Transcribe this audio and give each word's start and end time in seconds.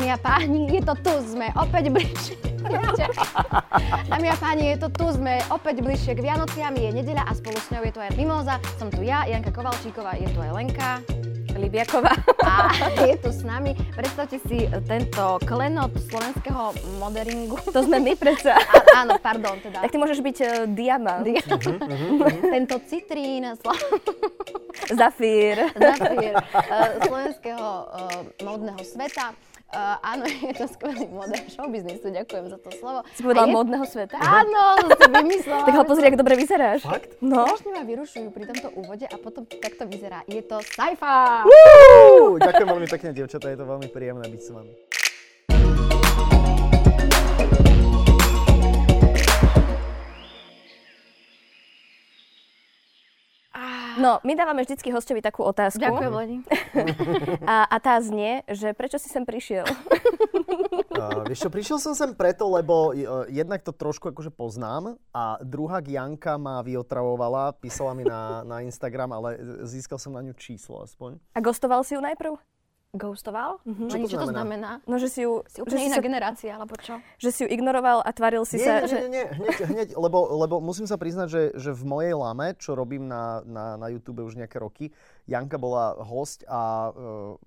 Dámy 0.00 0.16
a 0.16 0.24
páni, 0.24 0.64
je 0.72 0.80
to 0.80 0.96
tu, 1.04 1.12
sme 1.28 1.52
opäť 1.60 1.92
bližšie. 1.92 2.40
Dámy 4.08 4.32
a 4.32 4.36
páni, 4.40 4.72
je 4.72 4.76
to 4.80 4.88
tu, 4.88 5.12
sme 5.12 5.44
opäť 5.52 5.84
bližšie 5.84 6.16
k 6.16 6.24
Vianociam, 6.24 6.72
je 6.72 6.88
nedeľa 6.88 7.28
a 7.28 7.36
spolu 7.36 7.60
s 7.60 7.68
ňou 7.68 7.84
je 7.84 7.92
tu 7.92 8.00
aj 8.00 8.16
Mimoza. 8.16 8.56
Som 8.80 8.88
tu 8.88 9.04
ja, 9.04 9.28
Janka 9.28 9.52
Kovalčíková, 9.52 10.16
je 10.16 10.32
tu 10.32 10.40
aj 10.40 10.56
Lenka. 10.56 11.04
Libiaková. 11.52 12.16
A 12.40 12.72
je 13.04 13.20
tu 13.20 13.28
s 13.28 13.44
nami. 13.44 13.76
Predstavte 13.92 14.40
si 14.48 14.64
tento 14.88 15.36
klenot 15.44 15.92
slovenského 16.08 16.72
moderingu. 16.96 17.60
To 17.68 17.84
sme 17.84 18.00
my 18.00 18.16
predsa. 18.16 18.56
A, 18.56 19.04
áno, 19.04 19.20
pardon, 19.20 19.60
teda. 19.60 19.84
Tak 19.84 19.92
ty 19.92 20.00
môžeš 20.00 20.24
byť 20.24 20.36
uh, 20.40 20.48
diamant. 20.64 21.28
Di- 21.28 21.44
tento 22.40 22.80
citrín, 22.88 23.44
slo- 23.60 23.76
Zafír. 24.88 25.68
zafír 25.76 26.40
uh, 26.40 26.88
slovenského 27.04 27.68
uh, 27.84 28.24
módneho 28.40 28.80
sveta. 28.80 29.36
Uh, 29.70 29.94
áno, 30.02 30.26
je 30.50 30.54
to 30.58 30.66
skvelý 30.66 31.06
model 31.14 31.38
showbiznisu, 31.46 32.10
ďakujem 32.10 32.50
za 32.50 32.58
to 32.58 32.70
slovo. 32.74 33.06
Si 33.14 33.22
povedala 33.22 33.46
je- 33.46 33.54
módneho 33.54 33.84
sveta? 33.86 34.18
Áno, 34.18 34.82
to 34.82 34.98
si 34.98 35.06
vymyslela. 35.06 35.62
Tak 35.70 35.74
ho 35.78 35.84
pozri, 35.86 36.04
ako 36.10 36.18
dobre 36.18 36.34
vyzeráš. 36.34 36.82
Fakt? 36.82 37.14
No. 37.22 37.46
Strašne 37.46 37.78
ma 37.78 37.82
vyrušujú 37.86 38.34
pri 38.34 38.50
tomto 38.50 38.68
úvode 38.74 39.06
a 39.06 39.14
potom 39.14 39.46
takto 39.46 39.86
vyzerá. 39.86 40.26
Je 40.26 40.42
to 40.42 40.58
Saifa! 40.74 41.46
Uú, 42.18 42.42
ďakujem 42.42 42.66
veľmi 42.66 42.88
pekne, 42.90 43.14
dievčatá, 43.14 43.46
je 43.46 43.58
to 43.62 43.66
veľmi 43.66 43.86
príjemné 43.86 44.26
byť 44.26 44.40
s 44.42 44.50
vami. 44.50 44.72
No, 53.98 54.22
my 54.22 54.32
dávame 54.38 54.62
vždycky 54.62 54.92
hostovi 54.94 55.24
takú 55.24 55.42
otázku. 55.42 55.82
Ďakujem, 55.82 56.12
Leni. 56.12 56.38
A, 57.50 57.66
a 57.66 57.76
tá 57.82 57.98
znie, 57.98 58.46
že 58.46 58.70
prečo 58.76 59.00
si 59.00 59.10
sem 59.10 59.24
prišiel? 59.26 59.66
Uh, 60.90 61.22
vieš 61.24 61.46
čo, 61.46 61.50
prišiel 61.54 61.78
som 61.80 61.94
sem 61.94 62.12
preto, 62.12 62.44
lebo 62.50 62.92
uh, 62.92 63.24
jednak 63.30 63.62
to 63.62 63.72
trošku 63.72 64.10
akože 64.10 64.28
poznám 64.34 64.98
a 65.14 65.38
druhá 65.40 65.78
Janka 65.80 66.34
ma 66.36 66.60
vyotravovala, 66.60 67.56
písala 67.56 67.94
mi 67.94 68.04
na, 68.04 68.42
na 68.44 68.60
Instagram, 68.60 69.14
ale 69.14 69.38
získal 69.64 69.96
som 69.96 70.12
na 70.12 70.20
ňu 70.20 70.34
číslo 70.36 70.82
aspoň. 70.82 71.16
A 71.32 71.38
gostoval 71.40 71.86
si 71.86 71.94
ju 71.94 72.02
najprv? 72.04 72.36
Ghostoval? 72.90 73.62
Čo 73.62 73.86
Leni, 73.86 74.10
to 74.10 74.10
čo 74.10 74.18
to 74.18 74.34
znamená? 74.34 74.82
No, 74.82 74.98
že 74.98 75.06
si 75.06 75.22
ju, 75.22 75.46
Si 75.46 75.58
že 75.58 75.62
úplne 75.62 75.78
si 75.78 75.86
iná 75.86 75.98
sa, 75.98 76.02
generácia, 76.02 76.50
alebo 76.58 76.74
čo? 76.74 76.98
že 77.22 77.30
si 77.30 77.46
ju 77.46 77.48
ignoroval 77.48 78.02
a 78.02 78.10
tvaril 78.10 78.42
si 78.42 78.58
Nie, 78.58 78.66
sa, 78.66 78.74
nie, 78.82 78.90
že... 78.90 78.96
nie, 79.06 79.10
nie, 79.14 79.24
hneď, 79.30 79.56
hneď, 79.62 79.88
lebo, 79.94 80.18
lebo 80.34 80.58
musím 80.58 80.90
sa 80.90 80.98
priznať, 80.98 81.28
že, 81.30 81.42
že 81.54 81.70
v 81.70 81.84
mojej 81.86 82.14
lame, 82.18 82.58
čo 82.58 82.74
robím 82.74 83.06
na, 83.06 83.46
na, 83.46 83.78
na 83.78 83.86
YouTube 83.86 84.26
už 84.26 84.34
nejaké 84.34 84.58
roky, 84.58 84.90
Janka 85.30 85.54
bola 85.54 86.02
host 86.02 86.42
a 86.50 86.90
uh, 86.90 87.38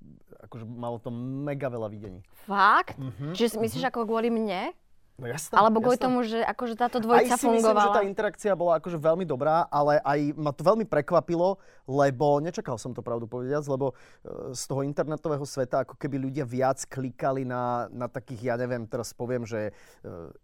akože 0.48 0.64
malo 0.64 1.04
to 1.04 1.12
mega 1.12 1.68
veľa 1.68 1.92
videní. 1.92 2.24
Fakt? 2.48 2.96
Mhm, 2.96 3.36
Čiže 3.36 3.50
si 3.52 3.58
myslíš 3.60 3.84
ako 3.92 4.08
kvôli 4.08 4.32
mne? 4.32 4.72
No 5.14 5.30
jasné, 5.30 5.54
Alebo 5.54 5.78
kvôli 5.78 6.02
tomu, 6.02 6.26
že 6.26 6.42
akože 6.42 6.74
táto 6.74 6.98
Aj 6.98 7.04
dvojica 7.06 7.38
si 7.38 7.46
myslím, 7.46 7.62
že 7.62 7.70
fungovala? 7.70 7.94
tá 7.94 8.02
interakcia 8.02 8.58
bola 8.58 8.82
akože 8.82 8.98
veľmi 8.98 9.30
dobrá, 9.30 9.70
ale 9.70 10.02
aj 10.02 10.20
ma 10.34 10.50
to 10.50 10.66
veľmi 10.66 10.90
prekvapilo, 10.90 11.62
lebo 11.86 12.42
nečakal 12.42 12.82
som 12.82 12.98
to 12.98 13.06
pravdu 13.06 13.30
povedať, 13.30 13.62
lebo 13.70 13.94
e, 13.94 14.58
z 14.58 14.64
toho 14.66 14.82
internetového 14.82 15.46
sveta 15.46 15.86
ako 15.86 16.02
keby 16.02 16.18
ľudia 16.18 16.50
viac 16.50 16.82
klikali 16.90 17.46
na, 17.46 17.86
na 17.94 18.10
takých, 18.10 18.42
ja 18.42 18.56
neviem, 18.58 18.90
teraz 18.90 19.14
poviem, 19.14 19.46
že 19.46 19.70
e, 19.70 19.72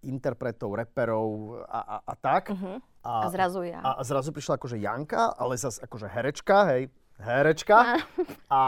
interpretov, 0.06 0.78
reperov 0.78 1.66
a, 1.66 1.80
a, 1.82 1.96
a 2.06 2.14
tak. 2.14 2.54
Mhm. 2.54 2.78
A 3.02 3.26
zrazu 3.34 3.66
ja. 3.66 3.82
A, 3.82 3.98
a 3.98 4.02
zrazu 4.06 4.30
prišla 4.30 4.62
akože 4.62 4.78
Janka, 4.78 5.34
ale 5.34 5.58
zase 5.58 5.82
akože 5.82 6.06
herečka, 6.06 6.70
hej, 6.70 6.94
herečka. 7.18 7.98
A, 8.54 8.62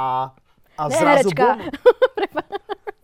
a 0.79 0.83
Ne, 0.89 0.97
zrazu 0.97 1.29
herečka. 1.29 1.45
bum. 1.45 1.59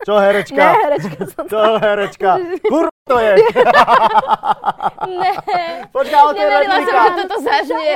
Čo 0.08 0.14
herečka? 0.16 0.56
Ne, 0.56 0.72
herečka 0.80 1.20
som 1.28 1.44
Čo 1.44 1.60
herečka? 1.76 2.30
Kur 2.72 2.88
to 3.04 3.16
je. 3.18 3.34
Ne, 5.06 5.30
Počkaj, 5.86 6.16
ale 6.16 6.30
to 6.30 6.34
je 6.34 6.42
neverila 6.42 6.74
som, 6.74 6.80
replika. 6.82 7.04
že 7.04 7.12
toto 7.18 7.36
zažnie. 7.40 7.92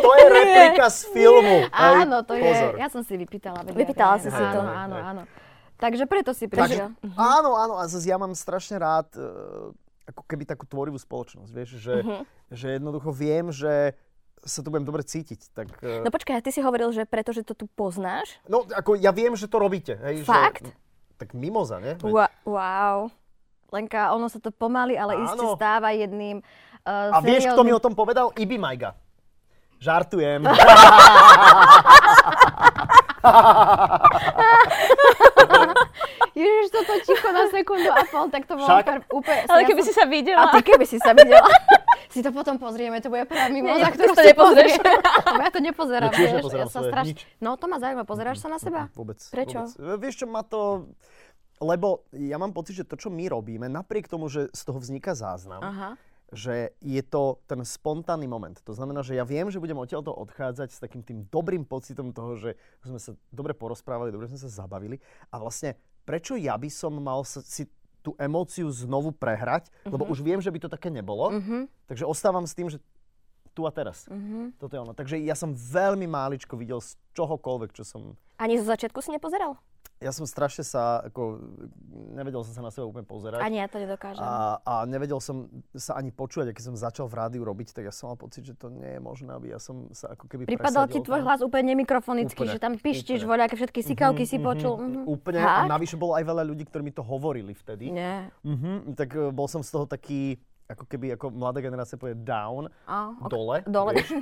To 0.00 0.10
je 0.12 0.26
replika 0.28 0.86
z 0.86 0.98
filmu. 1.10 1.56
Áno, 1.70 2.16
to 2.22 2.32
je, 2.34 2.44
Pozor. 2.44 2.72
ja 2.74 2.88
som 2.88 3.00
si 3.00 3.14
vypýtala. 3.14 3.64
Vypýtala 3.66 4.16
si 4.18 4.28
si 4.28 4.42
to. 4.42 4.60
Áno, 4.60 4.96
áno. 4.96 5.22
Takže 5.76 6.04
preto 6.04 6.32
si 6.32 6.44
Takže, 6.44 6.56
prišiel. 6.88 6.88
áno, 7.14 7.50
áno, 7.54 7.74
a 7.74 7.84
zase 7.84 8.04
ja 8.04 8.16
mám 8.16 8.32
strašne 8.32 8.76
rád 8.76 9.12
e, 9.12 9.20
ako 10.06 10.22
keby 10.24 10.44
takú 10.46 10.64
tvorivú 10.64 10.96
spoločnosť, 10.96 11.50
vieš, 11.50 11.70
že, 11.78 11.94
Mhm. 11.98 12.16
že 12.48 12.66
jednoducho 12.74 13.10
viem, 13.10 13.48
že 13.48 13.92
sa 14.38 14.60
tu 14.60 14.68
budem 14.68 14.84
dobre 14.84 15.00
cítiť. 15.02 15.52
Tak, 15.52 15.68
e, 15.78 16.00
No 16.00 16.08
počkaj, 16.08 16.40
ty 16.40 16.48
si 16.48 16.60
hovoril, 16.60 16.88
že 16.90 17.04
pretože 17.04 17.40
to 17.42 17.52
tu 17.52 17.68
poznáš? 17.70 18.40
no, 18.44 18.64
ako 18.66 18.94
ja 18.94 19.08
viem, 19.10 19.32
že 19.32 19.44
to 19.44 19.56
robíte. 19.58 19.96
Hej, 19.98 20.24
Fakt? 20.24 20.64
Že, 20.64 20.72
tak 21.16 21.32
mimoza, 21.32 21.76
nie? 21.78 21.96
Veď- 21.96 22.30
wow. 22.44 23.08
Lenka, 23.68 24.12
ono 24.12 24.28
sa 24.28 24.38
to 24.38 24.48
pomaly, 24.48 24.94
ale 24.94 25.16
Áno. 25.16 25.24
iste 25.26 25.44
stáva 25.52 25.90
jedným 25.90 26.38
uh, 26.82 27.10
A 27.10 27.18
vieš, 27.18 27.44
kto 27.46 27.60
mi 27.60 27.72
o 27.72 27.76
serióznym- 27.76 27.82
tom 27.82 27.92
povedal? 27.92 28.30
Ibi 28.32 28.56
Majga. 28.56 28.94
Žartujem. 29.76 30.40
Ježiš, 36.32 36.66
toto 36.70 36.92
ticho 37.02 37.28
na 37.32 37.48
sekundu 37.48 37.88
a 37.88 38.04
pol, 38.04 38.28
tak 38.28 38.44
to 38.44 38.54
bolo 38.54 38.68
Však? 38.68 39.08
úplne... 39.08 39.40
Ale 39.48 39.64
keby 39.64 39.80
som- 39.80 39.88
si 39.88 39.92
sa 39.92 40.04
A 40.04 40.08
videla. 40.08 40.52
ty 40.52 40.60
keby 40.62 40.84
si 40.84 40.98
sa 40.98 41.12
videla. 41.12 41.48
si 42.16 42.24
to 42.24 42.32
potom 42.32 42.56
pozrieme, 42.56 42.96
to 43.04 43.12
bude 43.12 43.28
prvá 43.28 43.52
mimoza, 43.52 43.84
Nie, 43.84 43.92
ktorú 43.92 44.16
to 44.16 44.24
nepozrieš. 44.24 44.80
Lebo 44.80 45.40
ja 45.44 45.50
to 45.52 45.60
nepozerám, 45.60 46.08
Ja 46.08 46.16
tiež 46.16 46.30
vieš. 46.40 46.44
ja 46.56 46.66
sa 46.72 46.80
straš... 46.80 47.06
nič. 47.12 47.20
No 47.44 47.60
to 47.60 47.68
ma 47.68 47.76
zaujíma, 47.76 48.08
pozeráš 48.08 48.40
sa 48.40 48.48
na 48.48 48.56
seba? 48.56 48.88
Vôbec. 48.96 49.20
Prečo? 49.20 49.68
Vôbec. 49.68 50.00
Vieš 50.00 50.24
čo, 50.24 50.26
ma 50.26 50.40
to... 50.40 50.88
Lebo 51.60 52.08
ja 52.16 52.40
mám 52.40 52.56
pocit, 52.56 52.80
že 52.80 52.88
to, 52.88 52.96
čo 52.96 53.12
my 53.12 53.28
robíme, 53.28 53.68
napriek 53.68 54.08
tomu, 54.08 54.28
že 54.28 54.48
z 54.52 54.60
toho 54.64 54.76
vzniká 54.76 55.16
záznam, 55.16 55.64
Aha. 55.64 55.96
že 56.28 56.76
je 56.84 57.00
to 57.00 57.40
ten 57.48 57.64
spontánny 57.64 58.28
moment. 58.28 58.60
To 58.68 58.76
znamená, 58.76 59.00
že 59.00 59.16
ja 59.16 59.24
viem, 59.24 59.48
že 59.48 59.60
budem 59.60 59.76
odtiaľto 59.76 60.12
odchádzať 60.12 60.68
s 60.72 60.80
takým 60.80 61.00
tým 61.00 61.24
dobrým 61.32 61.64
pocitom 61.64 62.12
toho, 62.12 62.36
že 62.36 62.60
sme 62.84 63.00
sa 63.00 63.16
dobre 63.32 63.56
porozprávali, 63.56 64.12
dobre 64.12 64.28
sme 64.28 64.36
sa 64.36 64.52
zabavili. 64.52 65.00
A 65.32 65.40
vlastne, 65.40 65.80
prečo 66.04 66.36
ja 66.36 66.60
by 66.60 66.68
som 66.68 66.92
mal 67.00 67.24
si 67.24 67.64
tú 68.06 68.14
emóciu 68.22 68.70
znovu 68.70 69.10
prehrať, 69.10 69.66
lebo 69.82 70.06
už 70.06 70.22
viem, 70.22 70.38
že 70.38 70.54
by 70.54 70.62
to 70.62 70.70
také 70.70 70.94
nebolo. 70.94 71.34
Mhm. 71.34 71.66
Takže 71.90 72.06
ostávam 72.06 72.46
s 72.46 72.54
tým, 72.54 72.70
že 72.70 72.78
tu 73.50 73.66
a 73.66 73.72
teraz. 73.74 74.06
Mhm. 74.06 74.54
Toto 74.62 74.78
je 74.78 74.80
ono. 74.86 74.94
Takže 74.94 75.18
ja 75.18 75.34
som 75.34 75.50
veľmi 75.50 76.06
máličko 76.06 76.54
videl 76.54 76.78
z 76.78 76.94
čohokoľvek, 77.18 77.74
čo 77.74 77.82
som... 77.82 78.14
Ani 78.38 78.60
zo 78.60 78.68
začiatku 78.68 79.02
si 79.02 79.10
nepozeral? 79.10 79.58
Ja 79.96 80.12
som 80.12 80.28
strašne 80.28 80.60
sa, 80.60 81.00
ako, 81.08 81.40
nevedel 82.12 82.44
som 82.44 82.52
sa 82.52 82.60
na 82.60 82.68
seba 82.68 82.84
úplne 82.84 83.08
pozerať. 83.08 83.40
Ani 83.40 83.56
ja 83.56 83.64
to 83.64 83.80
nedokážem. 83.80 84.20
A, 84.20 84.60
a 84.60 84.72
nevedel 84.84 85.16
som 85.24 85.48
sa 85.72 85.96
ani 85.96 86.12
počúvať, 86.12 86.52
a 86.52 86.52
keď 86.52 86.64
som 86.68 86.76
začal 86.76 87.08
v 87.08 87.16
rádiu 87.16 87.40
robiť, 87.48 87.72
tak 87.72 87.88
ja 87.88 87.92
som 87.96 88.12
mal 88.12 88.20
pocit, 88.20 88.44
že 88.44 88.52
to 88.52 88.68
nie 88.68 88.92
je 88.92 89.00
možné, 89.00 89.32
aby 89.32 89.56
ja 89.56 89.60
som 89.60 89.88
sa 89.96 90.12
ako 90.12 90.28
keby 90.28 90.44
Pripadal 90.44 90.84
ti 90.92 91.00
tvoj 91.00 91.24
hlas 91.24 91.40
úplne 91.40 91.72
nemikrofonický, 91.72 92.44
Úplne, 92.44 92.52
že 92.52 92.60
tam 92.60 92.76
úplne. 92.76 93.24
voľaké 93.24 93.54
všetky 93.56 93.80
sikavky 93.80 94.24
si 94.28 94.36
počul. 94.36 94.76
Mhm. 94.76 95.00
Úplne. 95.08 95.40
Fakt? 95.40 95.64
A 95.64 95.72
navyše 95.72 95.96
bolo 95.96 96.12
aj 96.12 96.24
veľa 96.28 96.44
ľudí, 96.44 96.68
ktorí 96.68 96.82
mi 96.84 96.92
to 96.92 97.00
hovorili 97.00 97.56
vtedy. 97.56 97.88
Nie. 97.88 98.28
Mhm, 98.44 98.92
tak 99.00 99.16
e, 99.16 99.32
bol 99.32 99.48
som 99.48 99.64
z 99.64 99.72
toho 99.72 99.88
taký, 99.88 100.36
ako 100.68 100.84
keby, 100.84 101.16
ako 101.16 101.32
mladá 101.32 101.64
generácia 101.64 101.96
povie 101.96 102.20
down, 102.20 102.68
A, 102.84 103.16
ok. 103.16 103.32
dole. 103.32 103.56
Dole. 103.64 103.96
Vieš? 103.96 104.12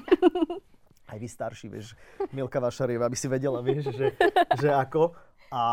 Aj 1.04 1.20
vy 1.20 1.28
starší, 1.28 1.68
vieš, 1.68 1.92
Milka 2.32 2.56
Vašarieva, 2.56 3.04
aby 3.04 3.12
si 3.12 3.28
vedela, 3.28 3.60
vieš, 3.60 3.92
že, 3.92 4.16
že 4.56 4.72
ako. 4.72 5.12
A, 5.52 5.64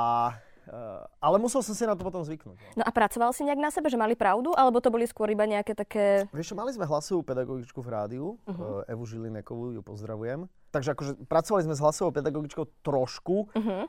e, 0.65 0.79
ale 1.21 1.37
musel 1.39 1.63
som 1.63 1.75
si 1.75 1.83
na 1.87 1.95
to 1.95 2.03
potom 2.03 2.23
zvyknúť. 2.23 2.57
no. 2.57 2.81
No 2.81 2.83
a 2.83 2.91
pracoval 2.91 3.31
si 3.31 3.45
nejak 3.45 3.61
na 3.61 3.71
sebe, 3.71 3.87
že 3.87 3.99
mali 3.99 4.15
pravdu? 4.17 4.51
Alebo 4.55 4.83
to 4.83 4.91
boli 4.91 5.07
skôr 5.07 5.31
iba 5.31 5.47
nejaké 5.47 5.75
také... 5.77 6.27
Vieš 6.35 6.51
čo, 6.51 6.59
mali 6.59 6.71
sme 6.75 6.89
hlasovú 6.89 7.21
pedagogičku 7.23 7.79
v 7.79 7.89
rádiu, 7.89 8.25
uh-huh. 8.47 8.87
Evu 8.89 9.03
Žilinekovú, 9.07 9.77
ju 9.77 9.81
pozdravujem. 9.83 10.49
Takže 10.71 10.95
akože 10.95 11.11
pracovali 11.27 11.67
sme 11.67 11.75
s 11.75 11.83
hlasovou 11.83 12.11
pedagogičkou 12.15 12.63
trošku. 12.83 13.51
Uh-huh. 13.51 13.85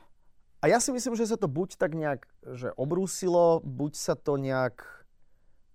A 0.63 0.71
ja 0.71 0.79
si 0.79 0.95
myslím, 0.95 1.19
že 1.19 1.27
sa 1.27 1.35
to 1.35 1.51
buď 1.51 1.75
tak 1.75 1.91
nejak 1.91 2.23
že 2.55 2.71
obrúsilo, 2.79 3.59
buď 3.67 3.91
sa 3.99 4.15
to 4.15 4.39
nejak 4.39 5.02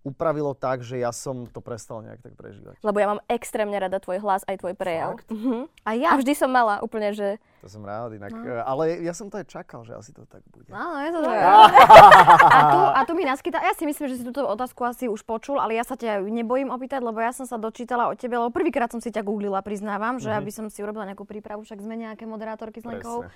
upravilo 0.06 0.54
tak, 0.54 0.80
že 0.86 0.96
ja 0.98 1.10
som 1.10 1.44
to 1.50 1.58
prestal 1.60 2.00
nejak 2.00 2.22
tak 2.22 2.32
prežívať. 2.38 2.78
Lebo 2.80 2.96
ja 2.96 3.06
mám 3.10 3.20
extrémne 3.28 3.74
rada 3.76 3.98
tvoj 3.98 4.22
hlas, 4.22 4.46
aj 4.46 4.62
tvoj 4.62 4.74
prejav. 4.78 5.18
Fakt? 5.18 5.28
Uh-huh. 5.28 5.66
A 5.84 5.90
A 5.92 5.98
ja. 5.98 6.10
vždy 6.14 6.32
som 6.32 6.48
mala 6.48 6.80
úplne, 6.80 7.10
že... 7.12 7.36
To 7.60 7.66
som 7.66 7.82
rád 7.82 8.14
inak. 8.14 8.30
No. 8.30 8.62
Ale 8.62 9.02
ja 9.02 9.10
som 9.10 9.26
to 9.26 9.42
aj 9.42 9.50
čakal, 9.50 9.82
že 9.82 9.92
asi 9.98 10.14
to 10.14 10.22
tak 10.30 10.46
bude. 10.54 10.70
Áno, 10.70 11.02
je 11.02 11.10
to 11.10 11.20
dobré. 11.26 11.42
A 12.58 12.60
tu, 12.70 12.78
a 12.80 13.00
tu 13.04 13.12
mi 13.18 13.24
naskytá, 13.26 13.60
ja 13.60 13.74
si 13.74 13.84
myslím, 13.84 14.06
že 14.08 14.16
si 14.18 14.24
túto 14.24 14.46
otázku 14.46 14.86
asi 14.86 15.10
už 15.10 15.26
počul, 15.26 15.58
ale 15.58 15.74
ja 15.74 15.84
sa 15.84 15.98
ťa 15.98 16.22
nebojím 16.22 16.70
opýtať, 16.70 17.02
lebo 17.02 17.18
ja 17.18 17.34
som 17.34 17.44
sa 17.44 17.58
dočítala 17.58 18.08
o 18.08 18.14
tebe, 18.14 18.38
lebo 18.38 18.50
prvýkrát 18.54 18.88
som 18.88 19.02
si 19.02 19.10
ťa 19.10 19.26
googlila, 19.26 19.60
priznávam, 19.60 20.22
že 20.22 20.30
aby 20.30 20.48
som 20.54 20.70
si 20.70 20.80
urobila 20.80 21.04
nejakú 21.06 21.26
prípravu, 21.26 21.66
však 21.66 21.82
sme 21.82 21.98
nejaké 21.98 22.24
moderátorky 22.24 22.78
s 22.80 22.86
Lenkou. 22.86 23.26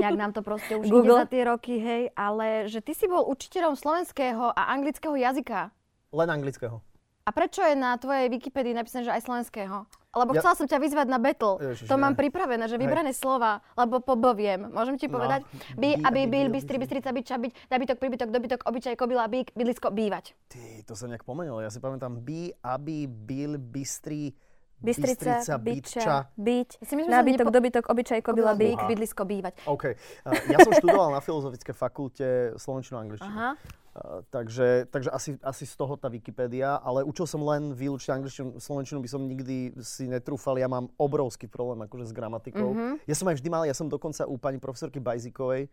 Nejak 0.00 0.16
nám 0.16 0.32
to 0.32 0.40
proste 0.40 0.72
už 0.72 0.88
Google. 0.88 1.20
ide 1.20 1.20
za 1.20 1.28
tie 1.28 1.42
roky, 1.44 1.74
hej, 1.76 2.02
ale 2.16 2.64
že 2.68 2.80
ty 2.80 2.96
si 2.96 3.04
bol 3.04 3.28
učiteľom 3.28 3.76
slovenského 3.76 4.52
a 4.56 4.72
anglického 4.72 5.12
jazyka. 5.12 5.68
Len 6.12 6.28
anglického. 6.30 6.78
A 7.22 7.30
prečo 7.30 7.62
je 7.62 7.72
na 7.72 7.94
tvojej 7.94 8.26
Wikipedii 8.28 8.74
napísané, 8.74 9.06
že 9.06 9.14
aj 9.14 9.22
slovenského? 9.22 9.86
Lebo 10.12 10.34
Ja- 10.34 10.42
chcela 10.42 10.58
som 10.58 10.66
ťa 10.66 10.76
vyzvať 10.76 11.06
na 11.06 11.16
battle. 11.16 11.54
Ježiš, 11.56 11.86
to 11.86 11.94
mám 11.94 12.12
pripravené, 12.12 12.66
že 12.66 12.76
vybrané 12.76 13.14
slova, 13.14 13.62
lebo 13.72 13.96
poboviem. 13.98 14.68
Môžem 14.68 14.98
ti 14.98 15.06
No. 15.06 15.16
povedať? 15.16 15.46
By, 15.72 15.88
By, 15.94 16.04
aby, 16.04 16.20
byl, 16.26 16.46
bystri, 16.50 16.76
bystri. 16.76 16.98
bystrica, 16.98 17.08
byča, 17.10 17.36
byť, 17.38 17.52
nabytok, 17.70 17.96
príbytok, 17.96 18.28
dobytok, 18.28 18.60
obyčaj, 18.66 18.94
kobila, 18.94 19.24
bík, 19.24 19.54
bydlisko, 19.54 19.88
bývať. 19.88 20.34
Ty, 20.48 20.60
to 20.82 20.92
sa 20.92 21.06
nejak 21.06 21.22
pomenilo. 21.22 21.62
Ja 21.62 21.70
si 21.70 21.78
pamätám 21.78 22.20
by, 22.20 22.40
aby, 22.60 23.06
byl, 23.06 23.56
bystrý, 23.56 24.34
Bystrica, 24.82 25.58
byča, 25.62 26.16
byť, 26.34 26.68
myslím, 26.82 27.06
nábytok, 27.06 27.46
nepo- 27.46 27.54
dobytok, 27.54 27.84
obyčaj, 27.86 28.20
kobila, 28.26 28.52
bík. 28.58 28.78
bydlisko, 28.90 29.22
bývať. 29.22 29.54
OK. 29.70 29.84
Uh, 29.86 30.34
ja 30.50 30.58
som 30.58 30.74
študoval 30.74 31.14
na 31.14 31.22
Filozofickej 31.22 31.74
fakulte 31.74 32.26
slovenčinu 32.58 32.98
a 32.98 33.00
angličtinu. 33.06 33.30
Aha. 33.30 33.50
Uh, 33.92 34.24
takže 34.32 34.88
takže 34.88 35.12
asi, 35.12 35.36
asi 35.44 35.68
z 35.68 35.74
toho 35.76 35.94
tá 36.00 36.08
Wikipédia, 36.08 36.80
ale 36.80 37.04
učil 37.04 37.28
som 37.28 37.44
len 37.44 37.76
výlučne 37.76 38.18
angličtinu, 38.18 38.56
slovenčinu 38.56 38.98
by 39.04 39.08
som 39.08 39.22
nikdy 39.22 39.76
si 39.84 40.08
netrúfal, 40.08 40.56
ja 40.56 40.66
mám 40.66 40.88
obrovský 40.98 41.46
problém 41.46 41.84
akože 41.86 42.08
s 42.08 42.12
gramatikou. 42.16 42.72
Mhm. 42.72 43.04
Ja 43.06 43.14
som 43.14 43.28
aj 43.30 43.38
vždy 43.38 43.48
mal, 43.52 43.62
ja 43.68 43.76
som 43.76 43.86
dokonca 43.86 44.26
u 44.26 44.34
pani 44.40 44.58
profesorky 44.58 44.98
Bajzikovej 44.98 45.70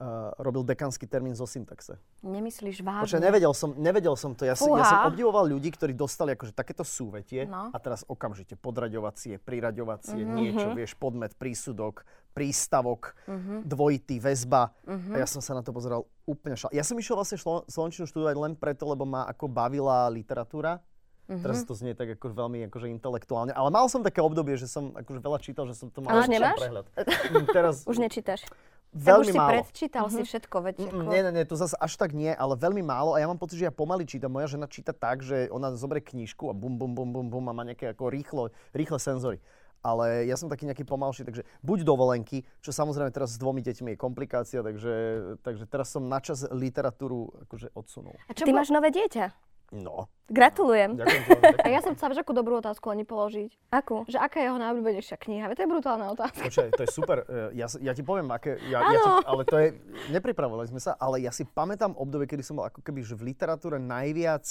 uh, 0.00 0.06
robil 0.36 0.64
dekanský 0.64 1.04
termín 1.04 1.32
zo 1.32 1.44
syntaxe. 1.44 2.00
Nemyslíš 2.20 2.80
vážne? 2.80 3.20
nevedel 3.20 3.52
som, 3.52 3.70
nevedel 3.72 4.14
som 4.14 4.32
to. 4.32 4.42
Ja, 4.42 4.52
si, 4.54 4.64
ja 4.64 4.82
som 4.82 5.06
obdivoval 5.06 5.44
ľudí, 5.46 5.68
ktorí 5.68 5.92
dostali 5.92 6.32
akože 6.32 6.50
takéto 6.50 6.82
súvetie 6.82 7.44
No. 7.44 7.68
a 7.68 7.76
teraz 7.76 8.02
okamžite 8.04 8.56
podraďovacie, 8.56 9.36
priraďovacie, 9.38 10.16
Mhm. 10.18 10.32
niečo, 10.32 10.68
vieš, 10.72 10.92
podmet, 10.94 11.32
prísudok, 11.34 12.02
prístavok, 12.32 13.12
Mhm. 13.26 13.54
dvojitý, 13.64 14.16
väzba. 14.18 14.72
A 14.86 15.16
ja 15.16 15.26
som 15.26 15.38
sa 15.38 15.52
na 15.52 15.60
to 15.60 15.70
pozeral 15.70 16.08
úplne 16.24 16.54
šal. 16.54 16.70
Ja 16.70 16.82
som 16.82 16.96
išiel 16.96 17.14
vlastne 17.14 17.36
šlo- 17.36 17.66
slovenčinu 17.66 18.04
študovať 18.04 18.34
len 18.34 18.52
preto, 18.54 18.86
lebo 18.86 19.04
ma 19.04 19.24
ako 19.24 19.46
bavila 19.46 20.08
literatúra. 20.08 20.80
Mhm. 21.26 21.42
Teraz 21.42 21.62
to 21.62 21.72
znie 21.72 21.92
tak 21.92 22.10
ako 22.10 22.32
veľmi 22.32 22.66
akože 22.66 22.90
intelektuálne, 22.90 23.52
ale 23.52 23.68
mal 23.68 23.86
som 23.86 24.00
také 24.00 24.18
obdobie, 24.18 24.54
že 24.54 24.66
som 24.66 24.90
akože 24.90 25.20
veľa 25.20 25.38
čítal, 25.38 25.62
že 25.64 25.74
som 25.74 25.86
to 25.86 26.00
mal 26.00 26.10
Ale 26.12 26.20
už 26.20 26.28
nemáš? 26.28 26.58
prehľad. 26.58 26.86
Mm, 27.30 27.46
Teraz 27.46 27.74
Už 27.84 27.96
nečítaš. 27.96 28.42
Tak 28.90 29.00
veľmi 29.00 29.22
už 29.22 29.26
si 29.28 29.38
málo. 29.38 29.52
predčítal 29.54 30.04
si 30.06 30.22
všetko, 30.22 30.56
veď. 30.60 30.74
Mm, 30.76 30.86
ako- 30.90 31.10
Nie, 31.10 31.20
nie, 31.22 31.32
nie, 31.32 31.44
to 31.44 31.54
zase 31.54 31.74
až 31.74 31.94
tak 31.94 32.10
nie, 32.10 32.28
ale 32.28 32.54
veľmi 32.54 32.82
málo 32.82 33.14
a 33.14 33.18
ja 33.18 33.26
mám 33.26 33.38
pocit, 33.38 33.56
že 33.56 33.64
ja 33.64 33.72
pomaly 33.72 34.02
čítam. 34.02 34.28
Moja 34.28 34.50
žena 34.50 34.66
číta 34.66 34.90
tak, 34.90 35.20
že 35.20 35.46
ona 35.48 35.70
zoberie 35.72 36.02
knižku 36.02 36.46
a 36.46 36.52
bum, 36.52 36.74
bum, 36.74 36.90
bum, 36.90 37.06
bum, 37.06 37.26
bum 37.26 37.44
a 37.46 37.52
má 37.52 37.62
nejaké 37.62 37.88
ako 37.88 38.10
rýchlo, 38.10 38.42
rýchle 38.70 38.98
senzory. 38.98 39.38
Ale 39.80 40.28
ja 40.28 40.36
som 40.36 40.50
taký 40.50 40.68
nejaký 40.68 40.84
pomalší, 40.84 41.24
takže 41.24 41.40
buď 41.62 41.88
dovolenky, 41.88 42.44
čo 42.60 42.68
samozrejme 42.68 43.08
teraz 43.08 43.32
s 43.32 43.40
dvomi 43.40 43.62
deťmi 43.62 43.94
je 43.94 43.98
komplikácia, 43.98 44.60
takže, 44.60 44.92
takže 45.40 45.64
teraz 45.64 45.88
som 45.88 46.04
načas 46.04 46.44
literatúru 46.44 47.32
akože 47.48 47.72
odsunul. 47.72 48.12
A 48.28 48.34
čo 48.34 48.44
Ty 48.44 48.52
bolo- 48.52 48.60
máš 48.60 48.68
nové 48.68 48.90
dieťa. 48.90 49.32
No, 49.70 50.10
Gratulujem. 50.26 50.98
ďakujem 50.98 51.22
veľmi 51.26 51.62
A 51.62 51.68
ja 51.70 51.80
som 51.82 51.94
chcela, 51.94 52.14
že 52.14 52.22
akú 52.22 52.34
dobrú 52.34 52.58
otázku 52.58 52.90
ani 52.90 53.06
položiť. 53.06 53.70
Akú? 53.70 54.02
Že 54.06 54.18
aká 54.18 54.42
je 54.42 54.46
jeho 54.50 54.58
najobľúbenejšia 54.58 55.16
kniha? 55.18 55.46
Veď 55.46 55.54
to 55.58 55.62
je 55.62 55.70
brutálna 55.70 56.06
otázka. 56.10 56.42
Počkaj, 56.42 56.68
to 56.74 56.82
je 56.86 56.90
super. 56.90 57.22
E, 57.26 57.54
Ja, 57.54 57.66
ja 57.78 57.92
ti 57.94 58.02
poviem, 58.02 58.30
aké... 58.34 58.58
Ja, 58.66 58.82
ja 58.82 58.98
ti, 58.98 59.10
ale 59.26 59.42
to 59.46 59.54
je... 59.58 59.78
Nepripravovali 60.10 60.70
sme 60.70 60.82
sa, 60.82 60.98
ale 60.98 61.22
ja 61.22 61.30
si 61.30 61.46
pamätám 61.46 61.94
obdobie, 61.94 62.26
kedy 62.26 62.42
som 62.42 62.58
bol 62.58 62.66
ako 62.66 62.82
keby 62.82 63.02
že 63.02 63.14
v 63.14 63.30
literatúre 63.34 63.78
najviac 63.78 64.46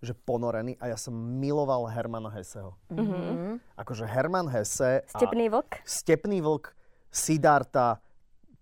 že 0.00 0.16
ponorený 0.16 0.80
a 0.80 0.88
ja 0.88 0.96
som 0.96 1.12
miloval 1.12 1.84
Hermana 1.92 2.32
Hesseho. 2.32 2.72
Mhm. 2.88 3.60
Akože 3.76 4.08
Herman 4.08 4.48
Hesse 4.48 5.04
Stepný 5.04 5.52
vlk? 5.52 5.84
Stepný 5.84 6.40
vlk, 6.40 6.72
Siddhartha, 7.12 8.00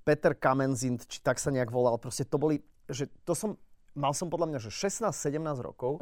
Peter 0.02 0.34
Kamenzind, 0.34 1.06
či 1.06 1.22
tak 1.22 1.38
sa 1.38 1.54
nejak 1.54 1.70
volal. 1.70 1.94
Proste 2.02 2.26
to 2.26 2.42
boli, 2.42 2.58
že 2.90 3.06
to 3.22 3.38
som, 3.38 3.54
mal 3.98 4.14
som 4.14 4.30
podľa 4.30 4.54
mňa, 4.54 4.58
že 4.62 4.70
16-17 4.70 5.42
rokov 5.58 5.98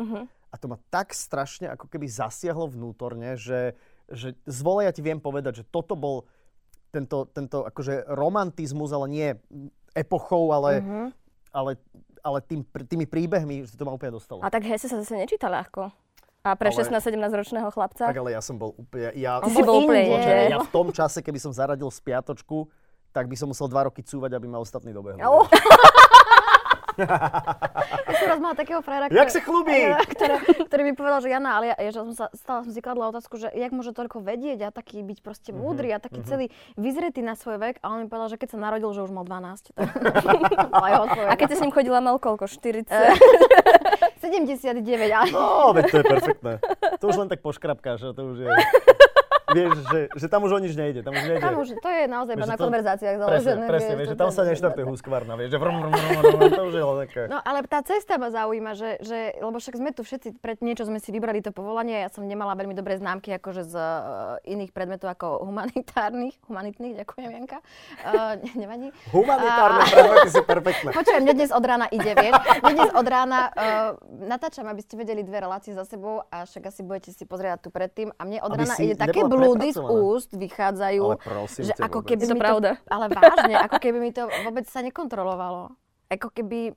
a 0.52 0.54
to 0.60 0.68
ma 0.68 0.76
tak 0.92 1.16
strašne 1.16 1.72
ako 1.72 1.88
keby 1.88 2.04
zasiahlo 2.06 2.68
vnútorne, 2.68 3.40
že, 3.40 3.72
že 4.12 4.36
z 4.44 4.58
vole 4.60 4.84
ja 4.84 4.92
ti 4.92 5.00
viem 5.00 5.16
povedať, 5.16 5.64
že 5.64 5.64
toto 5.64 5.96
bol 5.96 6.28
tento, 6.92 7.24
tento 7.32 7.64
akože 7.64 8.04
romantizmus, 8.12 8.92
ale 8.92 9.06
nie 9.08 9.28
epochou, 9.96 10.52
ale, 10.52 10.84
ale, 11.50 11.80
ale 12.20 12.38
tým, 12.44 12.60
tými 12.64 13.08
príbehmi, 13.08 13.64
že 13.64 13.76
to 13.80 13.88
ma 13.88 13.96
úplne 13.96 14.12
dostalo. 14.12 14.44
A 14.44 14.52
tak 14.52 14.68
Hesse 14.68 14.92
sa 14.92 15.00
zase 15.00 15.16
nečíta 15.16 15.48
ľahko. 15.48 15.88
A 16.46 16.54
pre 16.54 16.70
Ale- 16.70 16.78
16-17 16.78 17.18
ročného 17.42 17.68
chlapca? 17.74 18.06
Tak 18.06 18.16
ale 18.22 18.38
ja 18.38 18.40
som 18.44 18.54
bol 18.54 18.70
úplne... 18.78 19.10
Ja, 19.18 19.42
si 19.42 19.60
bol 19.66 19.82
úplne 19.82 20.14
inde. 20.14 20.54
ja 20.54 20.62
v 20.62 20.70
tom 20.70 20.94
čase, 20.94 21.18
keby 21.18 21.42
som 21.42 21.50
zaradil 21.50 21.90
spiatočku, 21.90 22.70
tak 23.10 23.26
by 23.26 23.34
som 23.34 23.50
musel 23.50 23.66
dva 23.66 23.90
roky 23.90 24.04
cúvať, 24.04 24.38
aby 24.38 24.46
ma 24.46 24.62
ostatní 24.62 24.94
dobehli. 24.94 25.18
Au. 25.24 25.42
Ja 28.06 28.12
som 28.16 28.26
raz 28.28 28.40
mala 28.40 28.54
takého 28.54 28.80
frajera, 28.80 29.10
Jak 29.10 29.28
sa 29.28 29.40
chlubí? 29.42 29.76
ktorý, 30.14 30.34
ktorý 30.66 30.82
mi 30.82 30.94
povedal, 30.94 31.20
že 31.20 31.28
Jana, 31.30 31.58
ale 31.58 31.64
ja, 31.74 31.76
ja 31.78 31.90
som 31.92 32.10
sa, 32.10 32.30
stále 32.32 32.64
som 32.64 32.72
si 32.72 32.80
kladla 32.80 33.10
otázku, 33.10 33.36
že 33.36 33.50
jak 33.50 33.70
môže 33.70 33.92
toľko 33.92 34.22
vedieť 34.22 34.66
a 34.66 34.70
taký 34.70 35.02
byť 35.02 35.18
proste 35.20 35.50
Mhm, 35.52 35.58
múdry 35.58 35.88
a 35.92 35.98
taký 35.98 36.20
celý 36.24 36.46
vyzretý 36.74 37.20
na 37.20 37.34
svoj 37.34 37.58
vek. 37.58 37.78
A 37.80 37.92
on 37.92 38.04
mi 38.04 38.08
povedal, 38.08 38.34
že 38.34 38.38
keď 38.38 38.48
sa 38.54 38.58
narodil, 38.58 38.90
že 38.92 39.00
už 39.02 39.12
mal 39.12 39.22
12. 39.22 39.72
Tak. 39.72 39.88
A 41.30 41.34
keď 41.34 41.46
si 41.52 41.56
s 41.58 41.62
ním 41.62 41.72
chodila, 41.72 42.00
mal 42.00 42.18
koľko? 42.18 42.46
40? 42.46 42.88
79, 44.20 44.82
ale... 45.12 45.28
No, 45.30 45.70
veď 45.72 45.84
to 45.86 45.96
je 46.00 46.04
perfektné. 46.04 46.52
To 46.98 47.04
už 47.06 47.16
len 47.16 47.28
tak 47.28 47.40
poškrapkáš, 47.40 48.00
že 48.00 48.12
to 48.12 48.22
už 48.32 48.38
je... 48.42 48.48
Vieš, 49.56 49.76
že, 49.86 50.00
že 50.12 50.26
tam 50.26 50.40
už 50.42 50.52
o 50.52 50.60
nič 50.60 50.72
nejde. 50.72 51.00
Tam 51.00 51.12
už 51.12 51.24
nejde. 51.24 51.40
Tam 51.40 51.54
už, 51.56 51.68
to 51.76 51.88
je 51.88 52.02
naozaj 52.04 52.34
Vieš, 52.34 52.44
na 52.44 52.56
to- 52.56 52.62
konverzáciách 52.62 53.14
Presne, 53.16 53.32
založené. 53.32 53.66
presne, 53.66 53.92
vieš, 53.94 54.08
že 54.12 54.16
tam 54.16 54.30
sa 54.30 54.42
neštarte 54.44 54.82
húskvarna, 54.82 55.32
vieš, 55.34 55.50
že 55.50 55.58
vrum, 55.58 55.76
vrum, 55.80 55.92
vrum, 55.92 56.20
vrum, 56.20 56.50
to 56.50 56.62
už 56.62 56.74
je 56.74 56.84
také. 57.02 57.20
No 57.26 57.38
ale 57.40 57.58
tá 57.64 57.80
cesta 57.80 58.16
ma 58.16 58.28
zaujíma, 58.28 58.72
že, 58.72 59.00
že, 59.00 59.18
lebo 59.36 59.56
však 59.56 59.74
sme 59.74 59.90
tu 59.90 60.02
všetci, 60.02 60.36
pre 60.36 60.58
niečo 60.60 60.84
sme 60.84 60.98
si 60.98 61.08
vybrali 61.08 61.40
to 61.40 61.50
povolanie, 61.50 62.04
ja 62.04 62.10
som 62.10 62.22
nemala 62.22 62.52
veľmi 62.52 62.72
dobré 62.72 62.96
známky 62.96 63.32
akože 63.32 63.62
z 63.62 63.74
uh, 63.74 63.88
iných 64.44 64.70
predmetov 64.70 65.08
ako 65.08 65.46
humanitárnych, 65.46 66.36
humanitných, 66.44 66.98
ďakujem 66.98 67.30
Janka, 67.32 67.58
uh, 68.02 68.36
ne- 68.36 68.56
nevadí. 68.56 68.86
Humanitárne 69.08 69.80
A- 69.80 69.88
predmety 69.88 70.30
sú 70.30 70.42
perfektné. 70.42 70.90
Počujem, 70.92 71.20
mne 71.22 71.34
dnes 71.34 71.50
od 71.50 71.64
rána 71.64 71.86
ide, 71.88 72.12
vieš. 72.12 72.34
Mne 72.60 72.72
dnes 72.74 72.90
od 72.92 73.06
rána 73.06 73.40
uh, 73.46 73.52
natáčam, 74.20 74.66
aby 74.66 74.80
ste 74.80 74.94
vedeli 74.94 75.22
dve 75.22 75.38
relácie 75.38 75.72
za 75.72 75.86
sebou 75.86 76.26
a 76.26 76.42
však 76.42 76.68
asi 76.68 76.80
budete 76.82 77.10
si 77.10 77.24
pozrieť 77.24 77.62
tu 77.62 77.70
predtým. 77.70 78.10
A 78.12 78.22
mne 78.22 78.42
od 78.42 78.50
rána 78.50 78.74
ide 78.76 78.94
také 78.94 79.22
nebola 79.22 79.45
blúdy 79.48 79.68
z 79.70 79.78
úst, 79.78 80.30
vychádzajú, 80.30 81.02
Ale 81.04 81.16
prosím 81.18 81.62
že 81.62 81.72
ťa 81.72 81.82
ako 81.82 81.98
vôbec. 81.98 82.08
keby 82.08 82.22
Je 82.22 82.28
to 82.28 82.34
mi 82.34 82.40
pravda. 82.40 82.70
to, 82.72 82.88
ale 82.88 83.06
vážne, 83.08 83.54
ako 83.56 83.76
keby 83.78 83.98
mi 83.98 84.10
to 84.10 84.22
vôbec 84.42 84.66
sa 84.66 84.80
nekontrolovalo. 84.80 85.62
Ako 86.08 86.28
keby 86.28 86.74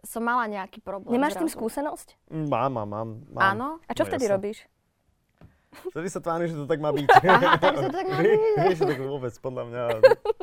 som 0.00 0.20
mala 0.20 0.46
nejaký 0.46 0.78
problém. 0.78 1.10
Nemáš 1.10 1.34
s 1.34 1.40
tým 1.40 1.50
skúsenosť? 1.50 2.08
Mám, 2.30 2.70
mám, 2.70 2.86
mám. 2.86 3.08
mám. 3.28 3.42
Áno? 3.42 3.68
A 3.82 3.92
čo 3.92 4.02
No 4.02 4.08
vtedy 4.08 4.24
jasne. 4.24 4.34
robíš? 4.34 4.58
Vtedy 5.68 6.08
sa 6.08 6.18
tvári, 6.18 6.48
že 6.48 6.56
to 6.56 6.64
tak 6.64 6.80
má 6.80 6.90
byť. 6.90 7.08
Aha, 7.28 7.60
takže 7.60 7.86
to 7.92 7.94
tak 7.94 8.06
má 8.08 8.18
byť. 8.24 8.40
Vieš, 8.56 8.78
tak 8.82 8.98
vôbec, 9.04 9.34
podľa 9.36 9.62
mňa. 9.68 9.82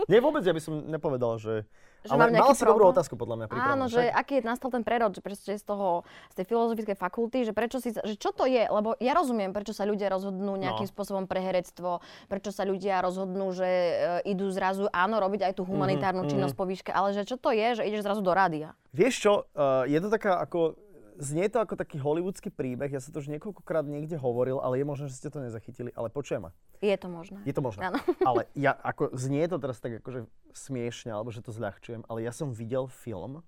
Nie, 0.05 0.19
vôbec, 0.21 0.45
ja 0.45 0.53
by 0.53 0.61
som 0.61 0.85
nepovedal, 0.85 1.41
že... 1.41 1.65
Že 2.05 2.13
ale 2.13 2.29
mám 2.29 2.37
mala 2.37 2.53
si 2.53 2.61
dobrú 2.61 2.85
problém? 2.85 2.93
otázku, 2.93 3.13
podľa 3.17 3.35
mňa. 3.41 3.45
Áno, 3.65 3.85
že 3.89 4.05
aký 4.05 4.37
je 4.37 4.45
nastal 4.45 4.69
ten 4.69 4.85
prerod, 4.85 5.17
že 5.17 5.25
prečo 5.25 5.41
z 5.41 5.65
toho, 5.65 6.05
z 6.29 6.35
tej 6.37 6.45
filozofickej 6.53 6.93
fakulty, 6.93 7.49
že 7.49 7.49
prečo 7.49 7.81
si, 7.81 7.97
že 7.97 8.13
čo 8.21 8.29
to 8.29 8.45
je, 8.45 8.61
lebo 8.61 8.93
ja 9.01 9.17
rozumiem, 9.17 9.49
prečo 9.49 9.73
sa 9.73 9.89
ľudia 9.89 10.13
rozhodnú 10.13 10.53
nejakým 10.53 10.85
No. 10.85 10.91
spôsobom 10.93 11.25
pre 11.25 11.41
herectvo, 11.41 12.05
prečo 12.29 12.53
sa 12.53 12.61
ľudia 12.61 13.01
rozhodnú, 13.01 13.49
že 13.57 13.65
e, 13.65 13.93
idú 14.37 14.53
zrazu, 14.53 14.85
áno, 14.93 15.17
robiť 15.17 15.49
aj 15.49 15.53
tú 15.57 15.65
humanitárnu 15.65 16.29
činnosť 16.29 16.53
po 16.53 16.69
výške, 16.69 16.93
ale 16.93 17.17
že 17.17 17.25
čo 17.25 17.41
to 17.41 17.49
je, 17.49 17.81
že 17.81 17.89
ideš 17.89 18.05
zrazu 18.05 18.21
do 18.21 18.37
rádia. 18.37 18.77
Vieš 18.93 19.13
čo, 19.17 19.33
uh, 19.57 19.89
je 19.89 19.97
to 19.97 20.13
taká 20.13 20.37
ako... 20.39 20.77
Znie 21.15 21.47
to 21.47 21.63
ako 21.63 21.79
taký 21.79 21.95
hollywoodský 21.95 22.51
príbeh, 22.51 22.91
ja 22.91 22.99
som 22.99 23.15
to 23.15 23.23
už 23.23 23.31
niekoľkokrát 23.31 23.87
niekde 23.87 24.19
hovoril, 24.19 24.59
ale 24.59 24.83
je 24.83 24.85
možné, 24.85 25.05
že 25.07 25.15
ste 25.15 25.31
to 25.31 25.39
nezachytili, 25.39 25.91
ale 25.95 26.11
počujem 26.11 26.47
ma. 26.47 26.51
Je 26.83 26.95
to 26.99 27.07
možné. 27.07 27.39
Je 27.47 27.55
to 27.55 27.63
možné. 27.63 27.87
Áno. 27.87 27.99
Ale 28.29 28.51
ja, 28.51 28.75
ako, 28.75 29.15
znie 29.15 29.47
to 29.47 29.55
teraz 29.55 29.79
tak 29.79 30.03
akože 30.03 30.27
smiešne, 30.51 31.15
alebo 31.15 31.31
že 31.31 31.39
to 31.39 31.55
zľahčujem, 31.55 32.03
ale 32.11 32.19
ja 32.19 32.35
som 32.35 32.51
videl 32.51 32.91
film 32.91 33.47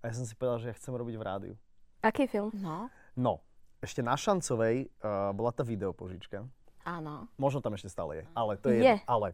a 0.00 0.04
ja 0.08 0.12
som 0.16 0.24
si 0.24 0.32
povedal, 0.32 0.64
že 0.64 0.72
ja 0.72 0.78
chcem 0.80 0.96
robiť 0.96 1.14
v 1.20 1.22
rádiu. 1.22 1.54
Aký 2.00 2.24
film? 2.24 2.48
No, 2.56 2.88
No, 3.16 3.40
ešte 3.80 4.04
na 4.04 4.12
Šancovej 4.16 4.88
uh, 5.00 5.32
bola 5.32 5.52
tá 5.52 5.64
videopožička. 5.64 6.44
áno. 6.84 7.28
Možno 7.40 7.64
tam 7.64 7.72
ešte 7.76 7.88
stále 7.88 8.20
je, 8.20 8.24
ale 8.36 8.52
to 8.60 8.68
je... 8.72 8.80
Je. 8.84 8.96
Ale 9.08 9.32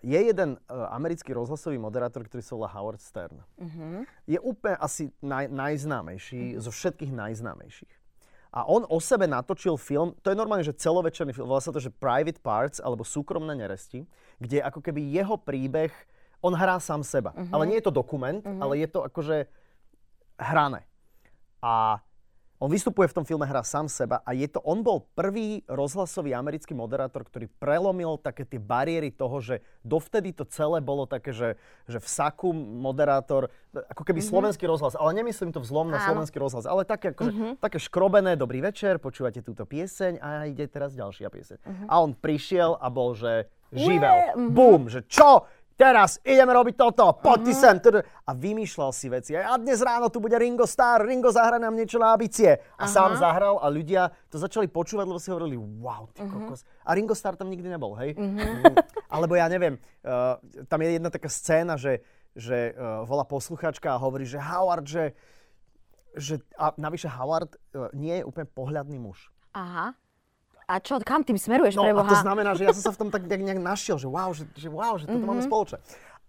je 0.00 0.16
jeden 0.16 0.56
uh, 0.56 0.88
americký 0.96 1.36
rozhlasový 1.36 1.76
moderátor, 1.76 2.24
ktorý 2.24 2.40
sa 2.40 2.56
volá 2.56 2.72
Howard 2.72 3.00
Stern. 3.04 3.44
Mhm. 3.60 4.08
Je 4.24 4.38
úplne 4.40 4.76
asi 4.80 5.12
naj, 5.20 5.52
najznámejší, 5.52 6.56
zo 6.56 6.72
všetkých 6.72 7.12
najznámejších. 7.12 7.94
A 8.54 8.62
on 8.70 8.86
o 8.86 9.02
sebe 9.02 9.26
natočil 9.26 9.74
film, 9.74 10.14
to 10.22 10.30
je 10.30 10.38
normálne, 10.38 10.62
že 10.62 10.78
celovečerný 10.78 11.34
film, 11.34 11.50
volá 11.50 11.58
sa 11.58 11.74
to, 11.74 11.82
že 11.82 11.90
Private 11.90 12.38
Parts, 12.38 12.78
alebo 12.78 13.02
Súkromné 13.02 13.50
neresti, 13.58 14.06
kde 14.38 14.62
ako 14.62 14.78
keby 14.78 15.02
jeho 15.10 15.34
príbeh, 15.34 15.90
on 16.38 16.54
hrá 16.54 16.78
sám 16.78 17.02
seba. 17.02 17.34
Ale 17.50 17.66
nie 17.66 17.82
je 17.82 17.90
to 17.90 17.98
dokument, 17.98 18.44
ale 18.46 18.78
je 18.78 18.86
to 18.86 19.02
akože 19.02 19.50
hrané. 20.38 20.86
A 21.58 21.98
On 22.62 22.70
vystupuje 22.70 23.10
v 23.10 23.16
tom 23.18 23.26
filme, 23.26 23.42
hrá 23.42 23.66
sám 23.66 23.90
seba 23.90 24.22
a 24.22 24.30
je 24.30 24.46
to, 24.46 24.62
on 24.62 24.86
bol 24.86 25.02
prvý 25.18 25.66
rozhlasový 25.66 26.38
americký 26.38 26.70
moderátor, 26.70 27.26
ktorý 27.26 27.50
prelomil 27.58 28.14
také 28.14 28.46
tie 28.46 28.62
bariéry 28.62 29.10
toho, 29.10 29.42
že 29.42 29.58
dovtedy 29.82 30.30
to 30.30 30.46
celé 30.46 30.78
bolo 30.78 31.02
také, 31.02 31.34
že, 31.34 31.58
že 31.90 31.98
v 31.98 32.06
saku 32.06 32.54
moderátor, 32.54 33.50
ako 33.90 34.06
keby 34.06 34.22
mm-hmm. 34.22 34.30
slovenský 34.30 34.64
rozhlas, 34.70 34.94
ale 34.94 35.18
nemyslím 35.18 35.50
to 35.50 35.58
vzlom 35.58 35.90
na 35.90 35.98
Áno. 35.98 36.06
slovenský 36.14 36.38
rozhlas, 36.38 36.62
ale 36.62 36.86
také, 36.86 37.10
akože, 37.10 37.32
mm-hmm. 37.34 37.52
také 37.58 37.82
škrobené, 37.82 38.38
dobrý 38.38 38.62
večer, 38.62 39.02
počúvate 39.02 39.42
túto 39.42 39.66
pieseň 39.66 40.22
a 40.22 40.46
ide 40.46 40.70
teraz 40.70 40.94
ďalšia 40.94 41.34
pieseň. 41.34 41.58
Mm-hmm. 41.58 41.88
A 41.90 41.94
on 41.98 42.14
prišiel 42.14 42.78
a 42.78 42.86
bol, 42.86 43.18
že 43.18 43.50
živel. 43.74 44.30
Mm-hmm. 44.30 44.54
Bum, 44.54 44.86
že 44.86 45.02
čo? 45.10 45.50
Teraz 45.74 46.22
ideme 46.22 46.54
robiť 46.54 46.78
toto, 46.78 47.18
poďte 47.18 47.50
uh-huh. 47.50 47.62
sem. 47.66 47.76
Tudu. 47.82 47.98
A 47.98 48.30
vymýšľal 48.30 48.90
si 48.94 49.10
veci. 49.10 49.34
A 49.34 49.58
dnes 49.58 49.82
ráno 49.82 50.06
tu 50.06 50.22
bude 50.22 50.38
Ringo 50.38 50.70
Starr, 50.70 51.02
Ringo 51.02 51.34
zahra 51.34 51.58
nám 51.58 51.74
niečo 51.74 51.98
na 51.98 52.14
abicie. 52.14 52.62
A 52.78 52.86
sám 52.86 53.18
zahral 53.18 53.58
a 53.58 53.66
ľudia 53.66 54.06
to 54.30 54.38
začali 54.38 54.70
počúvať, 54.70 55.10
lebo 55.10 55.18
si 55.18 55.34
hovorili, 55.34 55.58
wow, 55.58 56.06
ty 56.14 56.22
uh-huh. 56.22 56.30
kokos. 56.30 56.62
A 56.86 56.94
Ringo 56.94 57.18
Starr 57.18 57.34
tam 57.34 57.50
nikdy 57.50 57.66
nebol, 57.66 57.98
hej? 57.98 58.14
Uh-huh. 58.14 58.70
Alebo 59.14 59.34
ja 59.34 59.50
neviem, 59.50 59.82
uh, 60.06 60.38
tam 60.70 60.78
je 60.78 60.94
jedna 60.94 61.10
taká 61.10 61.26
scéna, 61.26 61.74
že, 61.74 62.06
že 62.38 62.70
uh, 62.78 63.02
volá 63.02 63.26
posluchačka 63.26 63.98
a 63.98 63.98
hovorí, 63.98 64.30
že 64.30 64.38
Howard, 64.38 64.86
že, 64.86 65.10
že 66.14 66.38
a 66.54 66.70
navyše 66.78 67.10
Howard 67.10 67.50
uh, 67.74 67.90
nie 67.90 68.22
je 68.22 68.24
úplne 68.24 68.46
pohľadný 68.46 69.02
muž. 69.02 69.34
Aha. 69.58 69.98
A 70.64 70.80
čo, 70.80 70.96
kam 71.04 71.20
tým 71.20 71.36
smeruješ, 71.36 71.76
No 71.76 71.84
preboha? 71.84 72.08
a 72.08 72.12
to 72.12 72.16
znamená, 72.24 72.56
že 72.56 72.64
ja 72.64 72.72
som 72.72 72.88
sa 72.88 72.92
v 72.96 72.98
tom 73.04 73.08
tak 73.12 73.28
nejak, 73.28 73.60
našiel, 73.60 74.00
že 74.00 74.08
wow, 74.08 74.32
že, 74.32 74.48
že 74.56 74.68
wow, 74.72 74.96
že 74.96 75.04
toto 75.04 75.20
mm-hmm. 75.20 75.28
máme 75.28 75.42
spoločné. 75.44 75.78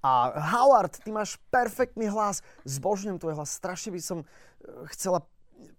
A 0.06 0.36
Howard, 0.54 1.01
ty 1.01 1.10
máš 1.10 1.39
perfektný 1.50 2.12
hlas, 2.13 2.46
zbožňujem 2.68 3.18
tvoj 3.18 3.34
hlas, 3.42 3.50
strašne 3.56 3.96
by 3.96 4.01
som 4.04 4.18
eh, 4.22 4.86
chcela 4.94 5.25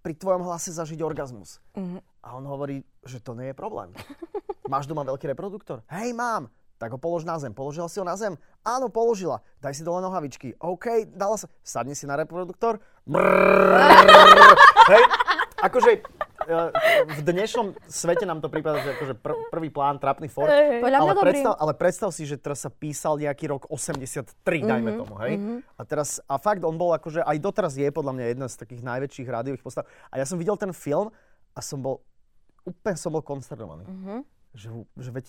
pri 0.00 0.16
tvojom 0.16 0.42
hlase 0.42 0.72
zažiť 0.72 0.98
orgazmus. 1.04 1.60
Mm-hmm. 1.76 2.00
A 2.24 2.28
on 2.34 2.44
hovorí, 2.48 2.82
že 3.06 3.22
to 3.22 3.36
nie 3.36 3.52
je 3.52 3.56
problém. 3.56 3.92
Máš 4.72 4.90
doma 4.90 5.06
veľký 5.06 5.30
reproduktor? 5.30 5.86
Hej, 5.86 6.10
mám. 6.10 6.50
Tak 6.76 6.92
ho 6.92 6.98
polož 7.00 7.24
na 7.24 7.38
zem. 7.40 7.54
Položila 7.56 7.88
si 7.88 8.02
ho 8.02 8.04
na 8.04 8.18
zem? 8.18 8.36
Áno, 8.60 8.92
položila. 8.92 9.40
Daj 9.64 9.80
si 9.80 9.82
dole 9.86 10.04
nohavičky. 10.04 10.58
OK, 10.60 11.08
dala 11.08 11.40
sa. 11.40 11.48
Sadni 11.64 11.96
si 11.96 12.04
na 12.04 12.20
reproduktor. 12.20 12.82
Brrr. 13.08 13.78
Hej, 14.92 15.02
akože 15.62 16.04
v 17.12 17.20
dnešnom 17.22 17.74
svete 17.84 18.22
nám 18.22 18.38
to 18.38 18.46
prípada, 18.46 18.78
že 18.80 18.94
akože 18.94 19.14
pr- 19.18 19.38
prvý 19.50 19.68
plán, 19.68 19.98
trapný 19.98 20.26
Ford. 20.26 20.46
Podľa 20.48 20.98
mňa 20.98 20.98
ale, 21.02 21.12
predstav, 21.18 21.54
ale 21.58 21.72
predstav 21.74 22.08
si, 22.10 22.22
že 22.22 22.36
teraz 22.36 22.62
sa 22.62 22.70
písal 22.70 23.18
nejaký 23.18 23.50
rok 23.50 23.66
83, 23.66 24.30
dajme 24.62 24.90
Mhm, 24.92 24.98
tomu, 24.98 25.14
hej? 25.20 25.32
A 25.74 25.82
teraz, 25.82 26.22
a 26.24 26.38
fakt 26.38 26.62
on 26.62 26.74
bol 26.74 26.94
akože, 26.94 27.20
aj 27.20 27.36
doteraz 27.38 27.74
je 27.74 27.88
podľa 27.90 28.12
mňa 28.14 28.24
jedna 28.30 28.46
z 28.46 28.56
takých 28.56 28.82
najväčších 28.82 29.28
rádiových 29.28 29.62
postav. 29.62 29.84
A 30.08 30.18
ja 30.18 30.24
som 30.24 30.38
videl 30.38 30.54
ten 30.54 30.70
film 30.70 31.10
a 31.52 31.60
som 31.60 31.82
bol, 31.82 32.00
úplne 32.62 32.96
som 32.96 33.10
bol 33.10 33.20
konsternovaný. 33.20 33.84
Mhm. 33.86 34.16
Že, 34.56 34.68
že 34.96 35.10
veď, 35.12 35.26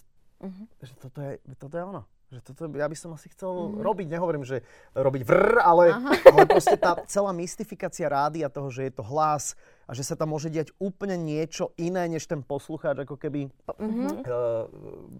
že 0.79 0.93
toto 0.95 1.19
je, 1.19 1.31
toto 1.57 1.75
je 1.75 1.83
ono. 1.83 2.01
Že 2.27 2.43
toto 2.43 2.67
ja 2.75 2.91
by 2.91 2.97
som 2.99 3.15
asi 3.15 3.31
chcel 3.31 3.79
robiť, 3.79 4.11
nehovorím, 4.11 4.43
že 4.43 4.59
robiť 4.91 5.23
vrr, 5.23 5.63
ale, 5.63 5.95
ale 6.27 6.43
proste 6.43 6.75
tá 6.75 6.99
celá 7.07 7.31
mystifikácia 7.31 8.03
rádia 8.11 8.51
toho, 8.51 8.67
že 8.67 8.83
je 8.83 8.99
to 8.99 9.03
hlas 9.07 9.55
a 9.87 9.95
že 9.95 10.03
sa 10.03 10.19
tam 10.19 10.35
môže 10.35 10.51
diať 10.51 10.75
úplne 10.75 11.15
niečo 11.15 11.71
iné, 11.79 12.03
než 12.11 12.27
ten 12.27 12.43
poslucháč 12.43 13.07
ako 13.07 13.15
keby 13.15 13.47
uh, 13.47 14.67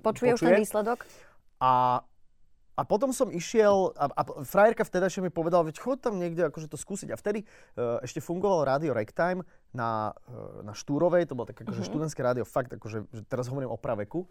Počuje 0.04 0.36
už 0.36 0.52
ten 0.52 0.60
výsledok? 0.60 1.08
a, 1.64 2.04
a 2.76 2.82
potom 2.84 3.16
som 3.16 3.32
išiel, 3.32 3.96
a, 3.96 4.12
a 4.12 4.22
frajerka 4.44 4.84
vtedajšia 4.84 5.24
mi 5.24 5.32
povedala, 5.32 5.64
veď 5.64 5.80
chod 5.80 6.04
tam 6.04 6.20
niekde 6.20 6.52
akože 6.52 6.68
to 6.68 6.76
skúsiť. 6.76 7.16
A 7.16 7.18
vtedy 7.18 7.48
uh, 7.48 8.04
ešte 8.04 8.20
fungovalo 8.20 8.68
rádio 8.68 8.92
Ragtime 8.92 9.48
na, 9.72 10.12
uh, 10.28 10.60
na 10.60 10.76
Štúrovej, 10.76 11.24
to 11.32 11.40
bolo 11.40 11.48
také 11.48 11.64
akože 11.64 11.88
študentské 11.88 12.20
rádio, 12.20 12.44
fakt 12.44 12.76
akože, 12.76 13.08
že 13.16 13.24
teraz 13.32 13.48
hovorím 13.48 13.72
o 13.72 13.80
praveku. 13.80 14.28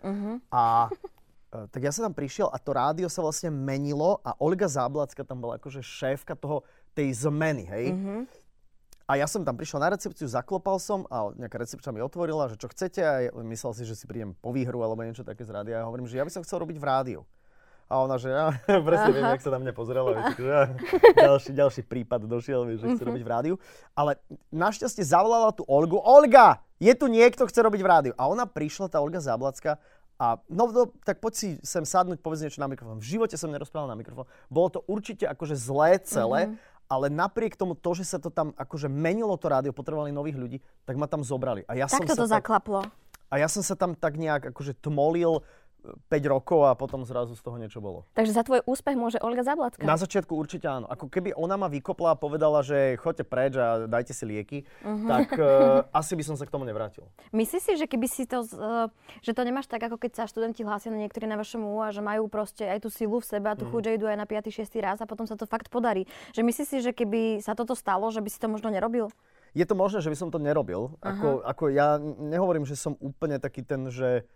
A 0.52 0.92
uh, 0.92 1.24
tak 1.50 1.80
ja 1.80 1.94
som 1.94 2.10
tam 2.10 2.14
prišiel 2.14 2.50
a 2.50 2.58
to 2.58 2.74
rádio 2.74 3.06
sa 3.06 3.22
vlastne 3.22 3.54
menilo 3.54 4.18
a 4.26 4.34
Olga 4.42 4.66
Záblacka 4.66 5.22
tam 5.22 5.40
bola 5.40 5.56
akože 5.56 5.80
šéfka 5.80 6.34
toho, 6.34 6.66
tej 6.96 7.12
zmeny, 7.28 7.64
hej. 7.68 7.86
A 9.06 9.14
ja 9.14 9.30
som 9.30 9.46
tam 9.46 9.54
prišiel 9.54 9.78
na 9.78 9.94
recepciu, 9.94 10.26
zaklopal 10.26 10.82
som 10.82 11.06
a 11.06 11.30
nejaká 11.38 11.62
recepčná 11.62 11.94
mi 11.94 12.02
otvorila, 12.02 12.50
že 12.50 12.58
čo 12.58 12.66
chcete 12.66 13.00
a 13.06 13.14
ja 13.22 13.30
myslel 13.30 13.72
si, 13.78 13.82
že 13.86 13.94
si 13.94 14.02
prídem 14.10 14.34
po 14.34 14.50
výhru 14.50 14.82
alebo 14.82 14.98
niečo 15.06 15.22
také 15.22 15.46
z 15.46 15.54
rádia. 15.54 15.78
A 15.78 15.80
ja 15.82 15.86
hovorím, 15.86 16.10
že 16.10 16.18
ja 16.18 16.26
by 16.26 16.32
som 16.34 16.42
chcel 16.42 16.58
robiť 16.66 16.74
v 16.74 16.88
rádiu. 16.90 17.20
A 17.86 18.02
ona, 18.02 18.18
že 18.18 18.34
ja 18.34 18.50
presne 18.88 19.14
viem, 19.14 19.30
jak 19.30 19.46
sa 19.46 19.54
na 19.54 19.62
mňa 19.62 19.72
pozerala. 19.78 20.10
Vieš, 20.10 20.42
ja, 20.42 20.74
ďalší, 21.30 21.50
ďalší 21.54 21.82
prípad 21.86 22.26
došiel, 22.26 22.66
vieš, 22.66 22.82
že 22.82 22.98
chce 22.98 23.04
robiť 23.06 23.22
v 23.22 23.30
rádiu. 23.30 23.54
Ale 23.94 24.18
našťastie 24.50 25.06
zavolala 25.06 25.54
tu 25.54 25.62
Olgu. 25.70 26.02
Olga, 26.02 26.66
je 26.82 26.90
tu 26.98 27.06
niekto, 27.06 27.46
chce 27.46 27.62
robiť 27.62 27.80
v 27.86 27.86
rádiu. 27.86 28.12
A 28.18 28.26
ona 28.26 28.42
prišla, 28.42 28.90
tá 28.90 28.98
Olga 28.98 29.22
Záblacka, 29.22 29.78
a 30.16 30.40
no, 30.48 30.72
no, 30.72 30.88
tak 31.04 31.20
poď 31.20 31.32
si 31.36 31.48
sem 31.60 31.84
sadnúť, 31.84 32.24
povedz 32.24 32.40
niečo 32.40 32.64
na 32.64 32.72
mikrofón. 32.72 32.96
V 33.04 33.16
živote 33.16 33.36
som 33.36 33.52
nerozprával 33.52 33.92
na 33.92 33.98
mikrofón. 34.00 34.24
Bolo 34.48 34.68
to 34.72 34.80
určite 34.88 35.28
akože 35.28 35.52
zlé 35.52 36.00
celé, 36.00 36.48
mm-hmm. 36.48 36.88
ale 36.88 37.06
napriek 37.12 37.52
tomu 37.52 37.76
to, 37.76 37.92
že 37.92 38.08
sa 38.08 38.16
to 38.16 38.32
tam 38.32 38.56
akože 38.56 38.88
menilo 38.88 39.36
to 39.36 39.52
rádio, 39.52 39.76
potrebovali 39.76 40.16
nových 40.16 40.40
ľudí, 40.40 40.58
tak 40.88 40.96
ma 40.96 41.04
tam 41.04 41.20
zobrali. 41.20 41.68
A 41.68 41.76
ja 41.76 41.84
som 41.84 42.00
Takto 42.00 42.16
sa 42.16 42.20
to 42.24 42.26
tak, 42.32 42.40
zaklaplo. 42.40 42.88
a 43.28 43.34
ja 43.36 43.48
som 43.48 43.60
sa 43.60 43.76
tam 43.76 43.92
tak 43.92 44.16
nejak 44.16 44.56
akože 44.56 44.80
tmolil 44.80 45.44
5 46.08 46.26
rokov 46.26 46.64
a 46.64 46.72
potom 46.72 47.02
zrazu 47.02 47.32
z 47.32 47.42
toho 47.42 47.56
niečo 47.56 47.78
bolo. 47.78 48.02
Takže 48.12 48.32
za 48.32 48.42
tvoj 48.42 48.64
úspech 48.64 48.94
môže 48.94 49.18
Olga 49.20 49.42
Zablacka. 49.42 49.82
Na 49.82 49.94
začiatku 49.94 50.32
určite 50.32 50.66
áno. 50.66 50.86
Ako 50.86 51.06
keby 51.06 51.32
ona 51.32 51.54
ma 51.54 51.66
vykopla 51.66 52.12
a 52.12 52.16
povedala, 52.16 52.60
že 52.60 52.98
choďte 52.98 53.24
preč 53.24 53.52
a 53.54 53.86
dajte 53.86 54.10
si 54.10 54.24
lieky, 54.24 54.58
Mhm. 54.82 55.06
tak 55.06 55.28
uh, 55.34 55.46
asi 56.00 56.12
by 56.14 56.24
som 56.24 56.34
sa 56.34 56.44
k 56.44 56.50
tomu 56.50 56.66
nevrátil. 56.66 57.06
Myslíš 57.30 57.62
si, 57.62 57.72
že 57.76 57.86
keby 57.86 58.06
si 58.06 58.24
to, 58.24 58.42
eh, 58.42 58.86
že 59.20 59.30
to 59.30 59.42
nemáš 59.42 59.66
tak, 59.66 59.80
ako 59.80 59.96
keď 59.96 60.12
sa 60.16 60.24
študenti 60.24 60.62
hlásia 60.62 60.90
na 60.90 60.98
niektorí 60.98 61.24
na 61.24 61.36
vašom 61.36 61.62
a 61.78 61.90
že 61.90 62.00
majú 62.00 62.26
proste 62.26 62.64
aj 62.64 62.82
tú 62.82 62.88
silu 62.88 63.18
v 63.18 63.26
sebe 63.26 63.46
a 63.46 63.54
tú 63.54 63.66
chuť, 63.66 63.82
že 63.84 63.94
idú 63.96 64.06
aj 64.06 64.18
na 64.18 64.26
5. 64.26 64.50
6. 64.50 64.78
raz 64.78 64.98
a 64.98 65.06
potom 65.06 65.26
sa 65.26 65.34
to 65.34 65.44
fakt 65.44 65.68
podarí. 65.68 66.04
Že 66.32 66.42
myslíš 66.42 66.66
si, 66.66 66.78
že 66.80 66.90
keby 66.90 67.38
sa 67.42 67.52
toto 67.52 67.76
stalo, 67.76 68.08
že 68.08 68.22
by 68.22 68.28
si 68.30 68.38
to 68.38 68.48
možno 68.48 68.70
nerobil? 68.70 69.10
Je 69.56 69.64
to 69.64 69.72
možné, 69.72 70.04
že 70.04 70.12
by 70.12 70.18
som 70.20 70.28
to 70.28 70.36
nerobil. 70.36 71.00
Ako, 71.00 71.40
ako 71.40 71.72
ja 71.72 71.96
nehovorím, 72.00 72.68
že 72.68 72.76
som 72.76 72.92
úplne 73.00 73.40
taký 73.40 73.64
ten, 73.64 73.88
že, 73.88 74.28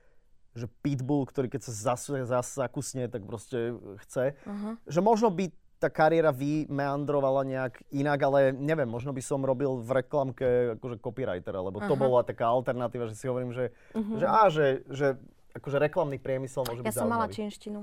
že 0.50 0.66
pitbull, 0.80 1.25
ktorý 1.25 1.47
keď 1.47 1.62
sa 1.62 1.95
zas, 1.95 2.07
zas 2.07 2.47
zakusne, 2.52 3.07
tak 3.07 3.23
proste 3.23 3.75
chce. 4.02 4.35
Že 4.85 5.00
možno 5.00 5.30
by 5.30 5.49
tá 5.80 5.88
kariéra 5.88 6.28
vymeandrovala 6.28 7.40
nejak 7.49 7.80
inak, 7.88 8.21
ale 8.21 8.38
neviem, 8.52 8.85
možno 8.85 9.16
by 9.16 9.23
som 9.25 9.40
robil 9.40 9.80
v 9.80 9.90
reklamke 9.97 10.76
akože 10.76 11.00
copywritera, 11.00 11.57
lebo 11.57 11.80
to 11.80 11.97
bola 11.97 12.21
taká 12.21 12.52
alternatíva, 12.52 13.09
že 13.09 13.16
si 13.16 13.25
hovorím, 13.25 13.57
že, 13.57 13.73
že, 13.95 14.26
á, 14.28 14.52
že, 14.52 14.85
že 14.92 15.16
akože 15.57 15.80
reklamný 15.80 16.21
priemysel 16.21 16.69
môže 16.69 16.85
Ja 16.85 16.92
byť 16.92 16.95
som 16.95 17.09
mala 17.09 17.25
zaujímavý. 17.25 17.37
čínštinu. 17.49 17.80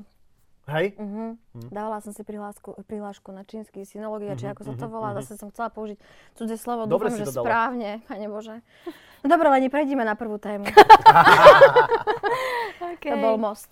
Hej? 0.68 1.00
Mhm. 1.00 1.40
Dávala 1.72 2.04
som 2.04 2.12
si 2.12 2.22
prihlášku, 2.22 2.76
prihlášku 2.84 3.32
na 3.32 3.48
čínsky 3.48 3.82
synológia, 3.82 4.36
či 4.36 4.46
ako 4.46 4.68
sa 4.68 4.74
to 4.76 4.92
volá. 4.92 5.16
Zase 5.16 5.40
som 5.40 5.48
chcela 5.48 5.72
použiť 5.72 5.96
cudzie 6.36 6.60
slovo. 6.60 6.84
Mhm, 6.84 6.92
Dobre 6.92 7.08
Dúfam, 7.08 7.24
že 7.24 7.32
dala. 7.32 7.46
správne, 7.48 7.90
pane 8.06 8.28
Bože. 8.28 8.56
No 9.18 9.34
dobre, 9.34 9.50
Leni, 9.50 9.66
prejdime 9.66 10.06
na 10.06 10.14
prvú 10.14 10.38
tému. 10.38 10.70
Okay. 12.96 13.12
To 13.12 13.18
bol 13.20 13.36
most. 13.36 13.68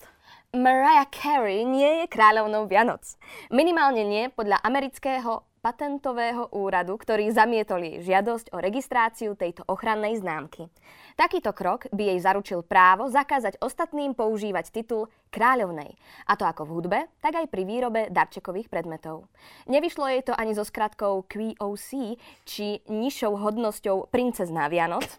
Mariah 0.55 1.07
Carey 1.11 1.67
nie 1.67 2.03
je 2.03 2.05
kráľovnou 2.07 2.67
Vianoc. 2.67 3.03
Minimálne 3.51 4.07
nie 4.07 4.31
podľa 4.31 4.63
amerického 4.63 5.43
patentového 5.59 6.53
úradu, 6.53 6.93
ktorý 6.93 7.33
zamietol 7.33 7.81
jej 7.81 7.97
žiadosť 8.05 8.53
o 8.53 8.61
registráciu 8.61 9.33
tejto 9.33 9.65
ochrannej 9.65 10.21
známky. 10.21 10.69
Takýto 11.17 11.57
krok 11.57 11.89
by 11.89 12.13
jej 12.13 12.19
zaručil 12.21 12.61
právo 12.61 13.09
zakázať 13.09 13.57
ostatným 13.65 14.13
používať 14.13 14.69
titul 14.69 15.09
kráľovnej, 15.33 15.97
a 16.29 16.37
to 16.37 16.45
ako 16.45 16.69
v 16.69 16.73
hudbe, 16.77 16.99
tak 17.17 17.41
aj 17.41 17.49
pri 17.49 17.65
výrobe 17.65 18.13
darčekových 18.13 18.69
predmetov. 18.69 19.25
Nevyšlo 19.65 20.05
jej 20.05 20.21
to 20.21 20.37
ani 20.37 20.53
so 20.53 20.61
skratkou 20.61 21.25
QOC, 21.25 22.15
či 22.45 22.85
nižšou 22.85 23.33
hodnosťou 23.33 24.13
princezná 24.13 24.69
Vianoc, 24.69 25.17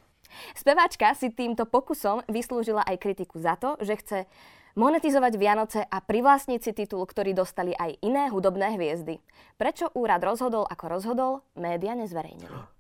Speváčka 0.55 1.13
si 1.15 1.33
týmto 1.33 1.69
pokusom 1.69 2.25
vyslúžila 2.27 2.83
aj 2.85 2.97
kritiku 3.03 3.37
za 3.39 3.55
to, 3.61 3.77
že 3.81 3.99
chce 4.01 4.19
monetizovať 4.77 5.33
Vianoce 5.41 5.81
a 5.83 5.99
privlastniť 6.05 6.61
si 6.61 6.73
titul, 6.77 7.03
ktorý 7.09 7.33
dostali 7.33 7.73
aj 7.73 7.97
iné 8.05 8.29
hudobné 8.29 8.77
hviezdy. 8.77 9.19
Prečo 9.57 9.89
úrad 9.97 10.21
rozhodol 10.21 10.69
ako 10.69 10.85
rozhodol, 10.87 11.33
média 11.57 11.97
nezverejnili. 11.97 12.77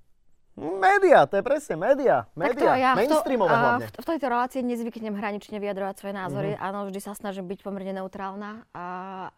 Média, 0.56 1.28
to 1.28 1.36
je 1.36 1.44
presne, 1.44 1.76
média. 1.76 2.24
Média, 2.32 2.80
ja 2.80 2.96
v, 2.96 3.04
to, 3.04 3.12
mainstreamové 3.12 3.52
a 3.52 3.60
hlavne. 3.60 3.86
v, 3.92 4.00
v 4.00 4.06
tejto 4.08 4.26
relácii 4.32 4.60
nezvyknem 4.64 5.12
hranične 5.12 5.60
vyjadrovať 5.60 5.94
svoje 6.00 6.14
názory. 6.16 6.50
Áno, 6.56 6.88
vždy 6.88 7.00
sa 7.04 7.12
snažím 7.12 7.44
byť 7.44 7.60
pomerne 7.60 7.92
neutrálna, 8.00 8.64
a, 8.72 8.86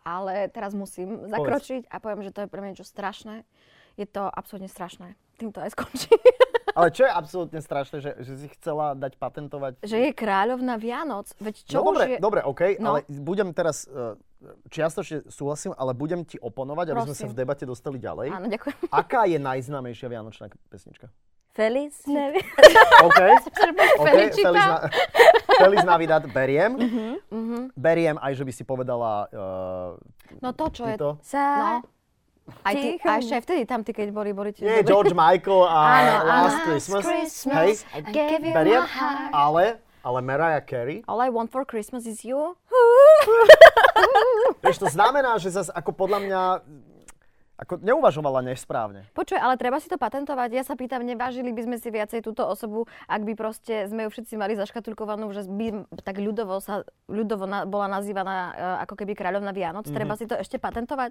ale 0.06 0.46
teraz 0.54 0.78
musím 0.78 1.26
zakročiť 1.26 1.90
a 1.90 1.98
poviem, 1.98 2.22
že 2.22 2.30
to 2.30 2.46
je 2.46 2.50
pre 2.50 2.62
mňa 2.62 2.70
niečo 2.70 2.86
strašné. 2.86 3.42
Je 3.98 4.06
to 4.06 4.30
absolútne 4.30 4.70
strašné. 4.70 5.18
Týmto 5.42 5.58
aj 5.58 5.74
skončí. 5.74 6.14
Ale 6.74 6.88
čo 6.92 7.06
je 7.06 7.12
absolútne 7.12 7.60
strašné, 7.60 7.96
že, 8.00 8.12
že 8.20 8.32
si 8.36 8.46
chcela 8.58 8.92
dať 8.96 9.16
patentovať... 9.16 9.72
že 9.84 9.98
je 10.08 10.10
kráľovna 10.12 10.76
Vianoc. 10.76 11.30
Veď 11.38 11.64
čo 11.64 11.80
no 11.80 11.80
už 11.80 11.86
dobre, 11.94 12.04
je... 12.04 12.16
dobre, 12.20 12.40
OK, 12.44 12.62
No. 12.78 12.94
ale 12.94 12.98
budem 13.08 13.50
teraz, 13.56 13.88
uh, 13.88 14.16
čiastočne 14.68 15.26
súhlasím, 15.28 15.72
ale 15.74 15.92
budem 15.96 16.22
ti 16.22 16.36
oponovať, 16.38 16.94
aby 16.94 17.00
sme 17.10 17.16
sa 17.16 17.24
Prosím. 17.26 17.32
v 17.32 17.38
debate 17.38 17.64
dostali 17.64 17.98
ďalej. 17.98 18.28
Áno, 18.30 18.46
ďakujem. 18.46 18.76
Aká 19.02 19.26
je 19.26 19.38
najznámejšia 19.40 20.06
vianočná 20.10 20.46
pesnička? 20.68 21.08
Feliz 21.58 22.06
Navidad. 22.06 22.46
OK, 23.10 23.20
OK, 24.02 24.06
Felicita. 24.06 24.46
Feliz, 24.46 24.54
na, 24.54 24.76
Feliz 25.58 25.82
Navidad 25.82 26.22
beriem. 26.30 26.72
Mhm. 26.78 27.74
Beriem 27.74 28.16
aj, 28.22 28.32
že 28.38 28.44
by 28.46 28.52
si 28.54 28.62
povedala 28.62 29.26
uh, 29.34 30.38
No 30.38 30.54
to, 30.54 30.70
čo 30.70 30.86
je... 30.86 30.94
Tito. 30.94 31.18
Sa... 31.26 31.82
No. 31.82 31.97
Aj, 32.64 32.74
ty, 32.74 32.96
a 33.00 33.20
ešte 33.20 33.34
aj 33.38 33.42
vtedy 33.44 33.62
tam, 33.68 33.80
ty 33.84 33.92
keď 33.92 34.08
boli, 34.12 34.30
boli 34.32 34.50
Nie, 34.58 34.82
dobrí. 34.82 34.88
George 34.88 35.14
Michael 35.14 35.62
a 35.68 35.80
Áno. 35.80 36.14
Last 36.24 36.60
Christmas. 36.64 37.02
Hej, 37.48 37.70
beriem. 38.52 38.84
Ale, 39.32 39.80
ale 40.00 40.18
Mariah 40.24 40.64
Carey. 40.64 41.04
All 41.04 41.20
I 41.20 41.28
want 41.28 41.52
for 41.52 41.64
Christmas 41.64 42.08
is 42.08 42.24
you. 42.24 42.56
Vieš, 44.64 44.80
to 44.80 44.88
znamená, 44.88 45.36
že 45.36 45.52
zase 45.52 45.70
ako 45.72 45.92
podľa 45.92 46.18
mňa 46.24 46.42
ako 47.58 47.82
neuvažovala 47.82 48.46
nesprávne. 48.46 49.10
Počuj, 49.18 49.34
ale 49.34 49.58
treba 49.58 49.82
si 49.82 49.90
to 49.90 49.98
patentovať. 49.98 50.48
Ja 50.54 50.62
sa 50.62 50.78
pýtam, 50.78 51.02
nevážili 51.02 51.50
by 51.50 51.66
sme 51.66 51.76
si 51.82 51.90
viacej 51.90 52.22
túto 52.22 52.46
osobu, 52.46 52.86
ak 53.10 53.26
by 53.26 53.34
proste 53.34 53.90
sme 53.90 54.06
ju 54.06 54.14
všetci 54.14 54.38
mali 54.38 54.54
zaškatulkovanú, 54.54 55.26
že 55.34 55.42
by 55.42 55.90
tak 56.06 56.22
ľudovo, 56.22 56.62
sa, 56.62 56.86
ľudovo 57.10 57.50
na, 57.50 57.66
bola 57.66 57.90
nazývaná 57.90 58.36
uh, 58.38 58.52
ako 58.86 59.02
keby 59.02 59.18
kráľovna 59.18 59.50
Vianoc. 59.50 59.90
Treba 59.90 60.14
si 60.14 60.30
to 60.30 60.38
ešte 60.38 60.62
patentovať? 60.62 61.10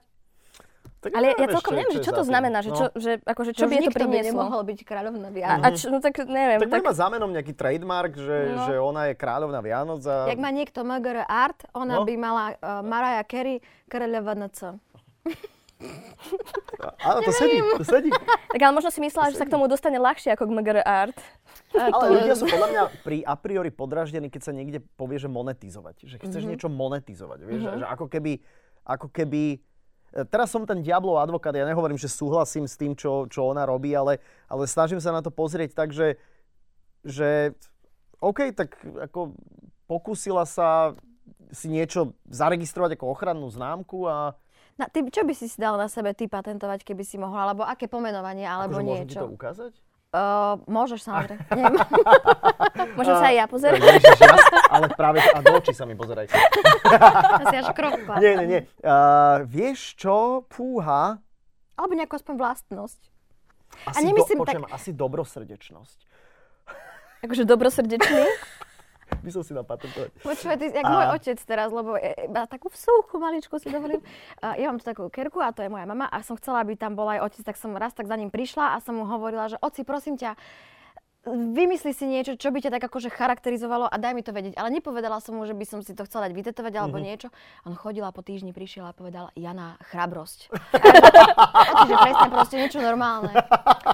Tak 1.07 1.13
Ale 1.13 1.25
ja 1.25 1.33
neviem, 1.33 1.53
celkom 1.53 1.73
neviem, 1.73 1.91
že 1.91 1.99
čo 1.99 2.11
to 2.11 2.23
znamená, 2.23 2.57
že 2.59 2.69
No. 2.69 2.75
čo, 2.75 2.85
že, 2.95 3.11
akože, 3.21 3.51
čo 3.51 3.59
Že 3.59 3.65
by 3.65 3.71
je 3.71 3.77
to 3.77 3.83
nikto 3.83 3.97
by 3.97 4.05
prinieslo. 4.09 4.27
nemohol 4.33 4.61
byť 4.63 4.79
kráľovna 4.81 5.29
Vianoc. 5.29 5.63
a 5.63 5.67
čo, 5.71 5.85
no 5.87 5.97
tak 5.97 6.13
neviem, 6.21 6.57
Tak 6.57 6.67
tak, 6.67 6.73
bude 6.75 6.87
mať 6.87 6.97
za 6.97 7.07
menom 7.07 7.29
nejaký 7.29 7.53
trademark, 7.53 8.13
že, 8.13 8.37
No. 8.49 8.63
že 8.63 8.73
ona 8.75 9.01
je 9.05 9.13
kráľovná 9.13 9.59
Vianoc 9.59 10.01
a... 10.03 10.27
Jak 10.27 10.37
má 10.37 10.49
niekto 10.49 10.79
MGR 10.81 11.23
Art, 11.23 11.59
ona 11.71 11.93
No. 11.93 12.03
by 12.03 12.13
mala 12.15 12.43
uh, 12.53 12.81
Mariah 12.81 13.23
Carey 13.23 13.57
kráľovna 13.85 14.47
C. 14.49 14.75
Áno, 16.99 17.21
to 17.21 17.29
sedí, 17.31 17.61
to 17.61 17.85
sedí. 17.85 18.09
tak 18.49 18.59
ale 18.59 18.73
možno 18.73 18.89
si 18.89 18.97
myslela, 18.99 19.29
že 19.29 19.37
sa 19.37 19.45
k 19.45 19.51
tomu 19.51 19.65
dostane 19.65 19.95
ľahšie 19.95 20.33
ako 20.33 20.43
k 20.43 20.51
MGR 20.51 20.81
Art. 20.81 21.17
Ale 21.71 22.17
ľudia 22.17 22.33
sú 22.33 22.43
podľa 22.43 22.67
mňa 22.67 22.81
pri 23.01 23.17
a 23.21 23.35
priori 23.35 23.69
podraždení, 23.69 24.27
keď 24.27 24.41
sa 24.41 24.51
niekde 24.51 24.81
povie, 24.95 25.15
že 25.15 25.27
monetizovať. 25.27 25.95
Že 26.03 26.15
chceš 26.19 26.41
Mhm. 26.41 26.49
niečo 26.49 26.67
monetizovať. 26.67 27.39
Vieš? 27.41 27.61
Že 27.75 27.85
ako 27.85 28.05
keby, 28.07 28.31
ako 28.83 29.07
keby 29.07 29.41
Teraz 30.11 30.49
som 30.49 30.63
ten 30.63 30.79
diablov 30.79 31.19
advokát, 31.19 31.51
ja 31.51 31.67
nehovorím, 31.67 31.99
že 31.99 32.07
súhlasím 32.07 32.65
s 32.65 32.79
tým, 32.79 32.95
čo, 32.95 33.27
čo 33.27 33.51
ona 33.51 33.67
robí, 33.67 33.91
ale, 33.91 34.23
ale 34.47 34.63
snažím 34.65 35.03
sa 35.03 35.11
na 35.11 35.19
to 35.19 35.29
pozrieť 35.29 35.75
tak, 35.75 35.91
že, 35.91 36.15
že 37.03 37.53
OK, 38.23 38.55
tak 38.55 38.79
ako 38.81 39.35
pokúsila 39.85 40.47
sa 40.47 40.95
si 41.51 41.67
niečo 41.71 42.15
zaregistrovať 42.27 42.99
ako 42.99 43.05
ochrannú 43.11 43.47
známku 43.51 44.07
a 44.07 44.35
Na, 44.79 44.87
ty, 44.87 45.03
čo 45.07 45.23
by 45.23 45.33
si 45.35 45.47
si 45.47 45.57
dal 45.59 45.75
na 45.79 45.87
sebe 45.91 46.11
ty 46.15 46.27
patentovať, 46.27 46.83
keby 46.83 47.03
si 47.03 47.19
mohla? 47.19 47.49
Alebo 47.49 47.63
aké 47.67 47.89
pomenovanie, 47.89 48.47
alebo 48.47 48.79
akože 48.79 48.87
môžem 48.87 49.07
ti 49.07 49.15
niečo? 49.15 49.21
to 49.27 49.33
ukázať? 49.33 49.73
Uh, 50.07 50.55
môžeš 50.71 51.03
samozrejme. 51.03 51.43
Môžem 52.97 53.15
sa 53.19 53.27
aj 53.27 53.35
ja 53.35 53.45
pozerať? 53.45 53.79
Ježiš, 53.83 54.19
ja, 54.23 54.35
ale 54.73 54.87
práve 54.95 55.19
a 55.19 55.39
do 55.43 55.51
očí 55.59 55.75
sa 55.75 55.83
mi 55.83 55.99
pozeraj. 55.99 56.31
asi 57.43 57.55
až 57.59 57.67
krok. 57.75 57.99
Nie, 58.23 58.39
nie, 58.39 58.47
nie. 58.47 58.61
Uh, 58.79 59.43
vieš 59.43 59.99
čo? 59.99 60.47
Fúha. 60.47 61.19
Alebo 61.75 61.93
nejakú 61.93 62.15
aspoň 62.15 62.35
vlastnosť. 62.39 63.01
Asi, 63.83 64.07
nemyslím 64.07 64.41
do, 64.41 64.47
tak- 64.47 64.63
počujem, 64.63 64.65
asi 64.71 64.89
dobrosrdečnosť. 64.95 65.99
Akože 67.27 67.43
dobrosrdečný. 67.43 68.25
By 69.25 69.31
som 69.31 69.41
si 69.41 69.51
dal 69.51 69.63
patentovať. 69.63 70.09
Počúvaj, 70.19 70.55
ty, 70.55 70.65
jak 70.69 70.81
A- 70.81 70.89
môj 70.89 71.05
otec 71.13 71.38
teraz, 71.39 71.69
lebo 71.69 71.95
e, 71.95 72.27
má 72.27 72.43
takú 72.43 72.67
vsúku 72.67 73.15
maličku 73.15 73.55
si 73.55 73.67
dovolím. 73.67 74.01
Uh, 74.38 74.53
ja 74.55 74.67
mám 74.67 74.77
tu 74.77 74.86
takú 74.86 75.07
kerku 75.07 75.38
a 75.38 75.50
to 75.50 75.59
je 75.59 75.69
moja 75.69 75.83
mama 75.83 76.05
a 76.05 76.19
som 76.19 76.36
chcela, 76.36 76.59
aby 76.59 76.74
tam 76.74 76.93
bol 76.93 77.07
aj 77.07 77.21
otec, 77.24 77.41
tak 77.43 77.55
som 77.55 77.71
raz 77.71 77.91
tak 77.91 78.05
za 78.05 78.13
ním 78.13 78.27
prišla 78.27 78.74
a 78.74 78.79
som 78.79 78.93
mu 78.93 79.05
hovorila, 79.05 79.47
že 79.47 79.57
oci, 79.57 79.81
prosím 79.81 80.15
ťa, 80.15 80.38
vymysli 81.27 81.91
si 81.91 82.05
niečo, 82.05 82.33
čo 82.33 82.50
by 82.50 82.62
ťa 82.62 82.71
tak 82.71 82.83
akože 82.83 83.09
charakterizovalo 83.09 83.83
a 83.83 83.95
daj 83.95 84.12
mi 84.12 84.21
to 84.21 84.31
vedieť. 84.31 84.55
Ale 84.55 84.71
nepovedala 84.71 85.19
som 85.19 85.36
mu, 85.36 85.43
že 85.43 85.51
by 85.51 85.65
som 85.65 85.79
si 85.81 85.91
to 85.91 86.01
chcela 86.01 86.24
dať 86.24 86.33
vytetovať 86.33 86.74
alebo 86.74 86.97
Mhm. 86.97 87.03
niečo. 87.03 87.27
On 87.63 87.75
chodil 87.75 88.00
a 88.00 88.09
po 88.09 88.21
týždni 88.21 88.50
prišiel 88.50 88.86
a 88.86 88.93
povedal, 88.93 89.27
Jana, 89.33 89.75
chrabrosť. 89.83 90.47
Čiže 91.79 91.95
presne 91.97 92.27
proste 92.29 92.55
niečo 92.57 92.79
normálne. 92.79 93.36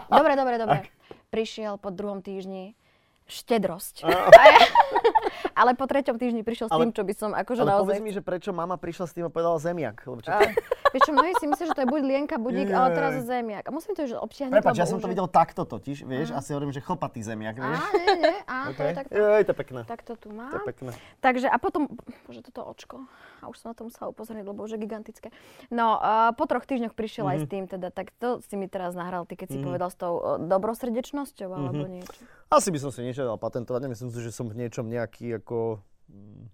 Dobre, 0.08 0.34
dobre, 0.36 0.56
dobre. 0.58 0.80
Prišiel 1.28 1.82
po 1.82 1.90
druhom 1.90 2.22
týždni 2.22 2.78
štedrosť. 3.26 4.06
Ale 5.54 5.74
po 5.74 5.86
treťom 5.86 6.16
týždni 6.16 6.42
prišiel 6.42 6.68
s 6.68 6.72
Ale- 6.72 6.84
tým, 6.84 6.92
čo 6.92 7.02
by 7.02 7.14
som 7.14 7.30
akože 7.32 7.62
Ale 7.62 7.70
naozaj... 7.72 7.86
povedz 7.88 8.02
mi, 8.02 8.12
že 8.12 8.20
prečo 8.20 8.50
mama 8.50 8.76
prišla 8.76 9.06
s 9.06 9.14
tým 9.14 9.26
a 9.26 9.30
povedala 9.30 9.58
zemiak. 9.58 10.02
Lebo 10.04 10.20
čo 10.20 10.30
A, 10.30 10.42
vieš 10.90 11.02
čo, 11.04 11.12
mnohí 11.12 11.34
si 11.34 11.46
myslia, 11.46 11.66
že 11.66 11.74
to 11.74 11.82
je 11.82 11.90
buď 11.90 12.02
lienka, 12.04 12.36
budík, 12.36 12.68
ale 12.68 12.92
teraz 12.92 13.14
zemiak. 13.20 13.64
A 13.64 13.72
musím 13.72 13.94
to 13.94 14.04
už 14.04 14.14
občiahnuť, 14.16 14.54
Prepač, 14.56 14.76
ja 14.76 14.86
som 14.86 14.98
to 14.98 15.06
videl 15.06 15.26
takto 15.26 15.64
totiž, 15.64 16.04
vieš, 16.04 16.30
a 16.30 16.40
si 16.40 16.52
hovorím, 16.52 16.70
že 16.70 16.80
chlpatý 16.80 17.20
zemiak, 17.20 17.56
vieš. 17.56 17.78
Á, 17.78 17.88
nie, 17.96 18.16
nie, 18.20 18.36
á, 18.44 18.58
to 18.70 18.82
je 18.82 18.92
takto. 18.94 19.12
Jej, 19.14 19.42
to 19.42 19.52
je 19.52 19.58
pekné. 19.60 19.80
Tak 19.84 20.00
to 20.02 20.14
tu 20.16 20.28
mám. 20.30 20.50
To 20.50 20.58
je 20.58 20.66
pekné. 20.68 20.92
Takže 21.20 21.48
a 21.48 21.58
potom, 21.58 21.82
bože, 22.24 22.42
toto 22.44 22.62
očko. 22.64 23.06
A 23.40 23.48
už 23.48 23.58
som 23.58 23.70
na 23.70 23.76
to 23.76 23.84
musela 23.84 24.08
upozorniť, 24.08 24.44
lebo 24.44 24.60
už 24.60 24.72
je 24.72 24.80
gigantické. 24.80 25.28
No, 25.70 26.00
po 26.34 26.46
troch 26.46 26.64
týždňoch 26.64 26.92
prišiel 26.92 27.24
Mhm. 27.24 27.32
aj 27.32 27.38
s 27.38 27.48
tým, 27.48 27.64
teda, 27.68 27.88
tak 27.90 28.12
to 28.16 28.42
si 28.42 28.56
mi 28.56 28.66
teraz 28.66 28.94
nahral, 28.94 29.24
ty 29.24 29.36
keď 29.36 29.48
si 29.50 29.60
povedal 29.60 29.88
s 29.88 29.96
tou 29.96 30.14
o, 30.14 30.38
dobrosrdečnosťou 30.40 31.50
alebo 31.50 31.84
Mhm. 31.84 31.92
niečo. 31.92 32.22
Asi 32.54 32.70
by 32.70 32.78
som 32.78 32.94
si 32.94 33.02
niečo 33.02 33.26
dal 33.26 33.42
patentovať. 33.42 33.82
Nemyslím 33.90 34.14
si, 34.14 34.20
že 34.22 34.30
som 34.30 34.46
v 34.46 34.62
niečom 34.62 34.86
nejaký 34.86 35.42
ako 35.42 35.82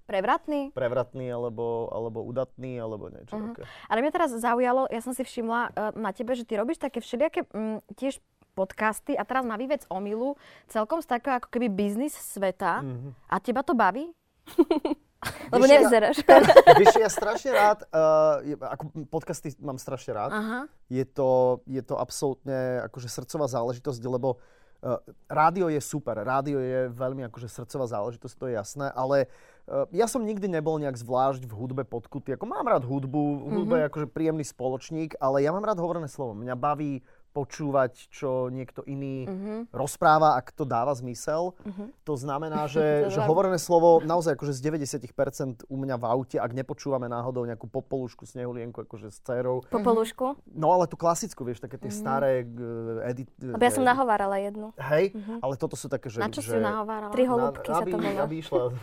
Prevratný? 0.08 0.72
prevratný 0.72 1.28
alebo, 1.30 1.90
alebo 1.92 2.24
udatný 2.24 2.80
alebo 2.80 3.12
niečo 3.12 3.36
Mhm. 3.36 3.46
také. 3.52 3.62
Ale 3.92 4.00
mňa 4.02 4.12
teraz 4.14 4.30
zaujalo, 4.34 4.88
ja 4.90 5.02
som 5.04 5.12
si 5.14 5.22
všimla 5.22 5.60
uh, 5.70 5.92
na 6.00 6.10
tebe, 6.16 6.34
že 6.34 6.48
ty 6.48 6.56
robíš 6.56 6.82
také 6.82 6.98
všelijaké 6.98 7.46
mm, 7.46 7.84
tiež 7.94 8.18
podcasty 8.58 9.14
a 9.14 9.22
teraz 9.28 9.46
má 9.46 9.54
vyvec 9.54 9.86
omilu 9.88 10.34
celkom 10.66 11.04
z 11.04 11.08
takého 11.12 11.38
ako 11.38 11.48
keby 11.52 11.68
biznis 11.70 12.16
sveta. 12.16 12.82
Mhm. 12.82 13.10
A 13.28 13.36
teba 13.38 13.62
to 13.62 13.78
baví? 13.78 14.10
Lebo 15.52 15.68
nevyzeráš. 15.68 16.24
Vieš, 16.80 16.96
ja 17.04 17.12
strašne 17.12 17.52
rád, 17.52 17.84
uh, 17.92 18.40
ako 18.56 18.84
podcasty 19.12 19.52
mám 19.60 19.76
strašne 19.76 20.16
rád. 20.16 20.32
Aha. 20.32 20.60
Je 20.88 21.04
to, 21.04 21.60
je 21.68 21.84
to 21.84 22.00
absolútne 22.00 22.80
akože 22.88 23.12
srdcová 23.12 23.52
záležitosť, 23.52 24.00
lebo 24.00 24.40
uh, 24.40 24.59
rádio 25.28 25.68
je 25.68 25.82
super, 25.84 26.16
rádio 26.24 26.60
je 26.60 26.88
veľmi 26.92 27.28
akože 27.28 27.52
srdcová 27.52 27.86
záležitosť, 27.92 28.36
to 28.40 28.46
je 28.48 28.54
jasné, 28.56 28.88
ale 28.96 29.28
uh, 29.68 29.84
ja 29.92 30.08
som 30.08 30.24
nikdy 30.24 30.48
nebol 30.48 30.80
nejak 30.80 30.96
zvlášť 30.96 31.44
v 31.44 31.54
hudbe 31.54 31.84
podkutý. 31.84 32.40
Ako 32.40 32.48
mám 32.48 32.64
rád 32.64 32.88
hudbu, 32.88 33.52
hudba 33.52 33.84
je 33.84 33.88
akože 33.92 34.08
príjemný 34.08 34.48
spoločník, 34.48 35.20
ale 35.20 35.44
ja 35.44 35.52
mám 35.52 35.68
rád 35.68 35.84
hovorené 35.84 36.08
slovo. 36.08 36.32
Mňa 36.32 36.56
baví 36.56 37.04
počúvať, 37.32 38.10
čo 38.10 38.50
niekto 38.50 38.82
iný 38.90 39.30
rozpráva, 39.70 40.36
ak 40.36 40.52
to 40.54 40.66
dáva 40.66 40.94
zmysel. 40.98 41.54
To 42.04 42.14
znamená, 42.18 42.66
že, 42.74 43.10
že 43.14 43.20
hovorené 43.24 43.62
slovo 43.62 44.02
naozaj 44.04 44.36
akože 44.36 44.54
z 44.58 44.62
90% 44.90 45.70
u 45.70 45.76
mňa 45.78 45.96
v 45.96 46.06
aute, 46.06 46.38
ak 46.42 46.52
nepočúvame 46.52 47.06
náhodou 47.06 47.46
nejakú 47.46 47.70
popolušku, 47.70 48.26
snehulienku 48.26 48.84
akože 48.86 49.14
s 49.14 49.22
dcerou. 49.22 49.62
Po 49.70 49.80
polušku. 49.80 50.42
No 50.50 50.74
ale 50.74 50.90
tú 50.90 50.98
klasickú, 50.98 51.46
vieš, 51.46 51.62
také 51.62 51.78
tie 51.78 51.94
staré 51.94 52.44
uh, 52.44 53.06
edit... 53.08 53.30
Lebo 53.40 53.62
ja 53.62 53.72
som 53.74 53.86
nahovárala 53.86 54.42
jednu. 54.42 54.74
Hej, 54.78 55.14
ale 55.40 55.54
toto 55.56 55.78
sú 55.78 55.88
také, 55.88 56.10
že... 56.10 56.20
Na 56.20 56.30
čo 56.34 56.42
že... 56.42 56.56
si 56.56 56.58
nahovárala? 56.58 57.14
Tri 57.14 57.26
Na- 57.26 57.32
holúbky 57.34 57.70
sa 57.70 57.82
aby, 57.86 57.92
to 57.92 57.98
volá. 57.98 58.22
aby 58.26 58.36
išla. 58.42 58.64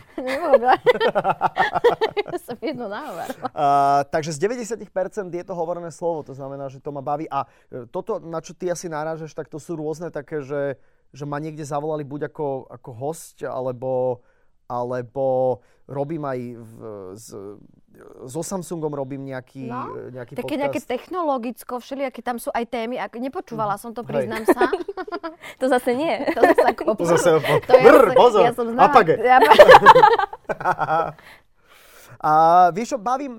Ja 2.27 2.37
som 2.43 2.57
jednu 2.59 2.91
nahovárala. 2.91 3.47
Uh, 3.55 4.03
takže 4.11 4.35
z 4.35 4.39
90% 4.43 4.83
je 5.31 5.43
to 5.47 5.53
hovorené 5.55 5.89
slovo, 5.91 6.23
to 6.27 6.33
znamená, 6.35 6.67
že 6.67 6.83
to 6.83 6.91
ma 6.91 6.99
baví. 6.99 7.25
A 7.31 7.47
e, 7.71 7.87
toto, 7.87 8.19
na 8.19 8.36
čo 8.41 8.53
ty 8.57 8.71
asi 8.71 8.87
narážaš, 8.87 9.33
tak 9.33 9.47
to 9.47 9.57
sú 9.57 9.77
rôzne 9.77 10.09
také, 10.09 10.41
že, 10.41 10.77
že 11.11 11.23
ma 11.25 11.37
niekde 11.37 11.63
zavolali 11.63 12.03
buď 12.03 12.31
ako, 12.31 12.67
ako 12.71 12.89
host, 12.95 13.41
alebo, 13.43 14.21
alebo 14.67 15.59
robím 15.87 16.23
aj 16.27 16.39
v, 16.59 16.73
s, 17.15 17.27
so 18.27 18.43
Samsungom 18.43 18.91
robím 18.91 19.23
nejaký, 19.25 19.71
No, 19.71 20.11
nejaký 20.11 20.35
Také 20.35 20.43
podcast. 20.43 20.61
nejaké 20.61 20.79
technologicko, 20.83 21.73
všelijaké 21.79 22.19
tam 22.21 22.37
sú 22.37 22.51
aj 22.51 22.67
témy. 22.67 22.99
Ak 22.99 23.15
nepočúvala 23.15 23.79
som 23.79 23.95
to, 23.95 24.03
Hej. 24.03 24.27
priznám 24.27 24.43
sa. 24.45 24.67
To 25.63 25.65
zase 25.71 25.95
nie. 25.97 26.13
To 26.37 26.41
zase 26.43 26.65
ako... 26.69 26.83
To 26.99 27.05
zase... 27.07 27.29
To 27.41 27.71
ja, 27.73 27.83
Brr, 27.87 28.05
pozor, 28.13 28.43
ja 28.45 28.53
som 28.53 28.67
znala, 28.69 28.91
apage. 28.91 29.15
Ja, 29.17 29.37
A 32.17 32.31
vieš 32.69 32.93
čo, 32.93 32.97
baví, 32.97 33.29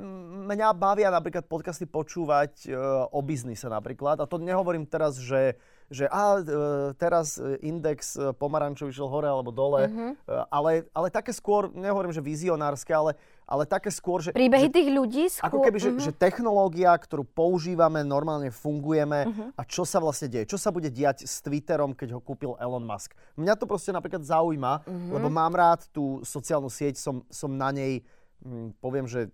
mňa 0.46 0.70
bavia 0.72 1.10
napríklad 1.10 1.44
podcasty 1.44 1.84
počúvať 1.84 2.64
e, 2.64 2.74
o 3.10 3.20
biznise 3.20 3.66
napríklad. 3.66 4.16
A 4.16 4.24
to 4.24 4.38
nehovorím 4.38 4.86
teraz, 4.86 5.18
že, 5.18 5.58
že 5.86 6.06
a, 6.06 6.38
e, 6.38 6.42
teraz 6.94 7.36
e, 7.36 7.58
index 7.60 8.14
e, 8.14 8.30
pomarančov 8.32 8.88
išiel 8.88 9.10
hore 9.10 9.26
alebo 9.26 9.50
dole, 9.50 9.90
Mhm. 9.90 10.06
e, 10.14 10.14
ale, 10.48 10.70
ale 10.90 11.08
také 11.10 11.34
skôr, 11.34 11.68
nehovorím, 11.68 12.14
že 12.14 12.22
vizionárske, 12.22 12.94
ale, 12.94 13.18
ale 13.44 13.64
také 13.64 13.90
skôr, 13.90 14.22
že... 14.22 14.30
príbehy 14.30 14.70
že, 14.70 14.74
tých 14.74 14.88
ľudí 14.88 15.24
skôr... 15.26 15.48
ako 15.48 15.58
keby, 15.60 15.78
že, 15.78 15.90
Mhm. 15.92 16.00
že 16.00 16.12
technológia, 16.14 16.94
ktorú 16.94 17.26
používame, 17.26 18.06
normálne 18.06 18.54
fungujeme 18.54 19.26
Mhm. 19.26 19.44
a 19.58 19.62
čo 19.66 19.82
sa 19.82 19.98
vlastne 19.98 20.30
deje. 20.30 20.46
Čo 20.46 20.56
sa 20.56 20.70
bude 20.70 20.86
diať 20.88 21.26
s 21.26 21.42
Twitterom, 21.42 21.92
keď 21.92 22.14
ho 22.14 22.20
kúpil 22.22 22.54
Elon 22.56 22.86
Musk. 22.86 23.10
Mňa 23.34 23.58
to 23.58 23.66
proste 23.66 23.90
napríklad 23.90 24.22
zaujíma, 24.22 24.86
Mhm. 24.86 25.10
lebo 25.12 25.26
mám 25.28 25.50
rád 25.50 25.82
tú 25.90 26.22
sociálnu 26.22 26.70
sieť, 26.70 26.94
som, 26.94 27.26
som 27.26 27.50
na 27.50 27.68
nej, 27.68 28.00
poviem, 28.76 29.04
že 29.04 29.28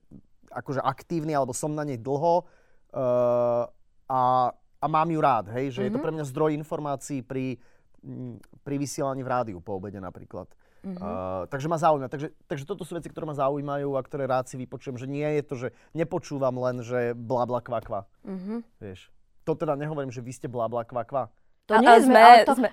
akože 0.49 0.79
aktívny, 0.79 1.33
alebo 1.33 1.51
som 1.51 1.71
na 1.71 1.83
nej 1.83 1.97
dlho 1.97 2.47
uh, 2.95 3.65
a, 4.07 4.23
a 4.55 4.87
mám 4.87 5.09
ju 5.09 5.19
rád, 5.19 5.51
hej, 5.51 5.71
že 5.71 5.81
je 5.83 5.91
to 5.91 5.99
Mhm. 5.99 6.05
pre 6.05 6.13
mňa 6.13 6.25
zdroj 6.25 6.51
informácií 6.55 7.21
pri 7.21 7.59
mm, 8.01 8.63
pri 8.63 8.75
vysielaní 8.77 9.21
v 9.21 9.29
rádiu 9.29 9.59
po 9.59 9.75
obede 9.75 9.99
napríklad. 9.99 10.47
Mhm. 10.85 10.95
Uh, 10.95 11.09
takže 11.47 11.65
ma 11.65 11.77
zaujíma. 11.77 12.07
Takže, 12.07 12.29
takže 12.45 12.65
toto 12.65 12.85
sú 12.85 12.93
veci, 12.93 13.09
ktoré 13.09 13.25
ma 13.25 13.33
zaujímajú 13.33 13.93
a 13.93 14.01
ktoré 14.01 14.25
rád 14.25 14.47
si 14.47 14.55
vypočujem, 14.55 14.95
že 14.95 15.07
nie 15.07 15.25
je 15.25 15.43
to, 15.43 15.55
že 15.57 15.69
nepočúvam 15.93 16.55
len, 16.59 16.81
že 16.81 17.13
bla 17.13 17.45
bla 17.45 17.59
kva 17.59 17.81
kva. 17.81 18.01
Mhm. 18.23 18.61
Vieš. 18.79 19.09
To 19.45 19.53
teda 19.53 19.75
nehovorím, 19.75 20.09
že 20.09 20.21
vy 20.21 20.31
ste 20.31 20.47
bla 20.47 20.65
bla 20.67 20.85
kva 20.85 21.03
kva. 21.03 21.29
To 21.67 21.73
A- 21.73 21.81
nie 21.81 21.89
a 21.89 21.97
sme, 21.97 22.05
sme, 22.07 22.21
ale 22.21 22.45
to... 22.45 22.55
sme. 22.55 22.71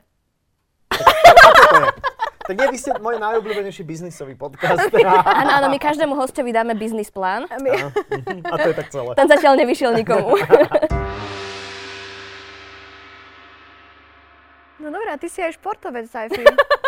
Ako 0.91 1.63
to 1.71 1.75
je? 1.77 1.87
Tak 2.41 2.55
nie, 2.57 2.67
vy 2.73 2.77
ste 2.77 2.91
môj 2.97 3.21
najobľúbenejší 3.21 3.83
biznisový 3.85 4.33
podcast. 4.33 4.89
Áno, 5.41 5.51
áno, 5.61 5.67
my 5.69 5.77
každému 5.77 6.13
hostovi 6.17 6.49
dáme 6.51 6.73
biznis 6.73 7.13
plán. 7.13 7.45
A 7.47 8.55
to 8.57 8.67
je 8.71 8.75
tak 8.75 8.87
celé. 8.89 9.11
Ten 9.13 9.27
zatiaľ 9.29 9.53
nevyšiel 9.61 9.93
nikomu. 9.93 10.35
No 14.81 14.89
dobré, 14.89 15.13
a 15.13 15.17
ty 15.21 15.29
si 15.29 15.45
aj 15.45 15.61
športovec, 15.61 16.09
Saifi. 16.09 16.41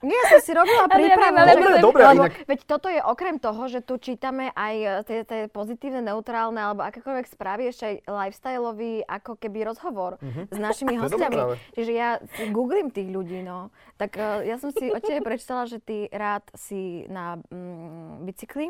Nie, 0.00 0.18
som 0.26 0.38
si 0.38 0.50
robila 0.50 0.84
Ale 0.86 1.00
ja 1.02 1.14
prípravu. 1.14 1.36
že- 1.38 1.54
Dobre, 1.54 1.78
dobre, 1.80 2.02
lebo, 2.04 2.24
inak- 2.24 2.44
Veď 2.44 2.60
toto 2.64 2.88
je 2.88 3.00
okrem 3.00 3.36
toho, 3.36 3.62
že 3.66 3.80
tu 3.80 3.94
čítame 3.96 4.50
aj 4.50 4.74
e, 4.74 4.88
tie, 5.02 5.18
tie 5.22 5.40
pozitívne, 5.46 6.02
neutrálne 6.02 6.58
alebo 6.58 6.82
akékoľvek 6.82 7.26
správy, 7.26 7.68
ešte 7.68 7.84
aj 7.84 7.96
lifestyleový 8.04 8.92
ako 9.02 9.32
keby 9.34 9.64
rozhovor 9.64 10.18
s 10.20 10.56
našimi 10.56 10.98
hostiami. 11.00 11.38
Čiže 11.72 11.92
ja 11.92 12.10
si 12.32 12.48
googlím 12.48 12.88
tých 12.88 13.06
ľudí, 13.06 13.40
no. 13.40 13.68
Tak 13.94 14.10
e, 14.14 14.22
ja 14.46 14.56
som 14.56 14.68
si 14.68 14.88
od 14.88 14.98
tebe 14.98 15.22
prečítala, 15.28 15.64
že 15.64 15.78
ty 15.78 16.08
rád 16.08 16.42
si 16.52 16.82
na 17.06 17.38
mm, 17.44 18.24
bicykli 18.24 18.68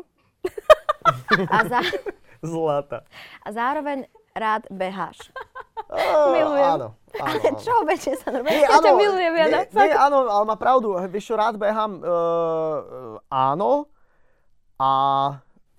a, 1.47 1.59
za, 1.65 1.79
Zlata. 2.39 3.01
a 3.41 3.49
zároveň 3.49 4.05
rád 4.31 4.67
beháš. 4.69 5.19
Á, 5.85 6.31
Milujem. 6.31 6.71
Áno, 6.75 6.87
Ale 7.17 7.39
áno. 7.45 7.57
čo 7.57 7.71
obečne 7.79 8.13
sa 8.15 8.27
normálne? 8.29 8.55
Nie, 8.55 8.65
Ja 8.65 8.77
ťa 8.77 8.91
milujem, 8.93 9.33
Jana, 9.33 9.59
nie, 9.63 9.85
nie, 9.85 9.95
áno, 9.95 10.17
ale 10.25 10.43
má 10.43 10.55
pravdu. 10.55 10.87
Vieš 11.05 11.31
čo, 11.31 11.35
rád 11.35 11.55
behám, 11.55 11.99
uh, 11.99 12.79
áno. 13.25 13.87
A, 14.75 14.89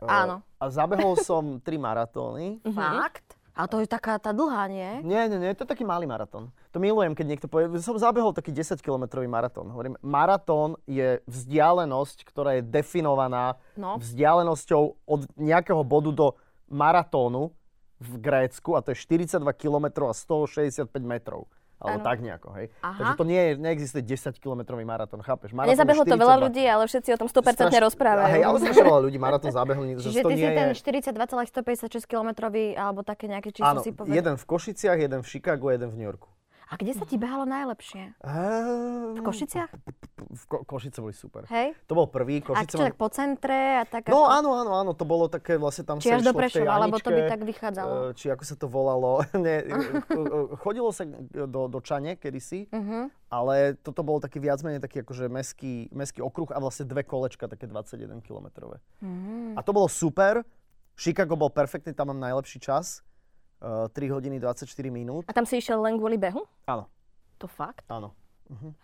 uh, 0.01 0.09
Áno. 0.09 0.41
A 0.57 0.65
zabehol 0.67 1.21
som 1.21 1.61
tri 1.61 1.77
maratóny. 1.77 2.65
Fakt? 2.65 3.37
A 3.53 3.65
to 3.65 3.81
je 3.81 3.89
taká 3.89 4.17
tá 4.17 4.37
dlhá, 4.37 4.69
nie? 4.69 5.01
Nie, 5.01 5.29
nie, 5.29 5.41
nie, 5.41 5.53
to 5.53 5.65
je 5.65 5.73
taký 5.73 5.81
malý 5.81 6.05
maratón. 6.05 6.53
To 6.73 6.79
milujem, 6.79 7.17
keď 7.17 7.27
niekto 7.27 7.47
povie, 7.49 7.73
som 7.81 7.97
zabehol 7.97 8.33
taký 8.33 8.53
10-kilometrový 8.53 9.25
maratón. 9.25 9.73
Hovorím, 9.73 9.97
maratón 10.01 10.77
je 10.85 11.25
vzdialenosť, 11.25 12.25
ktorá 12.25 12.61
je 12.61 12.63
definovaná 12.63 13.57
No. 13.73 13.97
vzdialenosťou 13.97 14.83
od 15.09 15.21
nejakého 15.37 15.81
bodu 15.85 16.13
do 16.13 16.27
maratónu 16.69 17.49
v 17.97 18.13
Grécku 18.21 18.77
a 18.77 18.85
to 18.85 18.93
je 18.93 18.97
42 18.99 19.41
km 19.57 20.09
a 20.09 20.15
165 20.15 20.89
metrov. 21.01 21.49
Alebo 21.77 22.01
Áno. 22.01 22.09
tak 22.09 22.25
nejako, 22.25 22.49
hej. 22.57 22.73
Aha. 22.81 22.97
Takže 22.97 23.13
to 23.21 23.25
nie 23.29 23.37
je, 23.37 23.51
neexistuje 23.61 24.01
10-kilometrový 24.01 24.89
maratón, 24.89 25.21
chápeš? 25.21 25.53
Maratón 25.53 25.77
Nezabehlo 25.77 26.09
to 26.09 26.17
veľa 26.17 26.37
42. 26.41 26.45
ľudí, 26.49 26.65
ale 26.65 26.85
všetci 26.89 27.11
o 27.13 27.19
tom 27.21 27.29
100% 27.29 27.69
Straš- 27.69 27.85
rozprávajú. 27.93 28.33
Hej, 28.33 28.43
ale 28.49 28.57
strašne 28.65 28.85
veľa 28.89 29.03
ľudí 29.05 29.19
maratón 29.21 29.53
zabehli, 29.53 30.01
že 30.01 30.09
Čiže 30.09 30.23
to 30.25 30.29
ty 30.33 30.35
si 30.37 30.41
nie 30.41 30.51
ten 30.57 30.69
je... 30.73 30.81
42,156 30.81 32.09
km 32.09 32.31
alebo 32.81 33.05
také 33.05 33.29
nejaké 33.29 33.53
číslo 33.53 33.77
Áno, 33.77 33.85
si 33.85 33.93
povedal. 33.93 34.09
jeden 34.17 34.35
v 34.41 34.45
Košiciach, 34.49 34.97
jeden 34.97 35.21
v 35.21 35.27
Chicagu, 35.29 35.69
jeden 35.69 35.93
v 35.93 35.97
New 36.01 36.09
Yorku. 36.09 36.33
A 36.67 36.75
kde 36.75 36.93
sa 36.93 37.03
ti 37.03 37.15
behalo 37.15 37.45
najlepšie? 37.45 38.19
V 39.15 39.21
Košiciach? 39.21 39.71
V 40.17 40.45
Ko- 40.45 40.65
Košice 40.65 40.99
boli 40.99 41.13
super. 41.13 41.47
Hej? 41.47 41.79
To 41.87 41.95
bol 41.95 42.07
prvý. 42.07 42.43
A 42.43 42.45
Košice 42.45 42.67
čo, 42.69 42.77
mám- 42.77 42.87
tak 42.87 42.97
po 42.97 43.09
centre 43.09 43.55
a 43.77 43.85
tak 43.85 44.03
No 44.07 44.27
ako... 44.27 44.35
áno, 44.35 44.51
áno, 44.57 44.73
áno, 44.75 44.91
to 44.91 45.05
bolo 45.05 45.27
také, 45.27 45.55
vlastne 45.55 45.83
tam 45.83 45.97
Či 45.97 46.11
sa 46.11 46.19
až 46.19 46.27
do 46.27 46.35
Prešova, 46.35 46.83
lebo 46.83 46.99
to 46.99 47.09
by 47.09 47.23
tak 47.25 47.41
vychádzalo. 47.41 47.93
e, 47.93 48.03
Či 48.13 48.27
ako 48.29 48.43
sa 48.43 48.55
to 48.55 48.67
volalo. 48.67 49.23
Nie, 49.39 49.63
e, 49.63 49.71
e, 49.71 50.19
chodilo 50.59 50.91
sa 50.91 51.07
do, 51.47 51.61
do 51.65 51.79
Čane 51.79 52.15
kedysi, 52.15 52.67
Mhm. 52.69 53.15
ale 53.29 53.55
toto 53.79 54.03
bol 54.03 54.19
taký 54.19 54.39
viac 54.39 54.59
menej 54.61 54.81
taký 54.81 55.01
akože 55.01 55.29
meský, 55.29 55.87
meský 55.89 56.19
okruh 56.19 56.51
a 56.51 56.59
vlastne 56.59 56.83
dve 56.83 57.01
kolečka, 57.01 57.47
také 57.47 57.65
21 57.65 58.19
kilometrové. 58.19 58.83
Mhm. 58.99 59.55
A 59.55 59.63
to 59.63 59.71
bolo 59.71 59.87
super. 59.87 60.43
Chicago 60.95 61.37
bol 61.37 61.49
perfektný, 61.49 61.93
tam 61.93 62.11
mám 62.11 62.19
najlepší 62.19 62.59
čas. 62.59 63.06
Uh, 63.57 63.89
3 63.89 64.13
hodiny 64.13 64.37
24 64.37 64.69
minút. 64.93 65.25
A 65.25 65.33
tam 65.33 65.49
si 65.49 65.57
išiel 65.57 65.81
len 65.81 65.97
kvôli 65.97 66.21
behu? 66.21 66.45
Áno, 66.69 66.93
To 67.41 67.49
fakt? 67.49 67.89
áno. 67.89 68.13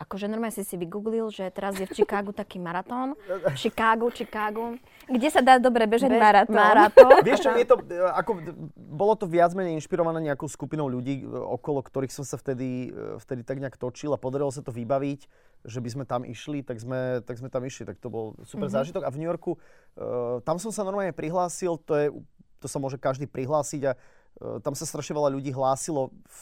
Akože 0.02 0.26
normálne 0.26 0.50
si 0.50 0.66
si 0.66 0.74
vygooglil, 0.74 1.30
že 1.30 1.46
teraz 1.54 1.78
je 1.78 1.86
v 1.86 1.94
Chicagu 1.94 2.34
taký 2.34 2.58
maratón. 2.58 3.14
V 3.54 3.54
Chicagu, 3.54 4.10
Chicagu. 4.10 4.74
Kde 5.06 5.28
sa 5.30 5.38
dá 5.38 5.62
dobre 5.62 5.86
bežať 5.86 6.10
Bež- 6.10 6.18
maratón? 6.18 6.58
maratón. 6.58 7.22
Vieš 7.22 7.46
čo, 7.46 7.50
je 7.54 7.66
to, 7.66 7.78
e, 7.86 8.02
ako, 8.10 8.42
bolo 8.74 9.14
to 9.14 9.30
viac 9.30 9.54
menej 9.54 9.78
inšpirované 9.78 10.18
nejakou 10.18 10.50
skupinou 10.50 10.90
ľudí, 10.90 11.22
e, 11.22 11.26
okolo 11.30 11.78
ktorých 11.78 12.10
som 12.10 12.26
sa 12.26 12.34
vtedy, 12.34 12.90
vtedy 13.22 13.46
tak 13.46 13.62
nejak 13.62 13.78
točil 13.78 14.10
a 14.10 14.18
podarilo 14.18 14.50
sa 14.50 14.66
to 14.66 14.74
vybaviť, 14.74 15.30
že 15.62 15.78
by 15.78 15.88
sme 15.94 16.04
tam 16.10 16.26
išli, 16.26 16.66
tak 16.66 16.82
sme, 16.82 17.22
tak 17.22 17.38
sme 17.38 17.46
tam 17.46 17.62
išli. 17.62 17.86
Tak 17.86 18.02
to 18.02 18.10
bol 18.10 18.34
super 18.42 18.66
mm-hmm. 18.66 18.74
zážitok. 18.74 19.02
A 19.06 19.14
v 19.14 19.18
New 19.22 19.28
Yorku, 19.30 19.54
uh, 19.54 20.42
tam 20.42 20.58
som 20.58 20.74
sa 20.74 20.82
normálne 20.82 21.14
prihlásil, 21.14 21.78
to, 21.86 21.92
je, 21.94 22.06
to 22.58 22.66
sa 22.66 22.82
môže 22.82 22.98
každý 22.98 23.30
prihlásiť 23.30 23.82
a 23.86 23.92
tam 24.40 24.72
sa 24.72 24.84
strašne 24.88 25.16
veľa 25.16 25.30
ľudí 25.34 25.50
hlásilo. 25.52 26.14
V, 26.28 26.38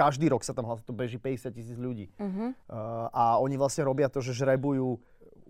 každý 0.00 0.30
rok 0.32 0.46
sa 0.46 0.56
tam 0.56 0.64
hlási, 0.64 0.86
to 0.86 0.96
beží 0.96 1.18
50 1.20 1.50
tisíc 1.52 1.76
ľudí. 1.76 2.08
Mhm. 2.16 2.56
Uh, 2.70 3.06
a 3.12 3.36
oni 3.42 3.60
vlastne 3.60 3.84
robia 3.84 4.08
to, 4.08 4.24
že 4.24 4.32
žrebujú 4.32 4.96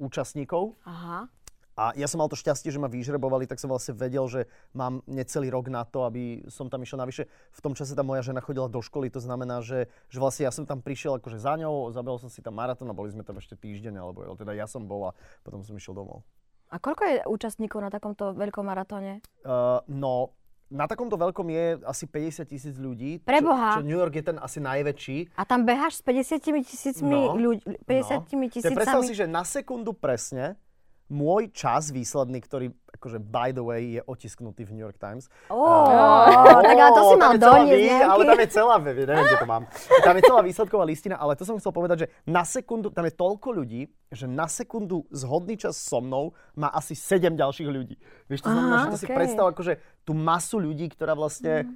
účastníkov 0.00 0.80
Aha. 0.88 1.28
a 1.76 1.92
ja 1.92 2.08
som 2.08 2.24
mal 2.24 2.28
to 2.32 2.40
šťastie, 2.40 2.72
že 2.72 2.80
ma 2.80 2.88
vyžrebovali, 2.88 3.44
tak 3.44 3.60
som 3.60 3.68
vlastne 3.68 3.92
vedel, 3.92 4.24
že 4.32 4.48
mám 4.72 5.04
necelý 5.04 5.52
rok 5.52 5.68
na 5.68 5.84
to, 5.84 6.08
aby 6.08 6.40
som 6.48 6.72
tam 6.72 6.80
išiel 6.80 6.96
navyše. 6.96 7.28
V 7.52 7.60
tom 7.60 7.76
čase 7.76 7.92
tá 7.92 8.00
moja 8.00 8.24
žena 8.24 8.40
chodila 8.40 8.64
do 8.64 8.80
školy, 8.80 9.12
to 9.12 9.20
znamená, 9.20 9.60
že, 9.60 9.92
že 10.08 10.16
vlastne 10.16 10.48
ja 10.48 10.52
som 10.56 10.64
tam 10.64 10.80
prišiel 10.80 11.20
akože 11.20 11.36
za 11.36 11.60
ňou, 11.60 11.92
zabehol 11.92 12.16
som 12.16 12.32
si 12.32 12.40
tam 12.40 12.56
maratón 12.56 12.88
a 12.88 12.96
boli 12.96 13.12
sme 13.12 13.28
tam 13.28 13.36
ešte 13.36 13.60
týždeň, 13.60 14.00
alebo 14.00 14.24
ale 14.24 14.40
teda 14.40 14.56
ja 14.56 14.64
som 14.64 14.88
bol 14.88 15.12
a 15.12 15.16
potom 15.44 15.60
som 15.60 15.76
išiel 15.76 15.92
domov. 15.92 16.24
A 16.70 16.78
koľko 16.80 17.02
je 17.02 17.16
účastníkov 17.26 17.82
na 17.82 17.90
takomto 17.92 18.30
veľkom 18.32 18.62
maratóne? 18.62 19.20
Uh, 19.42 19.82
no, 19.90 20.38
na 20.70 20.86
takomto 20.86 21.18
veľkom 21.18 21.46
je 21.50 21.64
asi 21.82 22.06
50 22.06 22.46
tisíc 22.46 22.74
ľudí. 22.78 23.18
Preboha. 23.20 23.74
Čo, 23.74 23.82
čo 23.82 23.88
New 23.90 23.98
York 23.98 24.14
je 24.14 24.24
ten 24.24 24.38
asi 24.38 24.58
najväčší. 24.58 25.34
A 25.34 25.42
tam 25.42 25.66
beháš 25.66 25.98
s 25.98 26.02
50 26.02 26.62
tisícmi 26.62 27.10
No, 27.10 27.34
ľudí, 27.34 27.66
50 27.84 28.62
Tak 28.62 28.72
predstav 28.72 29.02
tisícami. 29.02 29.06
si, 29.06 29.14
že 29.14 29.26
na 29.26 29.42
sekundu 29.42 29.90
presne 29.92 30.54
môj 31.10 31.50
čas 31.50 31.90
výsledný, 31.90 32.38
ktorý 32.40 32.70
akože 33.00 33.18
by 33.18 33.50
the 33.50 33.64
way 33.64 33.98
je 33.98 34.02
otisknutý 34.04 34.68
v 34.68 34.76
New 34.76 34.84
York 34.84 35.00
Times. 35.00 35.26
Ó, 35.48 35.58
Á, 35.58 36.60
tak 36.62 36.76
ale 36.76 36.92
to 36.92 37.02
si 37.02 37.16
mal 37.16 37.32
doniesť 37.34 38.02
Ale 38.04 38.22
tam 38.28 38.38
je 38.38 38.48
celá, 38.52 38.74
neviem, 38.78 39.08
kde 39.08 39.36
to 39.40 39.48
mám. 39.48 39.64
Tam 40.04 40.14
je 40.14 40.22
celá 40.22 40.40
výsledková 40.44 40.84
listina, 40.84 41.16
ale 41.16 41.32
to 41.34 41.48
som 41.48 41.56
chcel 41.56 41.72
povedať, 41.72 41.96
že 42.04 42.06
na 42.28 42.44
sekundu, 42.44 42.92
tam 42.92 43.08
je 43.08 43.14
toľko 43.16 43.48
ľudí, 43.56 43.88
že 44.12 44.28
na 44.28 44.46
sekundu 44.46 45.08
zhodný 45.10 45.56
čas 45.56 45.80
so 45.80 46.04
mnou 46.04 46.36
má 46.52 46.68
asi 46.70 46.92
7 46.92 47.34
ďalších 47.34 47.68
ľudí. 47.72 47.96
Vieš, 48.28 48.44
to 48.44 48.50
znamená, 48.52 48.76
Aha, 48.76 48.84
že 48.84 48.92
to 48.94 49.00
si 49.00 49.08
predstav 49.08 49.44
akože 49.50 50.04
tú 50.04 50.12
masu 50.12 50.60
ľudí, 50.60 50.92
ktorá 50.92 51.16
vlastne 51.16 51.72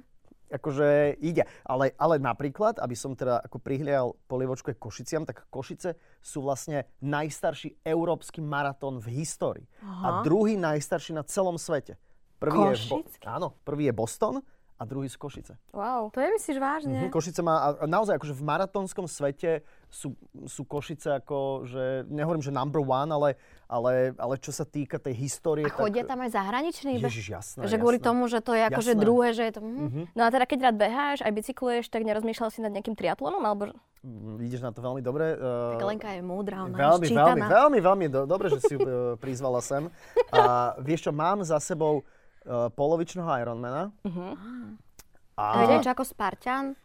akože 0.49 1.19
ide. 1.21 1.45
Ale, 1.65 1.93
ale 1.97 2.15
napríklad, 2.21 2.77
aby 2.81 2.95
som 2.97 3.13
teda 3.13 3.41
ako 3.45 3.57
prihlial 3.61 4.17
polievočku 4.29 4.73
Košiciam, 4.77 5.25
tak 5.25 5.45
Košice 5.49 5.97
sú 6.21 6.45
vlastne 6.45 6.89
najstarší 7.01 7.81
európsky 7.85 8.41
maratón 8.41 9.01
v 9.01 9.21
histórii. 9.21 9.65
A 9.81 10.21
druhý 10.21 10.57
najstarší 10.57 11.15
na 11.15 11.23
celom 11.25 11.55
svete. 11.59 11.97
Prvý 12.35 12.75
je, 12.75 12.75
Bo- 12.91 13.01
Košický? 13.01 13.25
áno, 13.25 13.55
prvý 13.63 13.89
je 13.89 13.93
Boston 13.95 14.43
a 14.75 14.83
druhý 14.83 15.07
z 15.07 15.15
Košice. 15.15 15.53
Wow. 15.71 16.11
To 16.11 16.19
je 16.19 16.27
myslíš 16.35 16.57
vážne? 16.59 17.07
Mhm, 17.07 17.11
Košice 17.11 17.39
má, 17.39 17.55
a- 17.63 17.87
naozaj 17.87 18.19
akože 18.19 18.35
v 18.35 18.43
maratónskom 18.43 19.07
svete 19.07 19.63
sú, 19.87 20.11
sú 20.43 20.67
Košice 20.67 21.15
ako, 21.23 21.63
že 21.63 22.03
nehovorím, 22.11 22.43
že 22.43 22.51
number 22.51 22.83
one, 22.83 23.07
ale, 23.07 23.29
ale, 23.71 24.11
ale 24.19 24.35
čo 24.35 24.51
sa 24.51 24.67
týka 24.67 24.99
tej 24.99 25.15
histórie, 25.15 25.63
A 25.63 25.71
chodia 25.71 26.03
tak... 26.03 26.11
tam 26.11 26.19
aj 26.27 26.31
zahraniční? 26.35 26.99
Ježiš, 26.99 27.27
jasné, 27.31 27.71
Že 27.71 27.79
kvôli 27.79 28.03
jasné. 28.03 28.07
tomu, 28.11 28.27
že 28.27 28.39
to 28.43 28.51
je 28.51 28.63
akože 28.67 28.93
druhé, 28.99 29.27
že 29.31 29.43
je 29.47 29.53
to... 29.55 29.61
Mhm. 29.63 30.01
No 30.11 30.21
a 30.23 30.29
teda 30.29 30.43
keď 30.43 30.59
rád 30.67 30.75
beháš, 30.75 31.19
aj 31.23 31.31
bicykluješ, 31.31 31.87
tak 31.87 32.03
nerozmýšľal 32.03 32.49
si 32.51 32.59
nad 32.59 32.71
nejakým 32.75 32.99
triatlonom? 32.99 33.39
Alebo... 33.47 33.71
Mm, 34.05 34.37
Ideš 34.43 34.61
na 34.61 34.69
to 34.75 34.83
veľmi 34.85 35.01
dobre. 35.01 35.39
Tak 35.39 35.81
Uh, 35.81 35.89
Lenka 35.89 36.13
je 36.13 36.21
múdra, 36.21 36.67
ona 36.67 36.77
Veľmi, 36.77 37.07
je 37.09 37.17
veľmi, 37.17 37.41
veľmi, 37.47 37.79
veľmi 37.81 38.05
do, 38.11 38.19
dobre, 38.29 38.53
že 38.53 38.61
si 38.61 38.77
ju 38.77 38.79
uh, 38.83 39.17
prizvala 39.17 39.63
sem. 39.65 39.89
A 40.29 40.75
vieš 40.77 41.09
čo, 41.09 41.11
mám 41.15 41.41
za 41.41 41.57
sebou 41.57 42.05
uh, 42.45 42.69
polovičného 42.71 43.27
Ironmana. 43.41 43.91
To 44.01 45.41
A 45.41 45.67
je 45.67 45.67
niečo 45.75 45.91
ako 45.91 46.07
Spartan? 46.07 46.79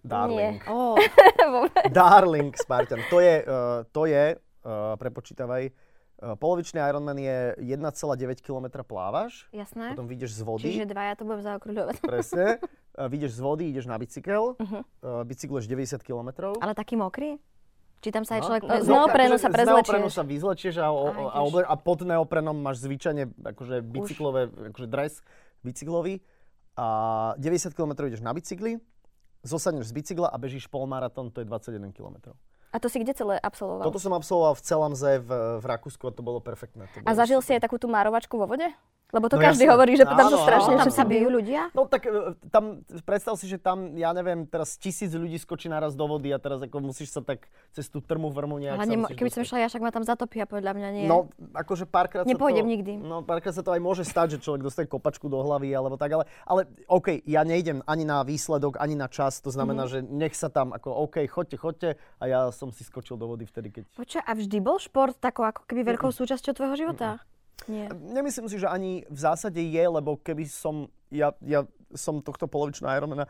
Darling. 0.00 0.64
Ó, 0.72 0.96
Darling 1.92 2.56
Spartan. 2.56 3.04
To 3.12 3.20
je, 3.20 3.44
uh, 3.44 3.84
to 3.92 4.08
je 4.08 4.40
uh, 4.64 4.96
prepočítavaj, 4.96 5.68
uh, 5.68 6.36
polovičný 6.40 6.80
Ironman 6.80 7.20
je 7.20 7.60
1,9 7.60 8.40
km 8.40 8.80
plávaš, 8.80 9.44
jasné. 9.52 9.92
potom 9.92 10.08
vyjdeš 10.08 10.40
z 10.40 10.42
vody. 10.44 10.68
Čiže 10.72 10.88
dvaja 10.88 11.12
to 11.20 11.28
budem 11.28 11.44
zaokruľovať. 11.44 11.96
Presne. 12.00 12.44
Uh, 12.96 13.06
vyjdeš 13.12 13.36
z 13.36 13.40
vody, 13.44 13.64
ideš 13.68 13.86
na 13.86 14.00
bicykel, 14.00 14.56
uh-huh. 14.56 14.82
uh, 15.04 15.22
bicykluješ 15.28 15.68
90 15.68 16.00
km. 16.00 16.56
Ale 16.60 16.72
taký 16.72 16.96
mokrý? 16.96 17.36
Či 18.00 18.08
tam 18.08 18.24
sa 18.24 18.40
aj 18.40 18.48
človek... 18.48 18.62
No, 18.64 18.80
z 18.80 18.88
neoprénu 18.88 19.36
sa 19.36 19.52
Z 19.52 19.60
neoprénu 19.60 20.08
prezlečieš. 20.08 20.16
sa 20.16 20.22
vyzlečieš 20.24 20.74
a, 20.80 20.88
o, 20.88 21.04
a, 21.28 21.38
oble, 21.44 21.60
a 21.60 21.74
pod 21.76 22.00
neoprénom 22.00 22.56
máš 22.56 22.80
zvyčajne 22.80 23.28
akože 23.44 23.84
bicyklové, 23.84 24.48
akože 24.72 24.88
dres 24.88 25.20
bicyklový. 25.60 26.24
A 26.80 26.86
90 27.36 27.76
km 27.76 27.92
ideš 28.08 28.24
na 28.24 28.32
bicykli, 28.32 28.80
zosadneš 29.44 29.92
z 29.92 29.94
bicykla 30.00 30.32
a 30.32 30.36
bežíš 30.40 30.64
polmaratón, 30.72 31.28
to 31.28 31.44
je 31.44 31.46
21 31.46 31.92
km. 31.92 32.32
A 32.72 32.78
to 32.78 32.86
si 32.88 33.02
kde 33.02 33.12
celé 33.12 33.36
absolvoval? 33.36 33.84
Toto 33.84 33.98
som 34.00 34.14
absolvoval 34.16 34.54
v 34.56 34.62
Celamze 34.62 35.10
v, 35.20 35.30
v 35.58 35.64
Rakúsku 35.66 36.06
a 36.06 36.12
to 36.14 36.22
bolo 36.22 36.38
perfektné. 36.40 36.86
To 36.88 37.02
A 37.02 37.12
bolo 37.12 37.18
zažil 37.18 37.40
si 37.42 37.52
super. 37.52 37.56
aj 37.58 37.62
takú 37.66 37.76
tú 37.82 37.90
márovačku 37.90 38.38
vo 38.38 38.46
vode? 38.46 38.70
Lebo 39.10 39.26
to 39.26 39.34
No 39.34 39.42
každý 39.42 39.62
jasné. 39.62 39.72
hovorí, 39.72 39.92
že 39.92 40.04
tam 40.04 40.18
Áno, 40.20 40.30
sú 40.30 40.38
strašne, 40.40 40.72
áno, 40.72 40.80
že 40.80 40.88
Tam 40.88 40.96
sa 40.96 41.04
bijú 41.04 41.28
ľudia? 41.28 41.60
No 41.70 41.82
tak 41.84 42.02
e, 42.02 42.10
tam, 42.46 42.64
predstav 43.00 43.34
si, 43.34 43.44
že 43.44 43.56
tam, 43.56 43.94
ja 43.94 44.10
neviem, 44.10 44.44
teraz 44.44 44.74
tisíc 44.74 45.10
ľudí 45.10 45.34
skočí 45.36 45.66
naraz 45.66 45.92
do 45.92 46.04
vody 46.04 46.28
a 46.28 46.38
teraz 46.38 46.58
ako 46.60 46.78
musíš 46.80 47.10
sa 47.10 47.20
tak 47.20 47.44
cez 47.70 47.86
tú 47.86 47.98
trmu 47.98 48.28
vrmu 48.28 48.56
nejak 48.56 48.76
Ale 48.76 48.86
nemo- 48.86 49.08
keby 49.08 49.28
som 49.28 49.42
šla, 49.42 49.58
ja 49.58 49.68
však 49.68 49.80
ma 49.80 49.90
tam 49.90 50.02
zatopia, 50.02 50.44
podľa 50.44 50.72
mňa 50.72 50.88
nie. 50.92 51.04
No, 51.04 51.26
akože 51.52 51.84
párkrát 51.84 52.22
Nepôjdem 52.22 52.62
sa 52.62 52.64
to, 52.64 52.72
nikdy. 52.72 52.92
No, 52.96 53.16
párkrát 53.20 53.50
sa 53.50 53.60
to 53.60 53.70
aj 53.70 53.80
môže 53.80 54.02
stať, 54.02 54.26
že 54.32 54.38
človek 54.40 54.62
dostane 54.62 54.86
kopačku 54.86 55.26
do 55.26 55.38
hlavy 55.38 55.70
alebo 55.70 55.94
tak, 55.94 56.10
ale, 56.12 56.24
ale 56.42 56.60
OK, 56.86 57.22
ja 57.24 57.42
nejdem 57.42 57.82
ani 57.84 58.02
na 58.02 58.20
výsledok, 58.20 58.76
ani 58.76 58.94
na 58.94 59.06
čas, 59.06 59.38
to 59.38 59.48
znamená, 59.48 59.84
Mhm. 59.84 59.90
že 59.90 59.98
nech 60.04 60.32
sa 60.32 60.48
tam 60.48 60.70
ako 60.70 60.86
OK, 61.04 61.26
chodte, 61.26 61.56
chodte 61.56 61.88
a 62.16 62.24
ja 62.24 62.40
som 62.50 62.68
si 62.68 62.80
skočil 62.80 63.14
do 63.14 63.26
vody 63.26 63.42
vtedy, 63.42 63.70
keď... 63.72 63.82
Počkaj, 63.92 64.22
a 64.22 64.32
vždy 64.32 64.58
bol 64.58 64.76
šport 64.76 65.14
takou 65.14 65.42
ako 65.42 65.64
keby 65.64 65.82
veľkou 65.88 66.10
súčasťou 66.10 66.52
tvojho 66.52 66.76
života? 66.76 67.18
Nie. 67.68 67.90
Nemyslím 67.92 68.48
si, 68.48 68.56
že 68.56 68.68
ani 68.70 69.04
v 69.10 69.18
zásade 69.18 69.60
je, 69.60 69.84
lebo 69.84 70.16
keby 70.16 70.48
som, 70.48 70.88
ja, 71.12 71.34
ja 71.44 71.66
som 71.92 72.22
tohto 72.22 72.46
polovičného 72.46 72.94
Ironmana 72.94 73.26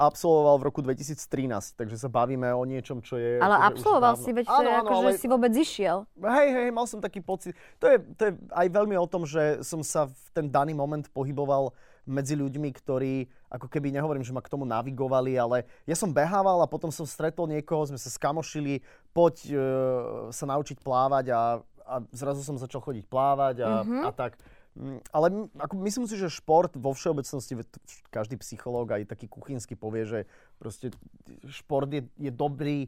absolvoval 0.00 0.56
v 0.56 0.66
roku 0.72 0.80
2013, 0.80 1.76
takže 1.76 2.00
sa 2.00 2.08
bavíme 2.08 2.48
o 2.56 2.64
niečom, 2.64 3.04
čo 3.04 3.20
je... 3.20 3.36
Ale 3.36 3.60
akože 3.60 3.68
absolvoval 3.68 4.14
si, 4.16 4.30
veď 4.32 4.46
Áno, 4.48 4.56
áno, 4.56 4.80
ako, 4.80 4.92
že 4.96 5.04
ale- 5.04 5.20
si 5.20 5.26
vôbec 5.28 5.52
išiel. 5.52 5.96
Hej, 6.16 6.48
hej, 6.56 6.68
mal 6.72 6.88
som 6.88 7.04
taký 7.04 7.20
pocit. 7.20 7.52
To 7.76 7.84
je, 7.84 8.00
to 8.16 8.22
je 8.24 8.32
aj 8.56 8.66
veľmi 8.72 8.96
o 8.96 9.04
tom, 9.04 9.28
že 9.28 9.60
som 9.60 9.84
sa 9.84 10.08
v 10.08 10.26
ten 10.32 10.48
daný 10.48 10.72
moment 10.72 11.04
pohyboval 11.12 11.76
medzi 12.08 12.32
ľuďmi, 12.32 12.68
ktorí, 12.72 13.28
ako 13.52 13.68
keby 13.68 13.92
nehovorím, 13.92 14.24
že 14.24 14.32
ma 14.32 14.40
k 14.40 14.48
tomu 14.48 14.64
navigovali, 14.64 15.36
ale 15.36 15.68
ja 15.84 15.92
som 15.92 16.08
behával 16.08 16.64
a 16.64 16.70
potom 16.70 16.88
som 16.88 17.04
stretol 17.04 17.44
niekoho, 17.44 17.84
sme 17.84 18.00
sa 18.00 18.08
skamošili, 18.08 18.80
poď 19.12 19.34
e, 19.46 19.54
sa 20.32 20.48
naučiť 20.48 20.80
plávať 20.80 21.30
a, 21.30 21.60
a 21.90 22.06
zrazu 22.10 22.40
som 22.40 22.54
začal 22.54 22.78
chodiť 22.80 23.04
plávať 23.04 23.56
a, 23.60 23.70
Mhm. 23.82 24.00
a 24.06 24.10
tak. 24.12 24.38
Mm, 24.72 25.02
Ale 25.10 25.26
ako 25.58 25.74
myslím 25.82 26.06
si, 26.06 26.14
že 26.14 26.30
šport 26.30 26.70
vo 26.72 26.94
všeobecnosti, 26.94 27.58
každý 28.08 28.38
psychológ, 28.38 28.86
aj 28.92 29.02
taký 29.04 29.26
kuchynsky 29.26 29.74
povie, 29.74 30.06
že 30.06 30.18
proste 30.56 30.94
šport 31.44 31.90
je, 31.90 32.06
je 32.16 32.30
dobrý, 32.30 32.86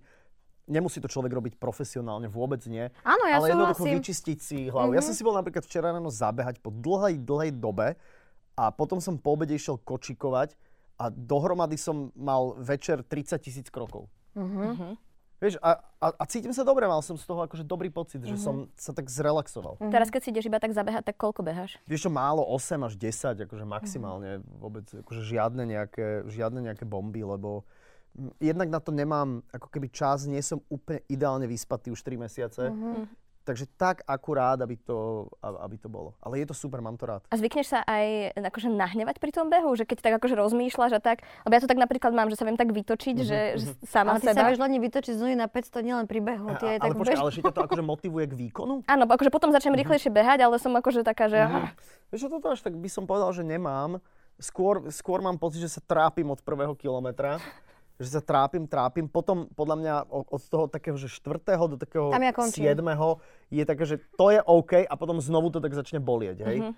nemusí 0.64 1.02
to 1.02 1.10
človek 1.10 1.28
robiť 1.28 1.54
profesionálne, 1.58 2.30
vôbec 2.30 2.62
nie. 2.64 2.86
Áno, 3.02 3.26
ja 3.26 3.36
ale 3.36 3.50
jednoducho 3.50 3.82
súhlasím. 3.82 3.98
vyčistiť 3.98 4.38
si 4.38 4.58
hlavu. 4.70 4.94
Ja 4.94 5.02
som 5.02 5.10
si 5.10 5.20
bol 5.20 5.34
napríklad 5.34 5.66
včera 5.66 5.90
ráno 5.90 6.06
zabehať 6.06 6.62
po 6.62 6.70
dlhej, 6.70 7.18
dlhej 7.18 7.50
dobe 7.52 7.98
a 8.54 8.70
potom 8.70 9.02
som 9.02 9.18
po 9.18 9.34
obede 9.34 9.50
išiel 9.52 9.74
kočikovať 9.76 10.54
a 10.96 11.10
dohromady 11.10 11.74
som 11.74 12.14
mal 12.14 12.54
večer 12.56 13.02
30 13.02 13.42
tisíc 13.42 13.66
krokov. 13.66 14.06
Vieš, 15.42 15.58
a, 15.58 15.82
a, 15.98 16.06
a 16.14 16.24
cítim 16.30 16.54
sa 16.54 16.62
dobre, 16.62 16.86
mal 16.86 17.02
som 17.02 17.18
z 17.18 17.26
toho 17.26 17.42
akože 17.42 17.66
dobrý 17.66 17.90
pocit, 17.90 18.22
že 18.22 18.38
som 18.38 18.70
sa 18.78 18.94
tak 18.94 19.10
zrelaxoval. 19.10 19.74
Teraz 19.90 20.06
keď 20.06 20.20
si 20.22 20.28
ideš 20.30 20.46
iba 20.46 20.62
tak 20.62 20.70
zabehať, 20.70 21.10
tak 21.10 21.18
koľko 21.18 21.42
beháš? 21.42 21.82
Vieš 21.90 22.06
čo, 22.06 22.10
málo 22.14 22.46
8 22.46 22.86
až 22.86 22.94
10, 22.94 23.50
akože 23.50 23.66
maximálne, 23.66 24.38
vôbec 24.62 24.86
akože 24.86 25.26
žiadne 25.26 25.66
nejaké, 25.66 26.30
žiadne 26.30 26.62
nejaké 26.62 26.86
bomby, 26.86 27.26
lebo 27.26 27.66
jednak 28.38 28.70
na 28.70 28.78
to 28.78 28.94
nemám 28.94 29.42
ako 29.50 29.66
keby 29.66 29.90
čas, 29.90 30.30
nie 30.30 30.38
som 30.46 30.62
úplne 30.70 31.02
ideálne 31.10 31.50
vyspatý 31.50 31.90
už 31.90 32.06
3 32.06 32.22
mesiace. 32.22 32.70
Takže 33.42 33.66
tak 33.74 34.06
akurát, 34.06 34.54
aby 34.62 34.78
to, 34.78 35.26
aby 35.42 35.74
to 35.74 35.90
bolo. 35.90 36.14
Ale 36.22 36.38
je 36.38 36.46
to 36.46 36.54
super, 36.54 36.78
mám 36.78 36.94
to 36.94 37.10
rád. 37.10 37.26
A 37.26 37.34
zvykneš 37.34 37.74
sa 37.74 37.82
aj 37.82 38.38
akože 38.38 38.70
nahnevať 38.70 39.18
pri 39.18 39.34
tom 39.34 39.50
behu? 39.50 39.74
Že 39.74 39.90
keď 39.90 39.98
tak 39.98 40.14
akože 40.22 40.38
rozmýšľaš 40.38 40.92
a 40.94 41.00
tak? 41.02 41.26
Lebo 41.42 41.52
ja 41.58 41.60
to 41.60 41.66
tak 41.66 41.82
napríklad 41.82 42.14
mám, 42.14 42.30
že 42.30 42.38
sa 42.38 42.46
viem 42.46 42.54
tak 42.54 42.70
vytočiť, 42.70 43.16
že, 43.18 43.40
že 43.58 43.66
sama 43.82 44.14
Ale 44.14 44.22
ty 44.22 44.30
sa 44.30 44.38
seba. 44.38 44.46
vieš 44.46 44.62
len 44.62 44.78
vytočiť 44.78 45.12
z 45.18 45.18
nuly 45.18 45.34
na 45.34 45.50
500 45.50 45.82
nielen 45.82 46.06
pri 46.06 46.22
behu. 46.22 46.54
Ty 46.54 46.64
aj 46.70 46.78
tak 46.78 46.86
ale 46.86 46.94
počkaj, 46.94 47.18
bež... 47.18 47.22
ale 47.26 47.30
že 47.34 47.40
ťa 47.42 47.52
to 47.52 47.62
akože 47.66 47.82
motivuje 47.82 48.24
k 48.30 48.34
výkonu? 48.38 48.74
Áno, 48.94 49.04
akože 49.10 49.30
potom 49.34 49.50
začnem 49.50 49.74
rýchlejšie 49.74 50.14
behať, 50.14 50.46
ale 50.46 50.62
som 50.62 50.70
akože 50.78 51.02
taká, 51.02 51.26
že... 51.26 51.42
aha. 51.42 51.74
Vieš 52.14 52.30
toto 52.30 52.54
až 52.54 52.62
tak 52.62 52.78
by 52.78 52.86
som 52.86 53.10
povedal, 53.10 53.34
že 53.34 53.42
nemám. 53.42 53.98
Skôr, 54.38 54.86
skôr 54.94 55.18
mám 55.18 55.34
pocit, 55.34 55.62
že 55.66 55.70
sa 55.70 55.80
trápim 55.82 56.26
od 56.30 56.38
prvého 56.40 56.78
kilometra. 56.78 57.42
Že 58.02 58.18
sa 58.18 58.22
trápim, 58.22 58.66
trápim. 58.66 59.06
Potom 59.06 59.46
podľa 59.54 59.76
mňa 59.78 59.94
od 60.10 60.42
toho 60.50 60.66
takého, 60.66 60.98
že 60.98 61.06
štvrtého 61.06 61.62
do 61.70 61.76
takého 61.78 62.10
Tam 62.10 62.26
ja 62.26 62.34
končím. 62.34 62.66
siedmeho 62.66 63.22
je 63.54 63.62
také, 63.62 63.84
že 63.86 64.02
to 64.18 64.34
je 64.34 64.42
OK 64.42 64.82
a 64.82 64.94
potom 64.98 65.22
znovu 65.22 65.54
to 65.54 65.62
tak 65.62 65.70
začne 65.70 66.02
bolieť, 66.02 66.42
hej? 66.42 66.58
Mhm. 66.66 66.72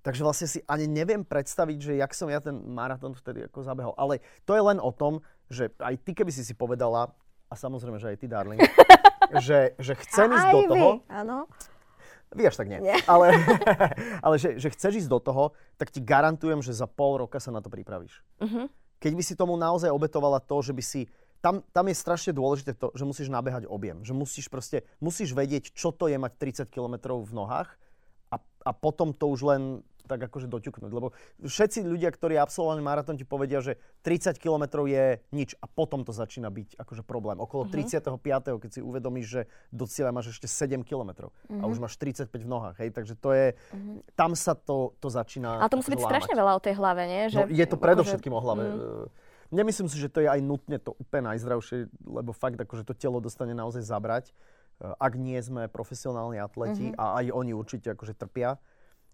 Takže 0.00 0.24
vlastne 0.24 0.48
si 0.48 0.64
ani 0.64 0.88
neviem 0.88 1.20
predstaviť, 1.20 1.78
že 1.80 1.92
jak 2.00 2.12
som 2.16 2.32
ja 2.32 2.40
ten 2.40 2.56
maratón 2.56 3.12
vtedy 3.12 3.44
ako 3.44 3.60
zabehol. 3.60 3.92
Ale 4.00 4.24
to 4.48 4.56
je 4.56 4.62
len 4.64 4.80
o 4.80 4.88
tom, 4.92 5.20
že 5.52 5.68
aj 5.76 6.00
ty, 6.00 6.16
keby 6.16 6.32
si 6.32 6.40
si 6.40 6.56
povedala, 6.56 7.12
a 7.50 7.54
samozrejme, 7.58 8.00
že 8.00 8.14
aj 8.14 8.16
ty, 8.16 8.26
darling, 8.30 8.60
že, 9.46 9.74
že 9.76 9.92
chcem 10.06 10.30
ísť 10.30 10.48
do 10.54 10.60
vy, 10.62 10.68
toho, 10.70 10.88
Áno. 11.10 11.36
vy 12.32 12.42
až 12.46 12.56
tak 12.62 12.70
nie, 12.70 12.80
ale, 13.04 13.34
ale 14.24 14.34
že, 14.40 14.56
že 14.56 14.70
chceš 14.72 15.04
ísť 15.04 15.10
do 15.10 15.20
toho, 15.20 15.44
tak 15.76 15.90
ti 15.90 16.00
garantujem, 16.00 16.62
že 16.62 16.72
za 16.72 16.86
pol 16.88 17.20
roka 17.20 17.36
sa 17.42 17.50
na 17.52 17.60
to 17.60 17.68
pripravíš. 17.68 18.22
Keď 19.00 19.12
by 19.16 19.22
si 19.24 19.34
tomu 19.34 19.56
naozaj 19.56 19.88
obetovala 19.88 20.38
to, 20.44 20.60
že 20.60 20.76
by 20.76 20.84
si... 20.84 21.08
Tam, 21.40 21.64
tam 21.72 21.88
je 21.88 21.96
strašne 21.96 22.36
dôležité 22.36 22.76
to, 22.76 22.92
že 22.92 23.08
musíš 23.08 23.32
nabehať 23.32 23.64
objem. 23.64 24.04
Že 24.04 24.12
musíš 24.12 24.46
proste, 24.52 24.84
musíš 25.00 25.32
vedieť, 25.32 25.72
čo 25.72 25.88
to 25.88 26.04
je 26.04 26.20
mať 26.20 26.36
30 26.68 26.68
km 26.68 27.16
v 27.16 27.32
nohách 27.32 27.80
a, 28.30 28.36
a 28.38 28.70
potom 28.70 29.10
to 29.10 29.26
už 29.28 29.40
len 29.42 29.62
tak 30.10 30.26
akože 30.26 30.50
doťuknúť. 30.50 30.90
Lebo 30.90 31.14
všetci 31.38 31.86
ľudia, 31.86 32.10
ktorí 32.10 32.34
absolvovali 32.34 32.82
maratón, 32.82 33.14
ti 33.14 33.22
povedia, 33.22 33.62
že 33.62 33.78
30 34.02 34.42
km 34.42 34.82
je 34.90 35.22
nič 35.30 35.54
a 35.62 35.70
potom 35.70 36.02
to 36.02 36.10
začína 36.10 36.50
byť 36.50 36.82
akože 36.82 37.06
problém. 37.06 37.38
Okolo 37.38 37.70
35. 37.70 38.18
keď 38.58 38.70
si 38.74 38.80
uvedomíš, 38.82 39.26
že 39.30 39.40
do 39.70 39.86
cieľa 39.86 40.10
máš 40.10 40.34
ešte 40.34 40.50
7 40.50 40.82
km 40.82 41.30
a 41.30 41.64
už 41.70 41.78
máš 41.78 41.94
35 41.94 42.26
v 42.26 42.48
nohách. 42.50 42.76
Hej? 42.82 42.90
Takže 42.90 43.14
to 43.14 43.30
je, 43.30 43.46
tam 44.18 44.34
sa 44.34 44.58
to, 44.58 44.98
to 44.98 45.06
začína 45.06 45.62
Ale 45.62 45.70
to 45.70 45.78
musí 45.78 45.94
byť 45.94 46.02
akože 46.02 46.10
strašne 46.10 46.34
veľa 46.34 46.52
o 46.58 46.60
tej 46.60 46.74
hlave, 46.74 47.02
nie? 47.06 47.22
No, 47.30 47.46
je 47.46 47.66
to 47.70 47.78
akože- 47.78 47.84
predovšetkým 47.86 48.34
o 48.34 48.40
hlave. 48.42 48.64
Mm. 48.66 49.06
Nemyslím 49.50 49.90
si, 49.90 49.98
že 49.98 50.06
to 50.06 50.22
je 50.22 50.30
aj 50.30 50.38
nutne 50.46 50.78
to 50.78 50.94
úplne 50.94 51.34
najzdravšie, 51.34 51.90
lebo 52.06 52.30
fakt 52.30 52.54
akože 52.54 52.86
to 52.86 52.94
telo 52.94 53.18
dostane 53.18 53.50
naozaj 53.50 53.82
zabrať, 53.82 54.30
ak 54.80 55.12
nie 55.14 55.36
sme 55.38 55.68
profesionálni 55.68 56.36
atleti 56.36 56.90
Mhm. 56.90 56.96
a 56.96 57.04
aj 57.18 57.26
oni 57.30 57.52
určite 57.52 57.90
akože 57.90 58.14
trpia. 58.14 58.56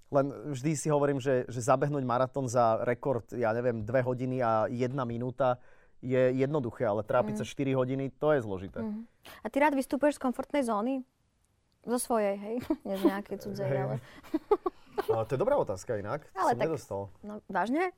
Len 0.06 0.26
vždy 0.54 0.72
si 0.72 0.86
hovorím, 0.86 1.18
že, 1.18 1.44
že 1.46 1.58
zabehnúť 1.60 2.02
maratón 2.02 2.46
za 2.46 2.78
rekord, 2.80 3.26
ja 3.32 3.50
neviem, 3.50 3.82
2 3.82 3.90
hodiny 4.02 4.38
a 4.38 4.66
1 4.66 4.78
minúta 5.04 5.58
je 5.98 6.30
jednoduché, 6.32 6.84
ale 6.84 7.02
trápiť 7.02 7.36
sa 7.36 7.44
Mhm. 7.44 7.50
4 7.50 7.72
hodiny, 7.74 8.04
to 8.12 8.30
je 8.30 8.40
zložité. 8.40 8.80
A 9.42 9.46
ty 9.48 9.58
rád 9.58 9.74
vystupuješ 9.74 10.16
z 10.16 10.22
komfortnej 10.22 10.62
zóny? 10.62 11.02
Zo 11.82 11.98
svojej, 11.98 12.34
hej? 12.36 12.56
Nie 12.86 12.94
z 12.96 13.04
nejakej 13.04 13.36
cudzej, 13.40 13.66
ale... 13.66 13.96
Ale 15.06 15.22
to 15.24 15.32
je 15.32 15.40
dobrá 15.40 15.54
otázka 15.56 15.94
inak, 15.94 16.24
Ale 16.32 16.50
som 16.50 16.56
tak- 16.56 16.66
nedostal. 16.66 17.02
No, 17.20 17.42
vážne? 17.46 17.90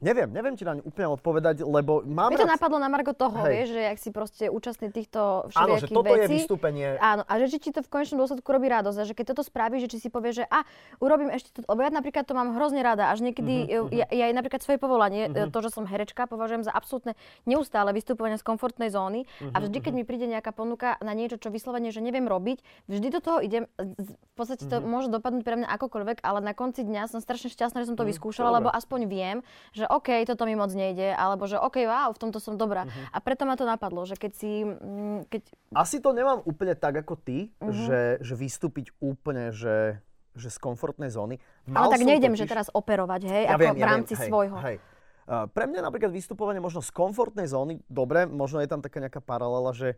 Neviem, 0.00 0.28
neviem 0.28 0.56
ti 0.56 0.64
na 0.64 0.72
ňu 0.72 0.82
úplne 0.82 1.08
odpovedať, 1.10 1.60
lebo 1.60 2.00
mám 2.02 2.28
Mi 2.28 2.34
to 2.34 2.42
rád- 2.42 2.56
napadlo 2.56 2.76
na 2.76 2.88
Margo 2.88 3.12
toho, 3.12 3.36
Hej. 3.38 3.52
vieš, 3.52 3.68
že 3.70 3.82
ak 3.86 3.98
si 3.98 4.08
proste 4.08 4.44
účastný 4.46 4.88
týchto 4.88 5.52
Áno, 5.52 5.76
že 5.76 5.86
toto 5.86 6.08
je 6.08 6.24
vecí. 6.24 6.34
vystúpenie. 6.40 6.96
Áno, 6.96 7.20
a 7.22 7.32
že 7.36 7.52
či 7.52 7.58
ti 7.58 7.70
to 7.70 7.80
v 7.80 7.90
konečnom 7.90 8.16
dôsledku 8.16 8.48
robí 8.48 8.64
radosť 8.66 8.96
a 8.96 9.04
že 9.04 9.12
keď 9.12 9.24
toto 9.30 9.42
spravíš, 9.42 9.84
že 9.84 9.90
či 9.90 9.98
si 9.98 10.08
povieš, 10.08 10.34
že 10.34 10.46
a 10.46 10.64
urobím 10.96 11.28
ešte 11.28 11.52
to, 11.52 11.60
lebo 11.62 11.80
ja 11.80 11.90
napríklad 11.90 12.24
to 12.24 12.32
mám 12.32 12.48
hrozne 12.50 12.80
rada, 12.80 13.06
až 13.06 13.20
niekedy, 13.20 13.68
Mhm, 13.68 13.92
ja, 13.92 14.06
ja 14.08 14.24
aj 14.26 14.34
napríklad 14.34 14.60
svoje 14.60 14.78
povolanie, 14.78 15.22
to, 15.28 15.58
že 15.60 15.68
som 15.70 15.84
herečka, 15.84 16.24
považujem 16.24 16.62
za 16.62 16.72
absolútne 16.72 17.12
neustále 17.44 17.92
vystupovanie 17.92 18.34
z 18.34 18.42
komfortnej 18.42 18.88
zóny 18.88 19.28
a 19.42 19.52
Mhm, 19.52 19.62
vždy, 19.62 19.78
keď 19.80 19.92
mi 19.92 20.02
príde 20.02 20.24
nejaká 20.26 20.50
ponuka 20.50 20.96
na 20.98 21.12
niečo, 21.12 21.36
čo 21.36 21.48
vyslovene, 21.48 21.88
že 21.88 22.00
neviem 22.00 22.24
robiť, 22.24 22.58
vždy 22.86 23.08
do 23.10 23.20
toho 23.20 23.38
idem, 23.38 23.68
v 23.76 24.08
podstate 24.32 24.64
Mhm. 24.64 24.70
to 24.70 24.76
môže 24.80 25.08
dopadnúť 25.08 25.44
pre 25.44 25.56
mňa 25.56 25.68
akokoľvek, 25.70 26.18
ale 26.22 26.40
na 26.40 26.52
konci 26.52 26.80
dňa 26.82 27.04
som 27.06 27.20
strašne 27.20 27.48
šťastná, 27.48 27.84
že 27.84 27.92
som 27.92 27.94
to 27.94 28.08
vyskúšala, 28.08 28.48
Mhm, 28.48 28.54
to 28.54 28.56
je 28.56 28.60
lebo 28.62 28.70
aspoň 28.72 29.00
viem, 29.06 29.36
že 29.72 29.84
OK, 29.92 30.22
toto 30.24 30.42
mi 30.42 30.54
moc 30.54 30.70
nejde, 30.70 31.10
alebo 31.10 31.44
že 31.44 31.56
OK, 31.56 31.82
wow, 31.82 32.10
v 32.10 32.20
tomto 32.20 32.38
som 32.38 32.54
dobrá. 32.54 32.84
Mhm. 32.84 33.10
A 33.10 33.18
preto 33.18 33.42
ma 33.42 33.54
to 33.54 33.64
napadlo, 33.64 34.02
že 34.02 34.14
keď 34.14 34.32
si, 34.32 34.62
mm, 34.62 35.26
keď 35.26 35.42
Asi 35.72 35.98
to 35.98 36.10
nemám 36.10 36.40
úplne 36.42 36.74
tak 36.74 36.96
ako 36.96 37.14
ty, 37.16 37.50
Mhm. 37.56 37.72
že, 37.72 38.00
že 38.20 38.34
vystúpiť 38.34 38.94
úplne, 38.98 39.50
že, 39.50 39.98
že 40.32 40.48
z 40.48 40.58
komfortnej 40.58 41.08
zóny. 41.08 41.42
Ale 41.68 41.90
tak 41.90 42.02
nejdem, 42.02 42.32
totiž- 42.32 42.40
že 42.40 42.46
teraz 42.48 42.66
operovať, 42.68 43.20
hej, 43.24 43.42
Ja 43.44 43.54
ako 43.54 43.60
viem, 43.60 43.74
v 43.74 43.78
ja 43.78 43.86
rámci 43.88 44.12
viem, 44.12 44.20
hej, 44.20 44.28
svojho. 44.28 44.56
Hej. 44.60 44.76
Uh, 45.22 45.46
pre 45.46 45.64
mňa 45.64 45.80
napríklad 45.80 46.10
vystupovanie 46.10 46.58
možno 46.58 46.78
z 46.78 46.90
komfortnej 46.90 47.46
zóny, 47.46 47.78
dobre, 47.86 48.26
možno 48.26 48.58
je 48.58 48.66
tam 48.66 48.78
taká 48.78 48.98
nejaká 48.98 49.20
paralela, 49.20 49.70
že 49.70 49.94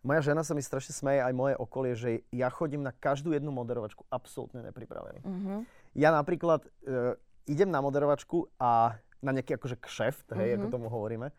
moja 0.00 0.22
žena 0.22 0.42
sa 0.42 0.54
mi 0.54 0.62
strašne 0.62 0.92
smeje, 0.92 1.18
aj 1.18 1.32
moje 1.32 1.54
okolie, 1.56 1.92
že 1.92 2.08
ja 2.30 2.46
chodím 2.46 2.80
na 2.80 2.92
každú 2.92 3.30
jednu 3.32 3.50
moderovačku 3.50 4.06
absolútne 4.06 4.62
nepripravený. 4.62 5.22
Mhm. 5.22 5.54
Ja 5.92 6.10
napríklad 6.12 6.62
uh, 6.84 7.18
idem 7.44 7.66
na 7.66 7.78
moderovačku 7.78 8.46
a 8.56 8.94
na 9.22 9.32
nejaký 9.32 9.56
akože 9.56 9.76
kšeft, 9.80 10.26
hej, 10.36 10.48
Mhm. 10.52 10.56
ako 10.58 10.66
tomu 10.68 10.86
hovoríme, 10.88 11.32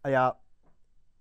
a 0.00 0.06
ja, 0.08 0.24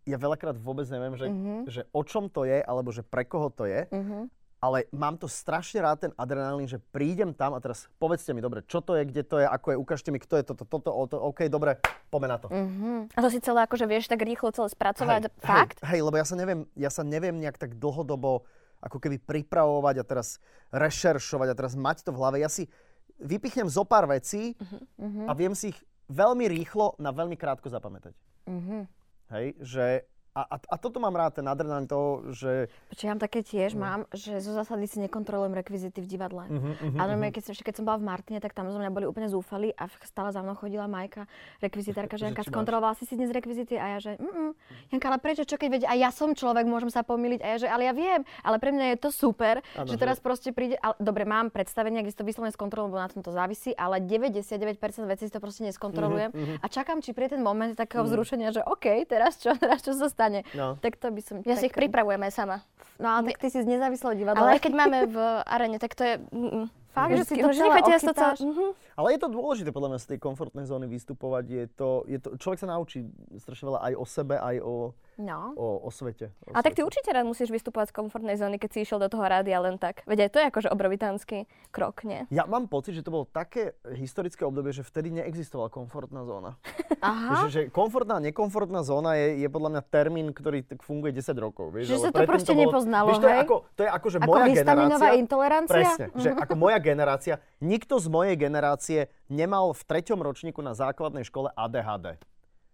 ja 0.04 0.18
veľakrát 0.20 0.60
vôbec 0.60 0.86
neviem, 0.92 1.16
že, 1.16 1.28
Mhm. 1.32 1.56
že 1.68 1.82
o 1.92 2.04
čom 2.04 2.28
to 2.28 2.44
je, 2.44 2.60
alebo 2.60 2.92
že 2.92 3.02
pre 3.02 3.24
koho 3.24 3.50
to 3.50 3.66
je. 3.66 3.88
Mhm. 3.92 4.30
ale 4.64 4.88
mám 4.96 5.20
to 5.20 5.28
strašne 5.28 5.84
rád 5.84 6.08
ten 6.08 6.14
adrenalín, 6.16 6.64
že 6.72 6.80
prídem 6.80 7.36
tam 7.36 7.52
a 7.52 7.60
teraz 7.60 7.92
povedzte 8.00 8.32
mi, 8.32 8.40
dobre, 8.40 8.64
čo 8.64 8.80
to 8.80 8.96
je, 8.96 9.04
kde 9.04 9.28
to 9.28 9.44
je, 9.44 9.48
ako 9.52 9.76
je, 9.76 9.78
ukážte 9.84 10.08
mi, 10.08 10.24
kto 10.24 10.40
je 10.40 10.44
toto, 10.48 10.64
toto, 10.64 10.88
toto, 10.88 11.20
OK, 11.20 11.52
dobre, 11.52 11.84
poďme 12.08 12.32
na 12.32 12.40
to. 12.40 12.48
Uh-huh. 12.48 13.04
A 13.12 13.20
to 13.20 13.28
si 13.28 13.44
celé 13.44 13.60
akože 13.68 13.84
vieš 13.92 14.08
tak 14.08 14.24
rýchlo 14.24 14.56
celé 14.56 14.72
spracovať, 14.72 15.28
hej, 15.28 15.36
fakt? 15.44 15.84
Hej, 15.84 16.00
hej, 16.00 16.08
lebo 16.08 16.16
ja 16.16 16.24
sa 16.24 16.40
neviem, 16.40 16.64
ja 16.80 16.88
sa 16.88 17.04
neviem 17.04 17.36
nejak 17.44 17.60
tak 17.60 17.76
dlhodobo 17.76 18.48
ako 18.80 19.04
keby 19.04 19.20
pripravovať 19.20 20.00
a 20.00 20.04
teraz 20.08 20.40
rešeršovať 20.72 21.48
a 21.52 21.56
teraz 21.60 21.76
mať 21.76 22.08
to 22.08 22.16
v 22.16 22.24
hlave. 22.24 22.40
Ja 22.40 22.48
si 22.48 22.72
vypichnem 23.20 23.68
zo 23.68 23.84
pár 23.84 24.08
vecí 24.08 24.56
uh-huh. 24.56 25.28
a 25.28 25.32
viem 25.36 25.52
si 25.60 25.76
ich 25.76 25.80
veľmi 26.14 26.46
rýchlo 26.46 26.94
na 27.02 27.10
veľmi 27.10 27.34
krátko 27.34 27.74
zapamätať. 27.74 28.14
Uh-huh. 28.46 28.86
Hej, 29.34 29.58
že 29.58 29.86
a, 30.34 30.42
a, 30.50 30.58
a 30.58 30.76
toto 30.82 30.98
mám 30.98 31.14
rád, 31.14 31.38
ten 31.38 31.46
adrenalín 31.46 31.86
toho, 31.86 32.26
že... 32.34 32.66
Počkej, 32.90 33.06
ja 33.06 33.14
mám 33.14 33.22
také 33.22 33.46
tiež, 33.46 33.78
no. 33.78 33.86
mám, 33.86 34.02
že 34.10 34.42
zo 34.42 34.58
zásady 34.58 34.90
si 34.90 34.98
nekontrolujem 35.06 35.54
rekvizity 35.54 36.02
v 36.02 36.08
divadle. 36.10 36.50
Uh-huh, 36.50 36.74
uh-huh, 36.74 36.98
a 36.98 37.02
normálne, 37.06 37.30
keď, 37.30 37.54
som, 37.54 37.54
keď 37.54 37.74
som 37.78 37.86
bola 37.86 38.02
v 38.02 38.10
Martine, 38.10 38.42
tak 38.42 38.58
tam 38.58 38.66
zo 38.74 38.82
mňa 38.82 38.90
boli 38.90 39.06
úplne 39.06 39.30
zúfali 39.30 39.70
a 39.78 39.86
stále 40.02 40.34
za 40.34 40.42
mnou 40.42 40.58
chodila 40.58 40.90
Majka, 40.90 41.30
rekvizitárka, 41.62 42.18
že 42.22 42.34
Janka, 42.34 42.50
skontrolovala 42.50 42.98
si 42.98 43.06
si 43.06 43.14
dnes 43.14 43.30
rekvizity 43.30 43.78
a 43.78 43.86
ja, 43.94 43.98
že 44.02 44.18
mm, 44.18 44.52
Janka, 44.90 45.06
ale 45.14 45.22
prečo, 45.22 45.46
čo 45.46 45.62
keď 45.62 45.70
veď, 45.70 45.84
a 45.86 45.94
ja 45.94 46.10
som 46.10 46.34
človek, 46.34 46.66
môžem 46.66 46.90
sa 46.90 47.06
pomýliť 47.06 47.40
a 47.46 47.48
ja, 47.54 47.58
že 47.62 47.68
ale 47.70 47.86
ja 47.86 47.94
viem, 47.94 48.26
ale 48.42 48.58
pre 48.58 48.74
mňa 48.74 48.98
je 48.98 49.06
to 49.06 49.14
super, 49.14 49.62
ano, 49.78 49.86
že 49.86 50.02
teraz 50.02 50.18
proste 50.18 50.50
príde, 50.50 50.82
ale, 50.82 50.98
dobre, 50.98 51.30
mám 51.30 51.54
predstavenie, 51.54 52.02
kde 52.02 52.10
si 52.10 52.18
to 52.18 52.26
vyslovene 52.26 52.50
skontrolujem, 52.50 52.90
lebo 52.90 53.06
na 53.06 53.14
tom 53.14 53.22
to 53.22 53.30
závisí, 53.30 53.78
ale 53.78 54.02
99% 54.02 54.82
vecí 55.06 55.30
si 55.30 55.34
to 55.34 55.38
proste 55.38 55.62
neskontrolujem 55.62 56.34
uh-huh, 56.34 56.58
uh-huh. 56.58 56.66
a 56.66 56.66
čakám, 56.66 57.06
či 57.06 57.14
príde 57.14 57.38
ten 57.38 57.46
moment 57.46 57.70
takého 57.78 58.02
uh-huh. 58.02 58.10
vzrušenia, 58.10 58.50
že 58.50 58.66
OK, 58.66 59.06
teraz 59.06 59.38
čo, 59.38 59.54
teraz 59.62 59.86
čo 59.86 59.94
sa 59.94 60.10
stane. 60.10 60.23
No. 60.56 60.80
Tak 60.80 61.02
to 61.02 61.12
by 61.12 61.22
som... 61.24 61.36
Ja 61.44 61.58
tak... 61.58 61.62
si 61.62 61.66
ich 61.72 61.76
pripravujem 61.76 62.22
aj 62.24 62.34
sama. 62.34 62.58
No 63.02 63.10
ale 63.10 63.34
tak 63.34 63.42
ty 63.42 63.48
si 63.50 63.60
z 63.60 63.68
nezávislého 63.68 64.14
divadla. 64.14 64.46
Ale 64.46 64.62
keď 64.62 64.74
máme 64.78 64.98
v 65.10 65.18
arene, 65.44 65.78
tak 65.82 65.98
to 65.98 66.04
je... 66.06 66.16
Mm, 66.32 66.70
Fakt, 66.94 67.10
že 67.18 67.26
si 67.26 67.42
to 67.42 67.50
celé 67.50 67.74
to, 68.14 68.46
mm-hmm. 68.46 68.70
Ale 69.02 69.18
je 69.18 69.20
to 69.26 69.30
dôležité 69.34 69.74
podľa 69.74 69.98
mňa 69.98 70.00
z 70.06 70.08
tej 70.14 70.20
komfortnej 70.22 70.70
zóny 70.70 70.86
vystupovať. 70.86 71.46
Je 71.50 71.66
to, 71.74 71.90
je 72.06 72.18
to, 72.22 72.38
človek 72.38 72.62
sa 72.62 72.70
naučí 72.70 73.10
strašne 73.42 73.74
veľa 73.74 73.82
aj 73.82 73.94
o 73.98 74.06
sebe, 74.06 74.36
aj 74.38 74.56
o, 74.62 74.94
no. 75.18 75.54
o, 75.58 75.82
o 75.86 75.90
svete. 75.90 76.34
O 76.48 76.56
a 76.56 76.62
svete. 76.62 76.66
tak 76.66 76.74
ty 76.78 76.82
určite 76.82 77.10
rád 77.14 77.26
musíš 77.28 77.50
vystupovať 77.54 77.92
z 77.92 77.94
komfortnej 77.98 78.36
zóny, 78.38 78.58
keď 78.58 78.70
si 78.74 78.80
išiel 78.86 79.00
do 79.02 79.10
toho 79.10 79.24
rádia 79.26 79.58
len 79.62 79.78
tak. 79.78 80.02
Veď 80.10 80.28
aj 80.28 80.30
to 80.30 80.38
je 80.42 80.46
akože 80.50 80.70
obrovitánsky 80.72 81.38
krok, 81.70 82.06
nie? 82.06 82.26
Ja 82.34 82.50
mám 82.50 82.70
pocit, 82.70 82.98
že 82.98 83.04
to 83.06 83.14
bolo 83.14 83.26
také 83.30 83.78
historické 83.94 84.44
obdobie, 84.44 84.74
že 84.74 84.82
vtedy 84.86 85.14
neexistovala 85.14 85.70
komfortná 85.74 86.26
zóna. 86.26 86.58
Aha. 87.04 87.46
Že, 87.46 87.50
že 87.50 87.62
komfortná 87.70 88.18
a 88.18 88.24
nekomfortná 88.24 88.82
zóna 88.82 89.18
je, 89.20 89.44
je 89.44 89.48
podľa 89.52 89.70
mňa 89.78 89.82
termín, 89.90 90.28
ktorý 90.32 90.66
funguje 90.82 91.14
10 91.16 91.34
rokov. 91.38 91.74
Vieš, 91.74 91.86
že 91.90 91.98
sa 92.00 92.10
to 92.12 92.24
proste 92.24 92.52
to 92.52 92.58
bolo, 92.58 92.72
nepoznalo, 92.72 93.10
vieš, 93.12 93.22
to 93.22 93.30
je 93.30 93.38
ako, 93.38 93.56
to 93.76 93.82
je 93.84 93.90
ako, 93.90 94.08
že 94.08 94.18
ako 94.18 94.30
moja 94.30 94.46
generácia... 94.50 95.12
intolerancia? 95.20 95.74
Presne, 95.74 96.06
že 96.16 96.30
ako 96.34 96.54
moja 96.56 96.80
generácia, 96.80 97.34
nikto 97.60 97.96
z 98.00 98.08
mojej 98.08 98.36
generácie 98.40 99.00
nemal 99.28 99.74
v 99.76 99.82
treťom 99.84 100.20
ročníku 100.20 100.60
na 100.62 100.74
základnej 100.76 101.24
škole 101.28 101.52
ADHD. 101.54 102.20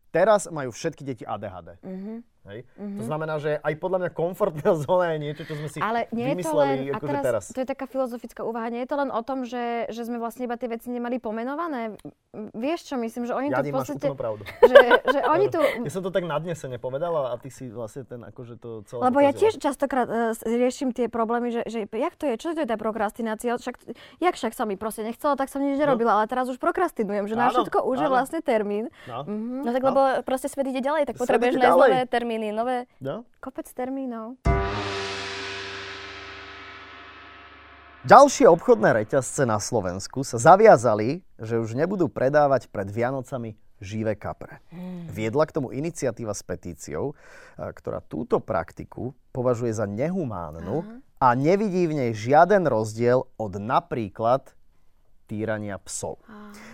Teraz 0.10 0.50
majú 0.50 0.74
všetky 0.74 1.06
deti 1.06 1.24
ADHD. 1.26 1.78
Mm-hmm. 1.86 2.18
Hej? 2.48 2.64
Mm-hmm. 2.80 3.00
To 3.00 3.04
znamená, 3.04 3.36
že 3.38 3.52
aj 3.60 3.74
podľa 3.78 3.98
mňa 4.06 4.12
komfortná 4.16 4.72
zóna 4.86 5.16
je 5.16 5.20
niečo, 5.20 5.44
čo 5.44 5.54
sme 5.60 5.68
si 5.68 5.78
Ale 5.84 6.08
nie 6.16 6.32
vymysleli 6.32 6.40
je 6.40 6.46
to 6.46 6.56
len, 6.56 6.98
akože 6.98 7.12
teraz, 7.12 7.24
teraz. 7.26 7.44
To 7.52 7.60
je 7.60 7.68
taká 7.68 7.86
filozofická 7.90 8.42
úvaha. 8.48 8.68
Nie 8.72 8.88
je 8.88 8.90
to 8.90 8.98
len 8.98 9.10
o 9.12 9.22
tom, 9.22 9.44
že, 9.44 9.90
že 9.92 10.02
sme 10.08 10.18
vlastne 10.18 10.48
iba 10.48 10.56
tie 10.56 10.72
veci 10.72 10.88
nemali 10.88 11.20
pomenované. 11.20 12.00
Vieš 12.34 12.94
čo, 12.94 12.96
myslím, 13.02 13.26
že 13.26 13.34
oni 13.34 13.50
ja 13.52 13.60
tu 13.60 13.70
v 13.70 13.76
podstate... 13.76 14.08
pravdu. 14.14 14.44
Že, 14.70 14.78
že 15.02 15.20
oni 15.26 15.46
tu... 15.50 15.58
Ja 15.82 15.90
som 15.90 16.06
to 16.06 16.14
tak 16.14 16.30
nadnesene 16.30 16.78
povedala 16.78 17.34
a 17.34 17.36
ty 17.42 17.50
si 17.50 17.74
vlastne 17.74 18.06
ten 18.06 18.22
akože 18.22 18.62
to 18.62 18.86
celé 18.86 19.02
Lebo 19.02 19.18
ja 19.18 19.34
tiež 19.34 19.58
častokrát 19.58 20.06
uh, 20.06 20.38
riešim 20.46 20.94
tie 20.94 21.10
problémy, 21.10 21.50
že, 21.50 21.66
že 21.66 21.90
jak 21.90 22.14
to 22.14 22.30
je, 22.30 22.38
čo 22.38 22.54
to 22.54 22.62
je 22.62 22.70
tá 22.70 22.78
prokrastinácia? 22.78 23.58
Však, 23.58 23.82
jak 24.22 24.34
však 24.38 24.54
sa 24.54 24.70
mi 24.70 24.78
proste 24.78 25.02
nechcelo, 25.02 25.34
tak 25.34 25.50
som 25.50 25.66
nič 25.66 25.82
no. 25.82 25.90
nerobila, 25.90 26.14
no. 26.14 26.18
ale 26.22 26.26
teraz 26.30 26.46
už 26.54 26.62
prokrastinujem, 26.62 27.26
že 27.26 27.34
na 27.34 27.50
všetko 27.50 27.82
už 27.82 27.98
je 27.98 28.10
vlastne 28.14 28.40
termín. 28.46 28.94
No. 29.10 29.26
Mm-hmm. 29.26 29.62
no 29.66 29.70
tak 29.74 29.82
lebo 29.82 30.02
proste 30.22 30.48
svet 30.54 30.70
ide 30.70 30.86
ďalej, 30.86 31.10
tak 31.10 31.16
potrebuješ 31.18 31.58
nájsť 31.58 31.80
nové 31.82 32.06
termíny, 32.06 32.29
nové... 32.38 32.86
No. 33.02 33.26
Kopec 33.42 33.66
termínov. 33.74 34.38
Ďalšie 38.06 38.48
obchodné 38.48 38.96
reťazce 39.04 39.44
na 39.44 39.60
Slovensku 39.60 40.24
sa 40.24 40.40
zaviazali, 40.40 41.20
že 41.36 41.60
už 41.60 41.76
nebudú 41.76 42.08
predávať 42.08 42.72
pred 42.72 42.88
Vianocami 42.88 43.60
živé 43.84 44.16
kapre. 44.16 44.64
Hmm. 44.72 45.08
Viedla 45.12 45.44
k 45.48 45.56
tomu 45.60 45.76
iniciatíva 45.76 46.32
s 46.32 46.44
petíciou, 46.44 47.16
ktorá 47.56 48.00
túto 48.04 48.40
praktiku 48.40 49.16
považuje 49.36 49.76
za 49.76 49.88
nehumánnu 49.88 51.04
a 51.20 51.36
nevidí 51.36 51.92
v 51.92 51.98
nej 52.00 52.12
žiaden 52.16 52.68
rozdiel 52.68 53.28
od 53.36 53.54
napríklad 53.60 54.56
týrania 55.30 55.78
psov. 55.86 56.18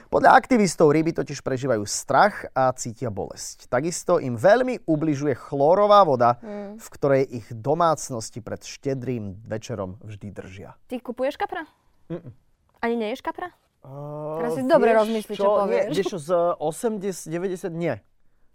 Podľa 0.08 0.32
aktivistov 0.32 0.96
ryby 0.96 1.12
totiž 1.12 1.44
prežívajú 1.44 1.84
strach 1.84 2.48
a 2.56 2.72
cítia 2.72 3.12
bolesť. 3.12 3.68
Takisto 3.68 4.24
im 4.24 4.40
veľmi 4.40 4.88
ubližuje 4.88 5.36
chlorová 5.36 6.08
voda, 6.08 6.40
mm. 6.40 6.80
v 6.80 6.88
ktorej 6.96 7.24
ich 7.28 7.48
domácnosti 7.52 8.40
pred 8.40 8.64
štedrým 8.64 9.44
večerom 9.44 10.00
vždy 10.00 10.32
držia. 10.32 10.80
Ty 10.88 11.04
kupuješ 11.04 11.36
kapra? 11.36 11.68
Mm-mm. 12.08 12.32
Ani 12.80 12.96
neješ 12.96 13.20
kapra? 13.20 13.52
Uh, 13.86 14.42
Teraz 14.42 14.58
si 14.58 14.64
dobre 14.66 14.96
rozmyslíš, 14.96 15.38
čo, 15.38 15.46
čo 15.46 15.60
povieš. 15.62 15.92
Nie, 15.92 16.00
vieš 16.00 16.14
z 16.18 16.32
80, 16.58 17.30
90, 17.30 17.70
nie. 17.76 17.94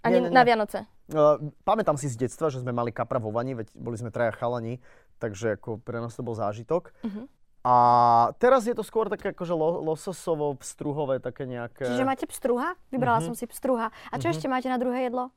Ani 0.01 0.17
nie, 0.17 0.21
nie, 0.27 0.31
nie. 0.33 0.35
na 0.35 0.43
Vianoce? 0.43 0.89
Uh, 1.13 1.53
pamätám 1.63 1.95
si 2.01 2.09
z 2.09 2.17
detstva, 2.17 2.49
že 2.49 2.65
sme 2.65 2.73
mali 2.73 2.91
kapra 2.91 3.21
vo 3.21 3.31
vani, 3.31 3.53
veď 3.53 3.69
boli 3.77 4.01
sme 4.01 4.09
traja 4.09 4.33
chalani, 4.33 4.81
takže 5.21 5.61
ako 5.61 5.79
pre 5.83 6.01
nás 6.01 6.17
to 6.17 6.25
bol 6.25 6.33
zážitok. 6.33 6.91
Uh-huh. 7.05 7.29
A 7.61 7.75
teraz 8.41 8.65
je 8.65 8.73
to 8.73 8.81
skôr 8.81 9.13
také 9.13 9.37
akože 9.37 9.53
lo, 9.53 9.85
lososovo, 9.85 10.57
pstruhové, 10.57 11.21
také 11.21 11.45
nejaké... 11.45 11.85
Čiže 11.85 12.09
máte 12.09 12.25
pstruha? 12.25 12.73
Vybrala 12.89 13.21
mm-hmm. 13.21 13.37
som 13.37 13.37
si 13.37 13.45
pstruha. 13.45 13.93
A 14.09 14.17
čo 14.17 14.29
mm-hmm. 14.29 14.33
ešte 14.33 14.47
máte 14.49 14.69
na 14.73 14.81
druhé 14.81 15.13
jedlo? 15.13 15.29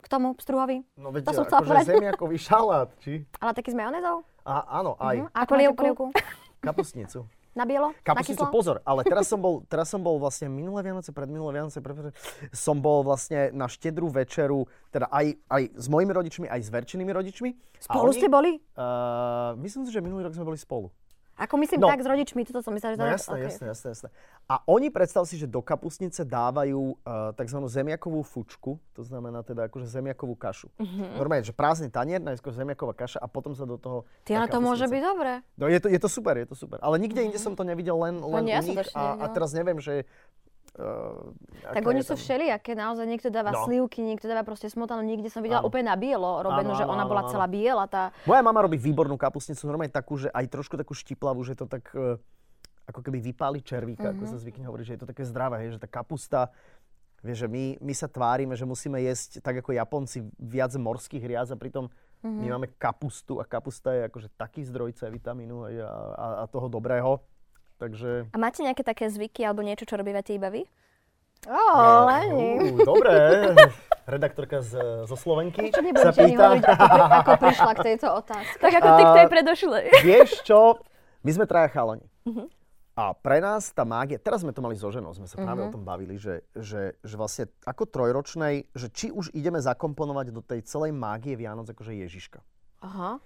K 0.00 0.06
tomu 0.08 0.36
pstruhovi? 0.36 0.84
No 1.00 1.12
veď, 1.12 1.32
to 1.32 1.44
som 1.44 1.44
akože 1.48 1.88
zemiakový 1.96 2.36
šalát, 2.40 2.88
či? 3.00 3.24
Ale 3.40 3.52
taký 3.56 3.72
s 3.72 3.76
majonézou? 3.76 4.24
A, 4.44 4.80
áno, 4.80 4.96
aj. 4.96 5.16
Uh-huh. 5.20 5.36
A 5.36 5.40
polievku? 5.44 6.06
Kapustnicu. 6.60 7.24
Na 7.50 7.66
bielo? 7.66 7.90
Kapustnicu, 8.06 8.46
na 8.46 8.54
pozor, 8.54 8.78
ale 8.86 9.02
teraz 9.02 9.26
som 9.26 9.42
bol, 9.42 9.60
teraz 9.72 9.90
som 9.90 9.98
bol 9.98 10.22
vlastne 10.22 10.46
minulé 10.46 10.86
Vianoce, 10.86 11.10
pred 11.10 11.26
minulé 11.26 11.58
Vianoce, 11.58 11.82
pred, 11.82 12.14
som 12.54 12.78
bol 12.78 13.02
vlastne 13.02 13.50
na 13.50 13.66
štedrú 13.66 14.06
večeru, 14.06 14.70
teda 14.94 15.10
aj, 15.10 15.34
aj 15.50 15.62
s 15.74 15.86
mojimi 15.90 16.14
rodičmi, 16.14 16.46
aj 16.46 16.60
s 16.62 16.70
verčenými 16.70 17.10
rodičmi. 17.10 17.50
Spolu 17.82 18.14
oni, 18.14 18.20
ste 18.22 18.30
boli? 18.30 18.54
Uh, 18.78 19.58
myslím 19.66 19.82
si, 19.82 19.90
že 19.90 19.98
minulý 19.98 20.30
rok 20.30 20.38
sme 20.38 20.46
boli 20.46 20.62
spolu. 20.62 20.94
Ako 21.40 21.56
myslím 21.56 21.80
no. 21.80 21.88
tak 21.88 22.04
s 22.04 22.08
rodičmi, 22.08 22.44
toto 22.44 22.60
som 22.60 22.76
myslela, 22.76 22.92
že... 22.92 23.00
No 23.00 23.08
jasné, 23.08 23.32
okay. 23.32 23.46
jasné, 23.48 23.64
jasné, 23.72 23.88
jasné. 23.96 24.08
A 24.44 24.60
oni, 24.68 24.92
predstav 24.92 25.24
si, 25.24 25.40
že 25.40 25.48
do 25.48 25.64
kapusnice 25.64 26.20
dávajú 26.28 27.00
uh, 27.00 27.32
tzv. 27.32 27.58
zemiakovú 27.64 28.20
fučku, 28.20 28.76
to 28.92 29.00
znamená 29.00 29.40
teda 29.40 29.72
akože 29.72 29.88
zemiakovú 29.88 30.36
kašu. 30.36 30.68
Mm-hmm. 30.76 31.16
Normálne, 31.16 31.48
že 31.48 31.56
prázdny 31.56 31.88
tanier, 31.88 32.20
najskôr 32.20 32.52
zemiaková 32.52 32.92
kaša 32.92 33.24
a 33.24 33.26
potom 33.26 33.56
sa 33.56 33.64
do 33.64 33.80
toho... 33.80 34.04
Ty, 34.28 34.44
ale 34.44 34.52
to 34.52 34.60
môže 34.60 34.84
byť 34.84 35.00
dobré. 35.00 35.40
No 35.56 35.64
je 35.72 35.80
to, 35.80 35.88
je 35.88 35.96
to 35.96 36.08
super, 36.12 36.36
je 36.36 36.44
to 36.44 36.56
super. 36.58 36.76
Ale 36.84 37.00
nikde 37.00 37.24
mm-hmm. 37.24 37.32
inde 37.32 37.40
som 37.40 37.56
to 37.56 37.64
nevidel, 37.64 37.96
len, 37.96 38.20
len 38.20 38.44
no, 38.44 38.60
u 38.60 38.60
nich. 38.60 38.92
A, 38.92 39.16
a 39.16 39.26
teraz 39.32 39.56
neviem, 39.56 39.80
že 39.80 40.04
Uh, 40.80 41.36
tak 41.76 41.84
oni 41.84 42.00
sú 42.00 42.16
všelijaké, 42.16 42.72
naozaj 42.72 43.04
niekto 43.04 43.28
dáva 43.28 43.52
no. 43.52 43.68
slivky, 43.68 44.00
niekto 44.00 44.24
dáva 44.24 44.40
proste 44.48 44.72
smotanú, 44.72 45.04
niekde 45.04 45.28
som 45.28 45.44
videla 45.44 45.60
áno. 45.60 45.68
úplne 45.68 45.92
na 45.92 45.96
bielo 46.00 46.40
robenú, 46.40 46.72
áno, 46.72 46.80
že 46.80 46.88
ona 46.88 47.04
áno, 47.04 47.10
bola 47.12 47.22
áno. 47.28 47.30
celá 47.36 47.44
biela. 47.44 47.84
Tá... 47.84 48.16
Moja 48.24 48.40
mama 48.40 48.64
robí 48.64 48.80
výbornú 48.80 49.20
kapustnicu, 49.20 49.60
normálne 49.68 49.92
takú, 49.92 50.16
že 50.16 50.32
aj 50.32 50.48
trošku 50.48 50.80
takú 50.80 50.96
štiplavú, 50.96 51.44
že 51.44 51.52
to 51.52 51.68
tak 51.68 51.84
uh, 51.92 52.16
ako 52.88 53.04
keby 53.04 53.20
vypáli 53.20 53.60
červíka, 53.60 54.08
mm-hmm. 54.08 54.16
ako 54.16 54.24
mhm. 54.24 54.30
sa 54.32 54.36
zvykne 54.40 54.64
hovoriť, 54.64 54.84
že 54.88 54.94
je 54.96 55.00
to 55.04 55.10
také 55.12 55.22
zdravé, 55.28 55.56
hej, 55.62 55.76
že 55.76 55.82
tá 55.84 55.88
kapusta, 55.90 56.48
vieš, 57.20 57.44
že 57.44 57.48
my, 57.52 57.64
my 57.84 57.92
sa 57.92 58.08
tvárime, 58.08 58.56
že 58.56 58.64
musíme 58.64 58.96
jesť 59.04 59.44
tak 59.44 59.60
ako 59.60 59.76
Japonci 59.76 60.24
viac 60.40 60.72
morských 60.72 61.20
riaz 61.20 61.52
a 61.52 61.56
pritom 61.60 61.86
mm-hmm. 61.86 62.40
my 62.40 62.46
máme 62.56 62.68
kapustu 62.80 63.38
a 63.38 63.44
kapusta 63.44 63.92
je 63.92 64.00
akože 64.08 64.28
taký 64.40 64.64
zdroj 64.64 64.96
C 64.96 65.06
vitamínu 65.12 65.68
a, 65.68 65.68
a, 66.16 66.26
a 66.40 66.44
toho 66.48 66.72
dobrého 66.72 67.20
Takže... 67.80 68.28
A 68.28 68.36
máte 68.36 68.60
nejaké 68.60 68.84
také 68.84 69.08
zvyky 69.08 69.40
alebo 69.40 69.64
niečo, 69.64 69.88
čo 69.88 69.96
robívate 69.96 70.36
iba 70.36 70.52
vy? 70.52 70.68
Ó, 71.48 71.56
oh, 71.56 72.04
Leni. 72.04 72.76
Uh, 72.76 72.84
dobre. 72.84 73.12
Redaktorka 74.04 74.60
z, 74.60 74.76
zo 75.08 75.16
Slovenky 75.16 75.72
Prečo 75.72 75.80
sa 75.96 76.12
pýta. 76.12 76.52
Hovoriť, 76.52 76.64
ako, 76.68 77.00
ako 77.24 77.32
prišla 77.40 77.72
k 77.72 77.80
tejto 77.80 78.06
otázke? 78.12 78.56
Tak 78.60 78.72
ako 78.76 78.88
ty 78.92 79.02
k 79.08 79.12
tej 79.16 79.26
predošlej. 79.32 79.84
Vieš 80.04 80.30
čo? 80.44 80.76
My 81.24 81.30
sme 81.32 81.48
traja 81.48 81.72
chalani. 81.72 82.04
Uh-huh. 82.28 82.44
A 83.00 83.16
pre 83.16 83.40
nás 83.40 83.72
tá 83.72 83.88
mágia, 83.88 84.20
teraz 84.20 84.44
sme 84.44 84.52
to 84.52 84.60
mali 84.60 84.76
so 84.76 84.92
ženou, 84.92 85.16
sme 85.16 85.24
sa 85.24 85.40
práve 85.40 85.64
uh-huh. 85.64 85.72
o 85.72 85.74
tom 85.80 85.80
bavili, 85.80 86.20
že, 86.20 86.44
že, 86.52 87.00
že 87.00 87.14
vlastne 87.16 87.48
ako 87.64 87.88
trojročnej, 87.88 88.68
že 88.76 88.92
či 88.92 89.08
už 89.08 89.32
ideme 89.32 89.56
zakomponovať 89.56 90.36
do 90.36 90.44
tej 90.44 90.60
celej 90.68 90.92
mágie 90.92 91.40
Vianoc 91.40 91.72
akože 91.72 91.96
Ježiška. 91.96 92.44
Aha. 92.84 93.16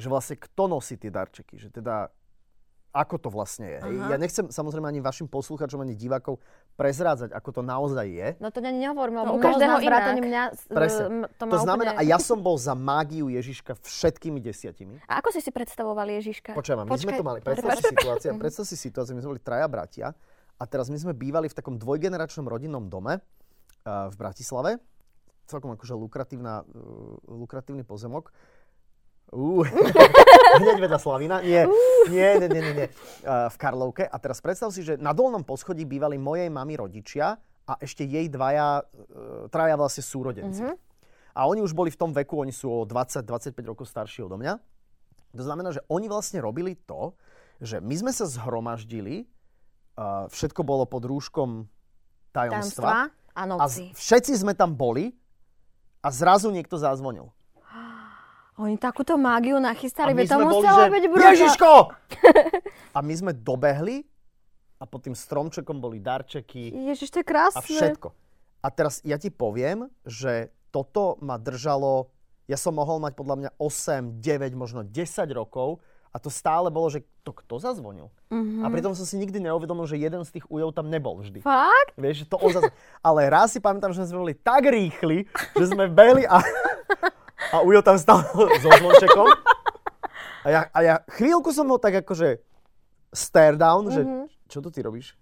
Že 0.00 0.08
vlastne 0.08 0.36
kto 0.40 0.72
nosí 0.72 0.96
tie 0.96 1.12
darčeky, 1.12 1.60
že 1.60 1.68
teda 1.68 2.08
ako 2.92 3.14
to 3.20 3.28
vlastne 3.28 3.68
je. 3.68 3.78
Hej. 3.84 3.94
Ja 4.08 4.16
nechcem 4.16 4.48
samozrejme 4.48 4.88
ani 4.88 5.04
vašim 5.04 5.28
posluchačom, 5.28 5.84
ani 5.84 5.92
divákov 5.92 6.40
prezrádzať, 6.74 7.36
ako 7.36 7.60
to 7.60 7.62
naozaj 7.62 8.06
je. 8.08 8.28
No 8.40 8.48
to 8.48 8.64
ani 8.64 8.88
nehovorím, 8.88 9.20
lebo 9.22 9.28
No, 9.28 9.36
u 9.36 9.40
každého 9.44 9.76
vrátane 9.76 10.20
mňa 10.24 10.42
Presne. 10.72 11.04
to, 11.36 11.44
To, 11.46 11.58
znamená, 11.60 11.94
úplne... 11.94 12.00
a 12.00 12.08
ja 12.08 12.18
som 12.18 12.40
bol 12.40 12.56
za 12.56 12.72
mágiu 12.72 13.28
Ježiška 13.28 13.76
všetkými 13.76 14.40
desiatimi. 14.40 15.04
A 15.04 15.20
ako 15.20 15.36
si 15.36 15.44
si 15.44 15.52
predstavoval 15.52 16.08
Ježiška? 16.16 16.56
Počujem, 16.56 16.88
my 16.88 16.98
sme 16.98 17.12
to 17.12 17.24
mali. 17.26 17.38
Predstav 17.44 17.76
si 17.76 17.84
situácia, 17.92 18.30
predstav 18.34 18.64
si 18.64 18.76
situáciu, 18.76 19.12
my 19.14 19.20
sme 19.20 19.30
boli 19.36 19.42
traja 19.42 19.68
bratia 19.68 20.06
a 20.58 20.62
teraz 20.64 20.88
my 20.88 20.96
sme 20.96 21.12
bývali 21.12 21.46
v 21.46 21.54
takom 21.54 21.76
dvojgeneračnom 21.76 22.48
rodinnom 22.48 22.88
dome 22.88 23.20
uh, 23.20 24.08
v 24.08 24.14
Bratislave. 24.16 24.80
Celkom 25.48 25.72
akože 25.76 25.92
lukratívna, 25.96 26.64
uh, 26.64 27.20
lukratívny 27.30 27.84
pozemok. 27.84 28.32
Uh, 29.28 29.60
hneď 30.62 30.80
vedľa 30.80 30.98
Slavina. 31.00 31.36
Nie, 31.44 31.68
nie, 32.08 32.30
nie, 32.40 32.48
nie, 32.48 32.60
nie, 32.64 32.74
nie. 32.84 32.88
Uh, 33.24 33.52
v 33.52 33.56
Karlovke. 33.60 34.04
A 34.08 34.16
teraz 34.16 34.40
predstav 34.40 34.72
si, 34.72 34.80
že 34.80 34.96
na 34.96 35.12
dolnom 35.12 35.44
poschodí 35.44 35.84
bývali 35.84 36.16
mojej 36.16 36.48
mamy 36.48 36.80
rodičia 36.80 37.36
a 37.68 37.72
ešte 37.80 38.08
jej 38.08 38.26
dvaja, 38.32 38.80
uh, 38.80 39.46
traja 39.52 39.76
vlastne 39.76 40.00
súrodenci. 40.00 40.64
A 41.36 41.46
oni 41.46 41.60
už 41.60 41.76
boli 41.76 41.92
v 41.92 41.98
tom 42.00 42.10
veku, 42.10 42.40
oni 42.40 42.50
sú 42.50 42.72
o 42.72 42.80
20-25 42.88 43.52
rokov 43.68 43.86
starší 43.86 44.24
odo 44.24 44.40
mňa. 44.40 44.58
To 45.36 45.42
znamená, 45.44 45.70
že 45.76 45.84
oni 45.92 46.08
vlastne 46.08 46.40
robili 46.40 46.74
to, 46.88 47.12
že 47.60 47.84
my 47.84 47.94
sme 47.94 48.12
sa 48.16 48.24
zhromaždili, 48.24 49.28
uh, 49.94 50.26
všetko 50.32 50.64
bolo 50.64 50.88
pod 50.88 51.04
rúškom 51.04 51.68
tajomstva, 52.32 53.12
Tajomstva 53.12 53.16
a 53.38 53.42
a 53.46 53.66
všetci 53.94 54.34
sme 54.34 54.50
tam 54.56 54.74
boli 54.74 55.14
a 56.02 56.08
zrazu 56.10 56.50
niekto 56.50 56.74
zazvonil. 56.74 57.30
Oni 58.58 58.74
takúto 58.74 59.14
mágiu 59.14 59.62
nachystali, 59.62 60.10
veď 60.18 60.34
to 60.34 60.42
že, 60.66 60.90
byť 60.90 61.04
brúda. 61.06 61.30
Ježiško! 61.30 61.70
a 62.96 62.98
my 62.98 63.14
sme 63.14 63.30
dobehli 63.30 64.02
a 64.78 64.84
pod 64.86 65.06
tým 65.06 65.14
stromčekom 65.14 65.78
boli 65.78 66.02
darčeky 66.02 66.74
Ježiš, 66.90 67.14
to 67.14 67.22
je 67.22 67.26
krásne. 67.26 67.62
a 67.62 67.62
všetko. 67.62 68.10
A 68.58 68.68
teraz 68.74 68.98
ja 69.06 69.14
ti 69.14 69.30
poviem, 69.30 69.86
že 70.02 70.50
toto 70.74 71.14
ma 71.22 71.38
držalo, 71.38 72.10
ja 72.50 72.58
som 72.58 72.74
mohol 72.74 72.98
mať 72.98 73.14
podľa 73.14 73.36
mňa 73.46 73.50
8, 73.62 74.18
9, 74.18 74.58
možno 74.58 74.82
10 74.82 75.38
rokov 75.38 75.78
a 76.10 76.16
to 76.18 76.26
stále 76.32 76.66
bolo, 76.72 76.90
že 76.90 77.06
to 77.22 77.30
kto 77.30 77.62
zazvonil? 77.62 78.10
Mhm. 78.32 78.64
A 78.64 78.66
pritom 78.74 78.90
som 78.96 79.06
si 79.06 79.14
nikdy 79.20 79.38
neuvedomil, 79.38 79.86
že 79.86 80.00
jeden 80.00 80.26
z 80.26 80.40
tých 80.40 80.46
ujov 80.50 80.74
tam 80.74 80.90
nebol 80.90 81.20
vždy. 81.22 81.46
Fakt? 81.46 81.94
Vieš, 81.94 82.24
že 82.24 82.26
to 82.26 82.42
on 82.42 82.50
zaz... 82.50 82.64
Ale 83.04 83.30
raz 83.30 83.54
si 83.54 83.62
pamätám, 83.62 83.94
že 83.94 84.02
sme 84.08 84.18
boli 84.18 84.34
tak 84.34 84.66
rýchli, 84.66 85.30
že 85.54 85.64
sme 85.70 85.86
behli 85.86 86.26
a, 86.26 86.42
a 87.52 87.62
Ujo 87.62 87.80
tam 87.80 87.96
stal 87.96 88.22
so 88.62 88.68
zvončekom. 88.68 89.26
A 90.42 90.48
ja, 90.48 90.60
a 90.70 90.78
ja 90.80 90.94
chvíľku 91.12 91.50
som 91.50 91.66
ho 91.68 91.76
tak 91.76 92.00
akože 92.00 92.40
stare 93.12 93.56
down, 93.56 93.88
že 93.90 94.04
čo 94.48 94.60
tu 94.60 94.68
ty 94.68 94.80
robíš? 94.80 95.16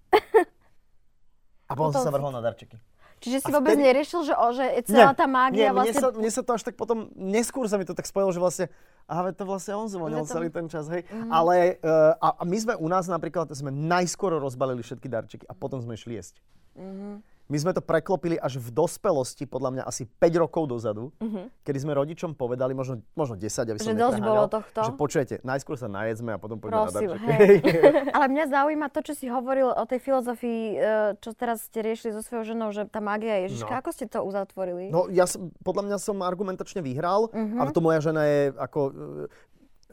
A 1.66 1.72
potom 1.74 1.90
som 1.90 2.06
sa 2.06 2.14
vrhol 2.14 2.30
na 2.30 2.38
darčeky. 2.38 2.78
Čiže 3.16 3.42
si 3.42 3.50
A 3.50 3.58
vôbec 3.58 3.74
vtedy- 3.74 3.86
neriešil, 3.90 4.20
že, 4.28 4.34
o, 4.36 4.46
že 4.52 4.64
celá 4.86 5.16
tá 5.16 5.24
nie, 5.24 5.34
mágia 5.34 5.72
mne, 5.72 5.82
vlastne... 5.82 5.98
sa, 5.98 6.08
mne 6.12 6.30
sa 6.30 6.42
to 6.44 6.50
až 6.52 6.62
tak 6.68 6.76
potom, 6.76 7.08
neskôr 7.16 7.64
sa 7.64 7.80
mi 7.80 7.88
to 7.88 7.96
tak 7.96 8.04
spojilo, 8.04 8.28
že 8.28 8.38
vlastne, 8.38 8.66
aha, 9.08 9.32
to 9.32 9.48
vlastne 9.48 9.72
on 9.72 9.88
zvonil 9.88 10.28
to- 10.28 10.36
celý 10.36 10.52
ten 10.52 10.68
čas, 10.68 10.84
hej. 10.92 11.02
Mhm. 11.08 11.32
Ale, 11.32 11.80
uh, 11.80 12.12
a, 12.20 12.28
a 12.38 12.42
my 12.44 12.58
sme 12.60 12.74
u 12.76 12.86
nás 12.86 13.08
napríklad, 13.08 13.48
sme 13.56 13.72
najskôr 13.72 14.36
rozbalili 14.36 14.84
všetky 14.84 15.08
darčeky 15.08 15.44
a 15.48 15.56
potom 15.56 15.80
sme 15.80 15.96
išli 15.96 16.12
jesť. 16.20 16.38
Mhm. 16.76 17.24
My 17.46 17.56
sme 17.56 17.70
to 17.70 17.78
preklopili 17.78 18.34
až 18.34 18.58
v 18.58 18.68
dospelosti, 18.70 19.44
podľa 19.44 19.70
mňa 19.70 19.82
asi 19.84 20.02
5 20.04 20.18
rokov 20.36 20.66
dozadu, 20.66 21.14
kedy 21.62 21.78
sme 21.78 21.92
rodičom 21.92 22.32
povedali, 22.32 22.72
možno, 22.72 22.98
možno 23.12 23.34
10, 23.34 23.46
aby 23.46 23.78
som. 23.78 23.86
Že 23.88 23.94
dosť 23.96 24.18
bolo 24.20 24.42
tohto. 24.48 24.80
Že 24.82 24.92
počujete, 24.92 25.34
najskôr 25.40 25.74
sa 25.74 25.86
najedzme 25.86 26.34
a 26.34 26.38
potom 26.38 26.58
poďme 26.58 26.84
Prosím, 26.84 27.06
na 27.06 27.14
darčeky. 27.14 27.26
hej. 27.30 27.56
Ale 28.16 28.26
mňa 28.28 28.44
zaujíma 28.48 28.86
to, 28.88 29.00
čo 29.00 29.14
si 29.14 29.26
hovoril 29.26 29.68
o 29.68 29.84
tej 29.84 29.98
filozofii, 30.00 30.62
e, 30.68 30.76
čo 31.16 31.30
teraz 31.32 31.64
ste 31.64 31.80
riešili 31.80 32.10
so 32.10 32.20
svojou 32.20 32.42
ženou, 32.44 32.70
že 32.70 32.82
tá 32.84 32.98
mágia 32.98 33.38
je 33.38 33.54
Ježiška. 33.54 33.70
No. 33.70 33.78
Ako 33.78 33.90
ste 33.90 34.06
to 34.06 34.18
uzatvorili? 34.20 34.90
No 34.90 35.06
ja 35.06 35.24
som, 35.24 35.54
podľa 35.60 35.86
mňa 35.86 35.98
som 35.98 36.18
argumentačne 36.20 36.80
vyhral, 36.80 37.30
Mhm. 37.30 37.56
a 37.56 37.70
to 37.70 37.78
moja 37.78 38.00
žena 38.00 38.22
je 38.22 38.40
ako, 38.52 38.80
e, 38.82 38.92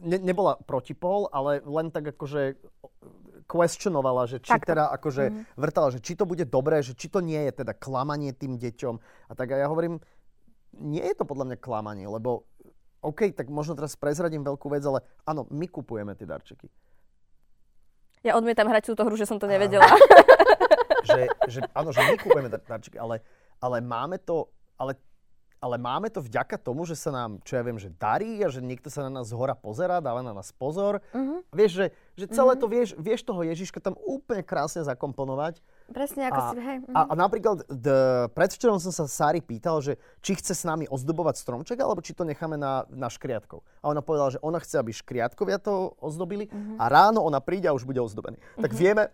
ne, 0.02 0.18
nebola 0.18 0.58
protipol, 0.60 1.30
ale 1.30 1.62
len 1.62 1.88
tak 1.88 2.10
akože 2.10 2.58
questionovala, 3.46 4.26
že 4.26 4.42
či 4.42 4.52
Takto. 4.56 4.74
teda 4.74 4.90
akože 4.96 5.24
vrtala, 5.60 5.94
že 5.94 6.00
či 6.00 6.18
to 6.18 6.24
bude 6.28 6.44
dobré, 6.48 6.82
že 6.82 6.98
či 6.98 7.08
to 7.08 7.20
nie 7.20 7.40
je 7.50 7.64
teda 7.64 7.76
klamanie 7.76 8.34
tým 8.34 8.58
deťom. 8.58 8.96
A 9.30 9.32
tak 9.36 9.54
a 9.54 9.62
ja 9.62 9.68
hovorím, 9.68 10.00
nie 10.80 11.04
je 11.04 11.16
to 11.16 11.28
podľa 11.28 11.54
mňa 11.54 11.58
klamanie, 11.62 12.08
lebo 12.10 12.50
OK, 13.04 13.36
tak 13.36 13.52
možno 13.52 13.76
teraz 13.76 14.00
prezradím 14.00 14.48
veľkú 14.48 14.72
vec, 14.72 14.82
ale 14.88 15.04
áno, 15.28 15.44
my 15.52 15.68
kupujeme 15.68 16.16
tie 16.16 16.24
darčeky. 16.24 16.72
Ja 18.24 18.40
odmietam 18.40 18.72
hrať 18.72 18.96
túto 18.96 19.04
hru, 19.04 19.20
že 19.20 19.28
som 19.28 19.36
to 19.36 19.52
nevedela. 19.52 19.84
že, 21.10 21.28
že 21.52 21.60
áno, 21.76 21.92
že 21.92 22.00
my 22.00 22.16
kúpeme 22.16 22.48
dar- 22.48 22.64
darčeky, 22.64 22.96
ale, 22.96 23.20
ale 23.60 23.84
máme 23.84 24.24
to, 24.24 24.48
ale, 24.80 24.96
ale 25.64 25.80
máme 25.80 26.12
to 26.12 26.20
vďaka 26.20 26.60
tomu, 26.60 26.84
že 26.84 27.00
sa 27.00 27.08
nám, 27.16 27.40
čo 27.48 27.56
ja 27.56 27.64
viem, 27.64 27.80
že 27.80 27.88
darí 27.88 28.44
a 28.44 28.52
že 28.52 28.60
niekto 28.60 28.92
sa 28.92 29.08
na 29.08 29.12
nás 29.24 29.32
z 29.32 29.34
hora 29.40 29.56
pozerá, 29.56 30.04
dáva 30.04 30.20
na 30.20 30.36
nás 30.36 30.52
pozor. 30.52 31.00
Mhm. 31.16 31.48
Vieš, 31.56 31.72
že, 31.72 31.86
že 32.20 32.26
celé 32.36 32.60
to 32.60 32.68
vieš, 32.68 32.92
vieš 33.00 33.24
toho 33.24 33.40
Ježiška 33.48 33.80
tam 33.80 33.96
úplne 34.04 34.44
krásne 34.44 34.84
zakomponovať. 34.84 35.64
Presne 35.88 36.28
ako 36.28 36.42
A, 36.44 36.44
si... 36.52 36.56
Hej, 36.60 36.78
mhm. 36.84 36.92
a, 36.92 37.00
a 37.08 37.14
napríklad 37.16 37.64
d, 37.72 37.88
predvčerom 38.36 38.84
som 38.84 38.92
sa 38.92 39.08
Sári 39.08 39.40
pýtal, 39.40 39.80
že 39.80 39.96
či 40.20 40.36
chce 40.36 40.52
s 40.52 40.68
nami 40.68 40.84
ozdobovať 40.92 41.40
stromček, 41.40 41.80
alebo 41.80 42.04
či 42.04 42.12
to 42.12 42.28
necháme 42.28 42.60
na, 42.60 42.84
na 42.92 43.08
škriatkov. 43.08 43.64
A 43.80 43.88
ona 43.88 44.04
povedala, 44.04 44.36
že 44.36 44.44
ona 44.44 44.60
chce, 44.60 44.84
aby 44.84 44.92
škriatkovia 44.92 45.64
to 45.64 45.96
ozdobili 46.04 46.52
Mhm. 46.52 46.76
a 46.76 46.86
ráno 46.92 47.24
ona 47.24 47.40
príde 47.40 47.72
a 47.72 47.74
už 47.74 47.88
bude 47.88 48.04
ozdobený. 48.04 48.36
Tak 48.60 48.76
vieme, 48.76 49.08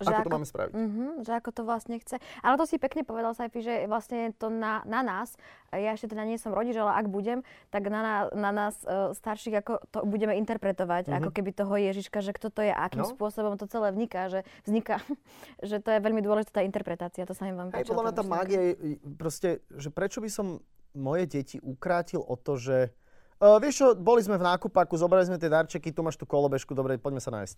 Že 0.00 0.10
ako, 0.10 0.10
to 0.10 0.20
ako- 0.26 0.34
máme 0.34 0.48
spraviť. 0.48 0.72
Mhm, 0.74 1.06
že 1.22 1.32
ako 1.38 1.50
to 1.54 1.62
vlastne 1.62 1.96
chce. 2.02 2.16
Ale 2.42 2.54
to 2.58 2.64
si 2.66 2.76
pekne 2.82 3.06
povedal, 3.06 3.32
Saifi, 3.36 3.62
že 3.62 3.86
vlastne 3.86 4.34
to 4.34 4.50
na, 4.50 4.82
na 4.88 5.06
nás, 5.06 5.38
ja 5.70 5.94
ešte 5.94 6.10
teda 6.14 6.26
nie 6.26 6.38
som 6.38 6.54
rodič, 6.54 6.74
ale 6.74 6.94
ak 6.98 7.06
budem, 7.10 7.46
tak 7.70 7.86
na, 7.90 8.00
na, 8.02 8.16
na 8.34 8.50
nás 8.50 8.74
uh, 8.86 9.14
starších 9.14 9.62
ako 9.62 9.72
to 9.90 9.98
budeme 10.06 10.34
interpretovať, 10.38 11.10
ako 11.10 11.30
keby 11.30 11.50
toho 11.54 11.74
Ježiška, 11.78 12.22
že 12.22 12.34
kto 12.34 12.50
to 12.50 12.60
je, 12.62 12.72
akým. 12.74 13.02
No. 13.04 13.10
spôsobom 13.10 13.58
to 13.60 13.68
celé 13.68 13.92
vzniká, 13.92 14.30
že 14.32 14.46
vzniká, 14.64 15.02
že 15.68 15.78
to 15.78 15.92
je 15.94 15.98
veľmi 16.00 16.22
dôležitá 16.24 16.62
interpretácia, 16.62 17.26
to 17.26 17.34
sa 17.36 17.46
mi 17.46 17.54
vám 17.54 17.70
Aj 17.70 17.82
páčilo. 17.82 17.94
podľa 17.94 18.04
mňa 18.10 18.14
tá 18.16 18.24
mágia 18.24 18.60
je 18.62 18.72
proste, 19.18 19.48
že 19.74 19.92
prečo 19.92 20.18
by 20.24 20.30
som 20.30 20.46
moje 20.94 21.26
deti 21.26 21.56
ukrátil 21.58 22.22
o 22.22 22.38
to, 22.38 22.54
že 22.54 22.94
uh, 23.42 23.58
vieš 23.58 23.74
čo, 23.82 23.86
boli 23.98 24.22
sme 24.22 24.38
v 24.38 24.46
nákupaku, 24.46 24.94
zobrali 24.94 25.26
sme 25.26 25.42
tie 25.42 25.50
darčeky, 25.50 25.90
tu 25.90 26.06
máš 26.06 26.16
tú 26.16 26.24
kolobežku, 26.24 26.72
dobre, 26.72 26.96
poďme 26.96 27.18
sa 27.18 27.34
nájsť. 27.34 27.56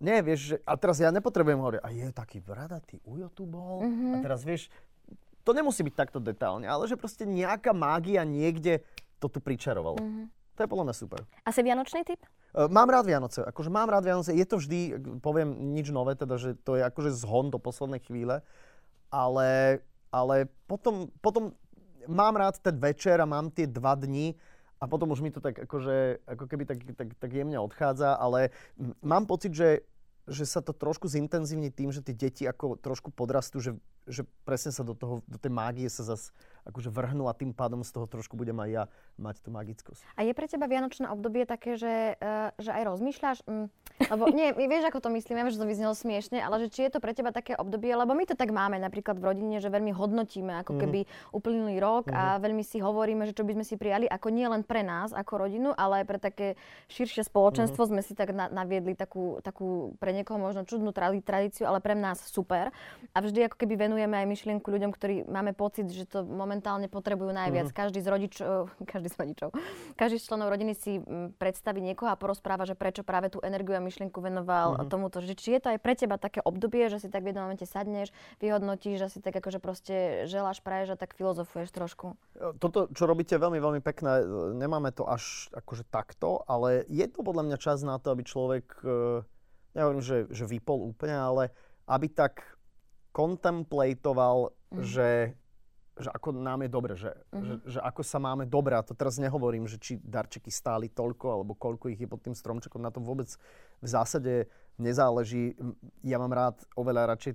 Nie, 0.00 0.24
vieš, 0.24 0.40
že, 0.40 0.56
a 0.64 0.80
teraz 0.80 0.96
ja 0.96 1.12
nepotrebujem 1.12 1.60
hovoriť, 1.60 1.80
a 1.84 1.88
je 1.92 2.08
taký 2.10 2.40
bradatý 2.40 3.04
ujo 3.04 3.28
tu 3.36 3.44
bol, 3.44 3.84
a 3.84 4.16
teraz 4.24 4.40
vieš, 4.40 4.72
to 5.44 5.52
nemusí 5.52 5.84
byť 5.84 5.94
takto 5.96 6.18
detálne, 6.24 6.64
ale 6.64 6.88
že 6.88 6.96
proste 6.96 7.28
nejaká 7.28 7.76
mágia 7.76 8.24
niekde 8.24 8.80
to 9.20 9.28
tu 9.28 9.44
pričarovalo. 9.44 10.00
To 10.56 10.60
je 10.64 10.68
podľa 10.68 10.86
mňa 10.88 10.96
super. 10.96 11.20
Asi 11.44 11.60
vianočný 11.60 12.04
typ? 12.04 12.20
Uh, 12.52 12.68
Mám 12.68 12.88
rád 12.92 13.08
Vianoce, 13.08 13.40
akože 13.44 13.72
mám 13.72 13.88
rád 13.88 14.04
Vianoce, 14.08 14.32
je 14.36 14.44
to 14.44 14.56
vždy, 14.60 15.00
poviem 15.20 15.72
nič 15.72 15.88
nové, 15.92 16.16
teda, 16.16 16.36
že 16.36 16.56
to 16.60 16.76
je 16.76 16.82
akože 16.84 17.12
zhon 17.16 17.48
do 17.52 17.60
poslednej 17.60 18.00
chvíle, 18.04 18.44
ale, 19.08 19.80
ale 20.12 20.48
potom, 20.68 21.08
potom 21.24 21.56
mám 22.08 22.36
rád 22.36 22.60
ten 22.60 22.76
večer 22.76 23.20
a 23.20 23.28
mám 23.28 23.52
tie 23.52 23.68
dva 23.68 23.96
dni 23.96 24.36
a 24.80 24.88
potom 24.88 25.12
už 25.12 25.20
mi 25.20 25.28
to 25.28 25.44
tak 25.44 25.60
akože, 25.60 26.24
ako 26.24 26.44
keby 26.48 26.64
tak, 26.64 26.80
tak, 26.96 27.08
tak 27.20 27.30
jemne 27.32 27.60
odchádza, 27.60 28.16
ale 28.16 28.48
mám 29.04 29.28
pocit, 29.28 29.52
že, 29.52 29.84
že 30.30 30.46
sa 30.46 30.62
to 30.62 30.70
trošku 30.70 31.10
zintenzívni 31.10 31.74
tým, 31.74 31.90
že 31.90 32.00
tie 32.00 32.14
deti 32.14 32.46
ako 32.46 32.78
trošku 32.78 33.10
podrastú, 33.10 33.58
že, 33.58 33.74
že 34.10 34.26
presne 34.44 34.74
sa 34.74 34.82
do, 34.82 34.92
toho, 34.98 35.22
do 35.30 35.38
tej 35.38 35.54
mágie 35.54 35.86
sa 35.86 36.02
zase 36.02 36.34
akože 36.68 36.92
vrhnú 36.92 37.30
a 37.30 37.36
tým 37.36 37.56
pádom 37.56 37.80
z 37.80 37.90
toho 37.94 38.04
trošku 38.04 38.36
budem 38.36 38.56
aj 38.60 38.70
ja 38.70 38.84
mať 39.16 39.40
tú 39.40 39.48
magickosť. 39.48 40.04
A 40.16 40.26
je 40.26 40.36
pre 40.36 40.44
teba 40.44 40.68
vianočné 40.68 41.08
obdobie 41.08 41.48
také, 41.48 41.80
že, 41.80 42.20
uh, 42.20 42.52
že 42.60 42.70
aj 42.74 42.82
rozmýšľaš? 42.84 43.38
Mm, 43.48 43.66
lebo 44.12 44.24
nie, 44.32 44.52
vieš, 44.72 44.92
ako 44.92 45.00
to 45.00 45.08
myslím, 45.16 45.40
ja 45.40 45.44
viem, 45.44 45.54
že 45.54 45.60
to 45.60 45.68
vyznelo 45.68 45.94
smiešne, 45.96 46.38
ale 46.40 46.66
že 46.66 46.68
či 46.72 46.80
je 46.88 46.92
to 46.92 47.00
pre 47.00 47.16
teba 47.16 47.32
také 47.32 47.56
obdobie, 47.56 47.92
lebo 47.92 48.12
my 48.12 48.24
to 48.28 48.36
tak 48.36 48.52
máme 48.52 48.76
napríklad 48.76 49.16
v 49.16 49.24
rodine, 49.32 49.56
že 49.60 49.72
veľmi 49.72 49.92
hodnotíme 49.92 50.60
ako 50.64 50.76
keby 50.80 51.08
uplynulý 51.32 51.76
rok 51.80 52.12
a 52.12 52.40
veľmi 52.40 52.64
si 52.64 52.80
hovoríme, 52.80 53.24
že 53.28 53.36
čo 53.36 53.44
by 53.44 53.56
sme 53.60 53.64
si 53.64 53.74
prijali, 53.76 54.06
ako 54.08 54.28
nie 54.32 54.46
len 54.46 54.62
pre 54.64 54.84
nás, 54.84 55.12
ako 55.16 55.48
rodinu, 55.48 55.70
ale 55.76 56.02
aj 56.02 56.06
pre 56.08 56.18
také 56.20 56.48
širšie 56.92 57.28
spoločenstvo 57.28 57.88
sme 57.88 58.00
si 58.04 58.12
tak 58.16 58.32
na, 58.32 58.48
naviedli 58.48 58.96
takú, 58.96 59.40
takú 59.44 59.96
pre 60.00 60.12
niekoho 60.12 60.36
možno 60.40 60.64
čudnú 60.64 60.92
tradíciu, 60.92 61.68
ale 61.68 61.80
pre 61.80 61.96
nás 61.96 62.20
super. 62.24 62.72
A 63.12 63.18
vždy 63.20 63.48
ako 63.48 63.56
keby 63.60 63.88
venujeme 63.88 63.99
venujeme 64.00 64.16
aj 64.24 64.32
myšlienku 64.32 64.64
ľuďom, 64.64 64.90
ktorí 64.96 65.28
máme 65.28 65.52
pocit, 65.52 65.84
že 65.92 66.08
to 66.08 66.24
momentálne 66.24 66.88
potrebujú 66.88 67.36
najviac. 67.36 67.68
Mm-hmm. 67.68 67.80
Každý 67.84 68.00
z 68.00 68.08
rodičov, 68.08 68.56
každý 68.92 69.08
z 69.12 69.16
rodičov, 69.20 69.48
každý 70.00 70.16
z 70.16 70.24
členov 70.24 70.48
rodiny 70.48 70.72
si 70.72 71.04
predstaví 71.36 71.84
niekoho 71.84 72.08
a 72.08 72.16
porozpráva, 72.16 72.64
že 72.64 72.72
prečo 72.72 73.04
práve 73.04 73.28
tú 73.28 73.44
energiu 73.44 73.76
a 73.76 73.84
myšlienku 73.84 74.16
venoval 74.24 74.80
mm-hmm. 74.80 74.88
tomuto. 74.88 75.20
Že 75.20 75.36
či 75.36 75.48
je 75.52 75.60
to 75.60 75.68
aj 75.76 75.78
pre 75.84 75.92
teba 75.92 76.16
také 76.16 76.40
obdobie, 76.40 76.88
že 76.88 76.96
si 76.96 77.12
tak 77.12 77.28
v 77.28 77.36
jednom 77.36 77.44
momente 77.44 77.68
sadneš, 77.68 78.08
vyhodnotíš, 78.40 78.96
že 79.04 79.08
si 79.12 79.18
tak 79.20 79.36
akože 79.36 79.60
proste 79.60 80.24
želáš, 80.24 80.64
praješ 80.64 80.96
a 80.96 81.00
tak 81.00 81.12
filozofuješ 81.12 81.68
trošku. 81.76 82.16
Toto, 82.56 82.88
čo 82.96 83.04
robíte, 83.04 83.36
veľmi, 83.36 83.60
veľmi 83.60 83.80
pekné. 83.84 84.24
Nemáme 84.56 84.96
to 84.96 85.04
až 85.04 85.52
akože 85.52 85.84
takto, 85.92 86.40
ale 86.48 86.88
je 86.88 87.04
to 87.04 87.20
podľa 87.20 87.52
mňa 87.52 87.58
čas 87.60 87.84
na 87.84 88.00
to, 88.00 88.16
aby 88.16 88.24
človek, 88.24 88.64
e, 88.80 89.20
nehovorím, 89.76 90.00
že, 90.00 90.24
že 90.32 90.48
vypol 90.48 90.88
úplne, 90.88 91.12
ale 91.12 91.52
aby 91.90 92.06
tak 92.06 92.59
kontemplatoval, 93.10 94.54
mm. 94.70 94.82
že, 94.82 95.34
že 95.98 96.10
ako 96.10 96.34
nám 96.34 96.66
je 96.66 96.70
dobre, 96.70 96.92
že, 96.94 97.12
mm. 97.34 97.42
že, 97.42 97.54
že 97.76 97.80
ako 97.82 98.02
sa 98.06 98.18
máme 98.22 98.46
dobre. 98.46 98.78
A 98.78 98.86
to 98.86 98.94
teraz 98.94 99.18
nehovorím, 99.18 99.66
že 99.66 99.78
či 99.82 99.98
darčeky 99.98 100.48
stáli 100.48 100.90
toľko, 100.90 101.26
alebo 101.40 101.52
koľko 101.58 101.90
ich 101.90 102.00
je 102.00 102.08
pod 102.10 102.22
tým 102.22 102.34
stromčekom. 102.34 102.82
Na 102.82 102.94
to 102.94 103.02
vôbec 103.02 103.28
v 103.82 103.88
zásade 103.88 104.46
nezáleží. 104.78 105.58
Ja 106.06 106.16
mám 106.22 106.32
rád 106.32 106.62
oveľa 106.78 107.16
radšej 107.16 107.34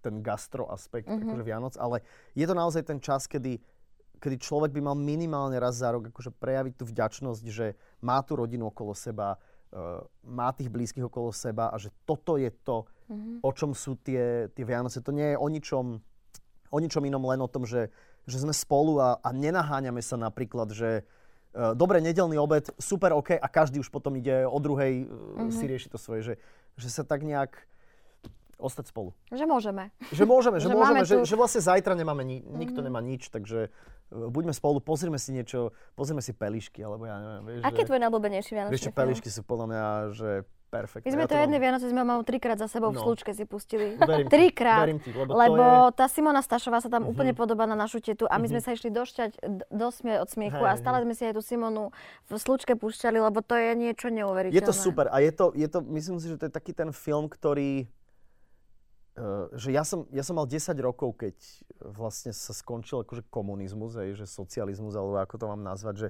ten 0.00 0.24
gastro 0.24 0.64
aspekt 0.72 1.12
mm-hmm. 1.12 1.28
akože 1.28 1.44
Vianoc, 1.44 1.74
ale 1.76 2.00
je 2.32 2.48
to 2.48 2.54
naozaj 2.56 2.88
ten 2.88 3.04
čas, 3.04 3.28
kedy 3.28 3.60
kedy 4.20 4.36
človek 4.36 4.76
by 4.76 4.84
mal 4.84 4.96
minimálne 4.96 5.56
raz 5.56 5.80
za 5.80 5.88
rok 5.96 6.12
akože 6.12 6.36
prejaviť 6.36 6.74
tú 6.76 6.84
vďačnosť, 6.84 7.44
že 7.48 7.72
má 8.04 8.20
tú 8.20 8.36
rodinu 8.36 8.68
okolo 8.68 8.92
seba, 8.92 9.40
má 10.26 10.50
tých 10.50 10.66
blízkych 10.66 11.06
okolo 11.06 11.30
seba 11.30 11.70
a 11.70 11.78
že 11.78 11.94
toto 12.02 12.34
je 12.34 12.50
to, 12.66 12.90
mm-hmm. 13.06 13.36
o 13.42 13.50
čom 13.54 13.70
sú 13.70 13.94
tie, 14.02 14.50
tie 14.50 14.64
Vianoce. 14.66 14.98
To 14.98 15.14
nie 15.14 15.34
je 15.34 15.36
o 15.38 15.46
ničom, 15.46 15.86
o 16.70 16.78
ničom 16.78 17.02
inom, 17.06 17.22
len 17.30 17.38
o 17.38 17.50
tom, 17.50 17.62
že, 17.62 17.90
že 18.26 18.42
sme 18.42 18.50
spolu 18.50 18.98
a, 18.98 19.22
a 19.22 19.30
nenaháňame 19.30 20.02
sa 20.02 20.18
napríklad, 20.18 20.74
že 20.74 21.06
uh, 21.54 21.78
dobre, 21.78 22.02
nedelný 22.02 22.34
obed, 22.34 22.66
super, 22.82 23.14
OK, 23.14 23.38
a 23.38 23.46
každý 23.46 23.78
už 23.78 23.94
potom 23.94 24.18
ide 24.18 24.42
o 24.42 24.58
druhej, 24.58 25.06
uh, 25.06 25.46
mm-hmm. 25.46 25.54
si 25.54 25.64
rieši 25.70 25.88
to 25.90 25.98
svoje, 26.02 26.20
že, 26.22 26.34
že 26.74 26.88
sa 26.90 27.06
tak 27.06 27.22
nejak 27.22 27.54
ostať 28.60 28.92
spolu. 28.92 29.16
Že 29.32 29.44
môžeme. 29.48 29.90
Že 30.12 30.24
môžeme, 30.28 30.56
že, 30.60 30.68
že 30.68 30.76
môžeme, 30.76 31.00
že, 31.02 31.16
že 31.24 31.34
vlastne 31.34 31.60
zajtra 31.64 31.96
nemáme, 31.96 32.22
ni- 32.22 32.44
nikto 32.44 32.78
mm-hmm. 32.78 32.86
nemá 32.86 33.00
nič, 33.00 33.32
takže 33.32 33.72
uh, 33.72 34.28
buďme 34.28 34.52
spolu, 34.52 34.78
pozrime 34.84 35.16
si 35.16 35.32
niečo, 35.32 35.72
pozrime 35.96 36.20
si 36.20 36.36
pelišky, 36.36 36.84
alebo 36.84 37.08
ja 37.08 37.16
neviem. 37.18 37.42
Vieš, 37.48 37.60
Aký 37.64 37.80
je 37.82 37.88
tvoj 37.88 38.00
najblúbenejší 38.04 38.50
vianočný 38.52 38.76
Vieš, 38.76 38.92
pelišky 38.92 39.28
sú 39.32 39.40
podľa 39.42 39.66
mňa, 39.72 39.84
že 40.12 40.30
perfektné. 40.70 41.10
My 41.10 41.12
sme 41.18 41.24
ja 41.26 41.28
to 41.28 41.36
jedné 41.36 41.58
Vianoce 41.58 41.86
sme 41.90 42.02
mal 42.06 42.22
trikrát 42.22 42.56
za 42.56 42.70
sebou 42.70 42.94
no. 42.94 43.02
v 43.02 43.02
slučke 43.02 43.34
si 43.34 43.44
pustili. 43.44 43.98
Verím 43.98 44.30
trikrát. 44.30 44.86
Verím 44.86 45.02
ti, 45.02 45.10
lebo, 45.10 45.34
lebo 45.34 45.64
je... 45.90 45.98
tá 45.98 46.06
Simona 46.06 46.40
Stašová 46.40 46.78
sa 46.78 46.86
tam 46.86 47.04
uh-huh. 47.04 47.12
úplne 47.12 47.34
podobá 47.34 47.66
na 47.66 47.74
našu 47.74 47.98
tetu 47.98 48.30
a 48.30 48.38
my 48.38 48.46
uh-huh. 48.46 48.56
sme 48.56 48.60
sa 48.62 48.70
išli 48.72 48.88
došťať, 48.94 49.30
dosmiať 49.68 50.18
od 50.22 50.28
smiechu 50.30 50.62
hey, 50.62 50.70
a 50.70 50.78
stále 50.78 51.02
sme 51.02 51.14
si 51.18 51.26
aj 51.26 51.34
tú 51.34 51.42
Simonu 51.42 51.90
v 52.30 52.34
slučke 52.38 52.78
púšťali, 52.78 53.18
lebo 53.18 53.42
to 53.42 53.58
je 53.58 53.70
niečo 53.74 54.08
neuveriteľné. 54.14 54.56
Je 54.56 54.62
to 54.62 54.72
super 54.72 55.10
a 55.10 55.18
je 55.18 55.34
to, 55.34 55.50
je 55.58 55.66
to, 55.66 55.82
myslím 55.90 56.16
si, 56.22 56.30
že 56.30 56.38
to 56.38 56.46
je 56.46 56.52
taký 56.54 56.70
ten 56.72 56.94
film, 56.94 57.26
ktorý 57.26 57.90
že 59.58 59.74
ja 59.74 59.82
som, 59.82 60.06
ja 60.14 60.22
som 60.22 60.38
mal 60.38 60.46
10 60.46 60.70
rokov, 60.80 61.18
keď 61.18 61.34
vlastne 61.82 62.30
sa 62.30 62.54
skončil 62.54 63.02
akože 63.02 63.26
komunizmus, 63.28 63.98
aj, 63.98 64.16
že 64.16 64.26
socializmus, 64.26 64.94
alebo 64.94 65.18
ako 65.18 65.36
to 65.36 65.46
mám 65.50 65.62
nazvať, 65.66 65.94
že 65.96 66.08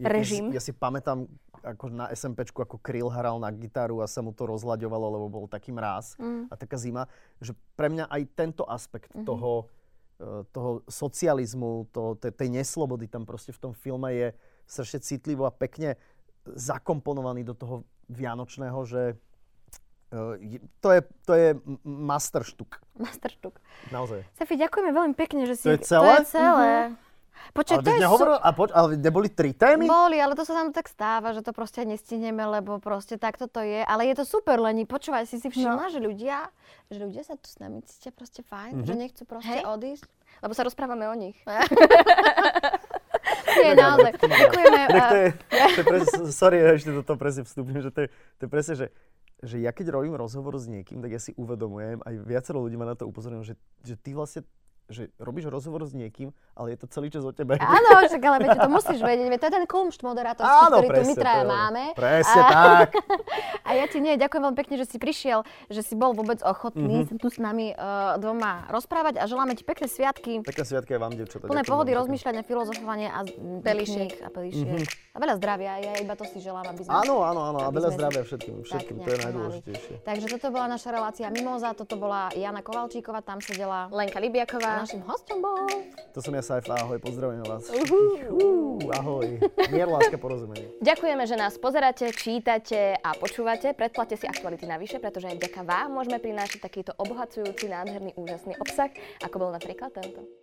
Režim. 0.00 0.48
Ja, 0.48 0.56
ja 0.56 0.62
si 0.64 0.72
pamätám, 0.72 1.28
ako 1.60 1.92
na 1.92 2.08
SMPčku, 2.08 2.64
ako 2.64 2.80
Kryl 2.80 3.12
hral 3.12 3.36
na 3.36 3.52
gitaru 3.52 4.00
a 4.00 4.08
sa 4.08 4.24
mu 4.24 4.32
to 4.32 4.48
rozlaďovalo, 4.48 5.06
lebo 5.20 5.26
bol 5.28 5.44
taký 5.44 5.68
mráz 5.68 6.16
mm. 6.16 6.48
a 6.48 6.54
taká 6.56 6.80
zima, 6.80 7.04
že 7.44 7.52
pre 7.76 7.92
mňa 7.92 8.08
aj 8.08 8.22
tento 8.32 8.64
aspekt 8.64 9.12
mm-hmm. 9.12 9.28
toho, 9.28 9.68
eh, 10.16 10.42
toho 10.48 10.80
socializmu, 10.88 11.92
to, 11.92 12.16
tej 12.16 12.48
neslobody 12.48 13.04
tam 13.04 13.28
proste 13.28 13.52
v 13.52 13.60
tom 13.68 13.72
filme 13.76 14.08
je 14.16 14.28
strašne 14.64 15.04
citlivo 15.04 15.44
a 15.44 15.52
pekne 15.52 16.00
zakomponovaný 16.48 17.44
do 17.44 17.52
toho 17.52 17.84
vianočného, 18.08 18.80
že 18.88 19.20
to 20.84 20.88
je, 20.92 21.00
to 21.24 21.32
je 21.32 21.48
masterštuk. 21.84 22.80
Masterštuk. 23.00 23.56
Naozaj. 23.88 24.20
Sefi, 24.36 24.60
ďakujeme 24.60 24.92
veľmi 24.92 25.14
pekne, 25.16 25.48
že 25.48 25.56
si... 25.56 25.64
To 25.64 25.72
je 25.72 25.80
celé? 25.80 26.04
To 26.04 26.12
je 26.20 26.26
celé. 26.28 26.70
Uh-huh. 26.92 27.10
Počkej, 27.52 27.76
ale 27.80 27.84
to 27.84 27.90
je 27.90 28.00
nehovoril, 28.00 28.36
sú... 28.38 28.44
a 28.44 28.48
poč- 28.54 28.74
ale 28.76 28.86
neboli 29.00 29.28
tri 29.32 29.50
témy? 29.56 29.84
Boli, 29.88 30.20
ale 30.20 30.36
to 30.38 30.44
sa 30.46 30.54
nám 30.56 30.70
tak 30.70 30.86
stáva, 30.88 31.32
že 31.34 31.42
to 31.42 31.50
proste 31.56 31.82
nestihneme, 31.82 32.44
lebo 32.44 32.78
proste 32.78 33.16
takto 33.16 33.48
to 33.50 33.64
je. 33.64 33.82
Ale 33.82 34.08
je 34.08 34.14
to 34.20 34.24
super, 34.28 34.60
Leni. 34.60 34.84
Počúvaj, 34.86 35.26
si 35.26 35.40
si 35.40 35.48
všimla, 35.48 35.88
no. 35.88 35.92
že 35.92 35.98
ľudia, 35.98 36.48
že 36.92 37.02
ľudia 37.02 37.24
sa 37.26 37.34
tu 37.36 37.48
s 37.50 37.58
nami 37.58 37.82
cítia 37.82 38.12
proste 38.14 38.44
fajn, 38.46 38.84
uh-huh. 38.84 38.88
že 38.88 38.94
nechcú 38.94 39.22
proste 39.24 39.58
Hej. 39.58 39.68
odísť. 39.68 40.04
Lebo 40.44 40.52
sa 40.52 40.62
rozprávame 40.64 41.08
o 41.08 41.16
nich. 41.16 41.36
Nie, 43.52 43.76
naozaj. 43.76 44.16
Ďakujeme. 44.16 44.80
To 44.88 45.16
je, 45.16 45.28
to 45.76 45.80
je 45.80 45.84
pres, 45.84 46.06
sorry, 46.32 46.56
ešte 46.62 46.90
do 46.90 47.04
toho 47.04 47.20
presne 47.20 47.44
vstúpim, 47.44 47.78
že 47.84 47.92
to 47.92 48.06
je, 48.06 48.08
to 48.40 48.42
je 48.46 48.50
presne, 48.50 48.74
že 48.74 48.86
že 49.42 49.58
ja 49.58 49.74
keď 49.74 49.90
robím 49.90 50.14
rozhovor 50.14 50.54
s 50.54 50.70
niekým, 50.70 51.02
tak 51.02 51.10
ja 51.10 51.18
si 51.18 51.34
uvedomujem, 51.34 51.98
aj 52.06 52.14
viacero 52.22 52.62
ľudí 52.62 52.78
ma 52.78 52.86
na 52.86 52.94
to 52.94 53.10
upozorňujú, 53.10 53.42
že, 53.42 53.54
že 53.82 53.94
ty 53.98 54.14
vlastne 54.14 54.46
že 54.90 55.08
robíš 55.16 55.48
rozhovor 55.48 55.86
s 55.86 55.94
niekým, 55.94 56.34
ale 56.52 56.74
je 56.74 56.84
to 56.84 56.86
celý 56.90 57.08
čas 57.08 57.22
o 57.24 57.32
tebe. 57.32 57.56
Áno, 57.56 57.88
však 58.04 58.22
ale 58.22 58.38
viete, 58.44 58.58
to 58.58 58.70
musíš 58.70 59.00
vedieť, 59.00 59.40
to 59.40 59.46
je 59.48 59.54
ten 59.54 59.66
kumšt 59.66 60.00
moderátorský, 60.04 60.62
Áno, 60.68 60.76
ktorý 60.82 60.88
presne, 60.90 61.02
tu 61.02 61.08
my 61.08 61.14
traja 61.16 61.44
máme. 61.46 61.82
Presne 61.96 62.40
a, 62.42 62.48
tak. 62.50 62.88
A 63.68 63.78
ja 63.78 63.86
ti 63.86 64.02
nie, 64.02 64.18
ďakujem 64.18 64.42
veľmi 64.42 64.58
pekne, 64.58 64.74
že 64.76 64.86
si 64.90 64.98
prišiel, 64.98 65.46
že 65.70 65.80
si 65.80 65.94
bol 65.94 66.12
vôbec 66.12 66.42
ochotný 66.44 67.06
mm-hmm. 67.06 67.22
tu 67.22 67.30
s 67.30 67.38
nami 67.38 67.72
uh, 67.72 68.18
dvoma 68.18 68.68
rozprávať 68.68 69.22
a 69.22 69.24
želáme 69.24 69.54
ti 69.56 69.62
pekné 69.64 69.86
sviatky. 69.86 70.42
Pekné 70.44 70.64
sviatky 70.66 70.98
aj 70.98 71.00
vám, 71.00 71.12
devčatá. 71.14 71.46
Plné 71.46 71.64
pohody, 71.64 71.94
rozmýšľania, 71.94 72.42
filozofovanie 72.44 73.08
a 73.08 73.24
pelíšiek 73.64 74.18
a 74.26 74.28
pelíšiek. 74.28 74.82
Mm-hmm. 74.82 75.14
A 75.14 75.16
veľa 75.16 75.34
zdravia, 75.40 75.72
ja 75.78 75.92
iba 76.00 76.14
to 76.18 76.26
si 76.28 76.42
želám, 76.42 76.68
aby 76.68 76.84
sme... 76.84 76.92
Áno, 76.92 77.22
áno, 77.22 77.40
áno, 77.54 77.58
a 77.64 77.68
veľa 77.70 77.90
zdravia 77.96 78.22
všetkým, 78.26 78.56
všetkým, 78.66 78.96
to 79.00 79.08
je 79.08 79.18
najdôležitejšie. 79.30 79.94
Takže 80.04 80.26
toto 80.36 80.46
bola 80.50 80.66
naša 80.72 80.88
relácia 80.90 81.26
Mimoza, 81.30 81.70
toto 81.72 81.94
bola 81.96 82.28
Jana 82.34 82.60
Kovalčíková, 82.60 83.22
tam 83.22 83.38
sedela 83.44 83.92
Lenka 83.94 84.18
Libiaková. 84.18 84.71
A 84.72 84.80
našim 84.88 85.04
hostom 85.04 85.44
bol... 85.44 85.68
To 86.16 86.20
som 86.24 86.32
ja 86.32 86.40
Saifa, 86.40 86.80
ahoj, 86.80 86.96
pozdravujem 86.96 87.44
vás. 87.44 87.68
Uh, 87.68 88.80
ahoj. 88.96 89.36
Mier, 89.68 89.84
láska, 89.84 90.16
porozumenie. 90.16 90.72
Ďakujeme, 90.80 91.24
že 91.28 91.36
nás 91.36 91.60
pozeráte, 91.60 92.08
čítate 92.16 92.96
a 92.96 93.12
počúvate. 93.12 93.76
Predplatte 93.76 94.16
si 94.16 94.24
aktuality 94.24 94.64
navyše, 94.64 94.96
pretože 94.96 95.28
aj 95.28 95.36
vďaka 95.36 95.60
vám 95.60 95.92
môžeme 95.92 96.16
prinášať 96.16 96.64
takýto 96.64 96.96
obohacujúci, 96.96 97.68
nádherný, 97.68 98.16
úžasný 98.16 98.56
obsah, 98.56 98.88
ako 99.20 99.36
bol 99.36 99.50
napríklad 99.52 99.92
tento. 99.92 100.41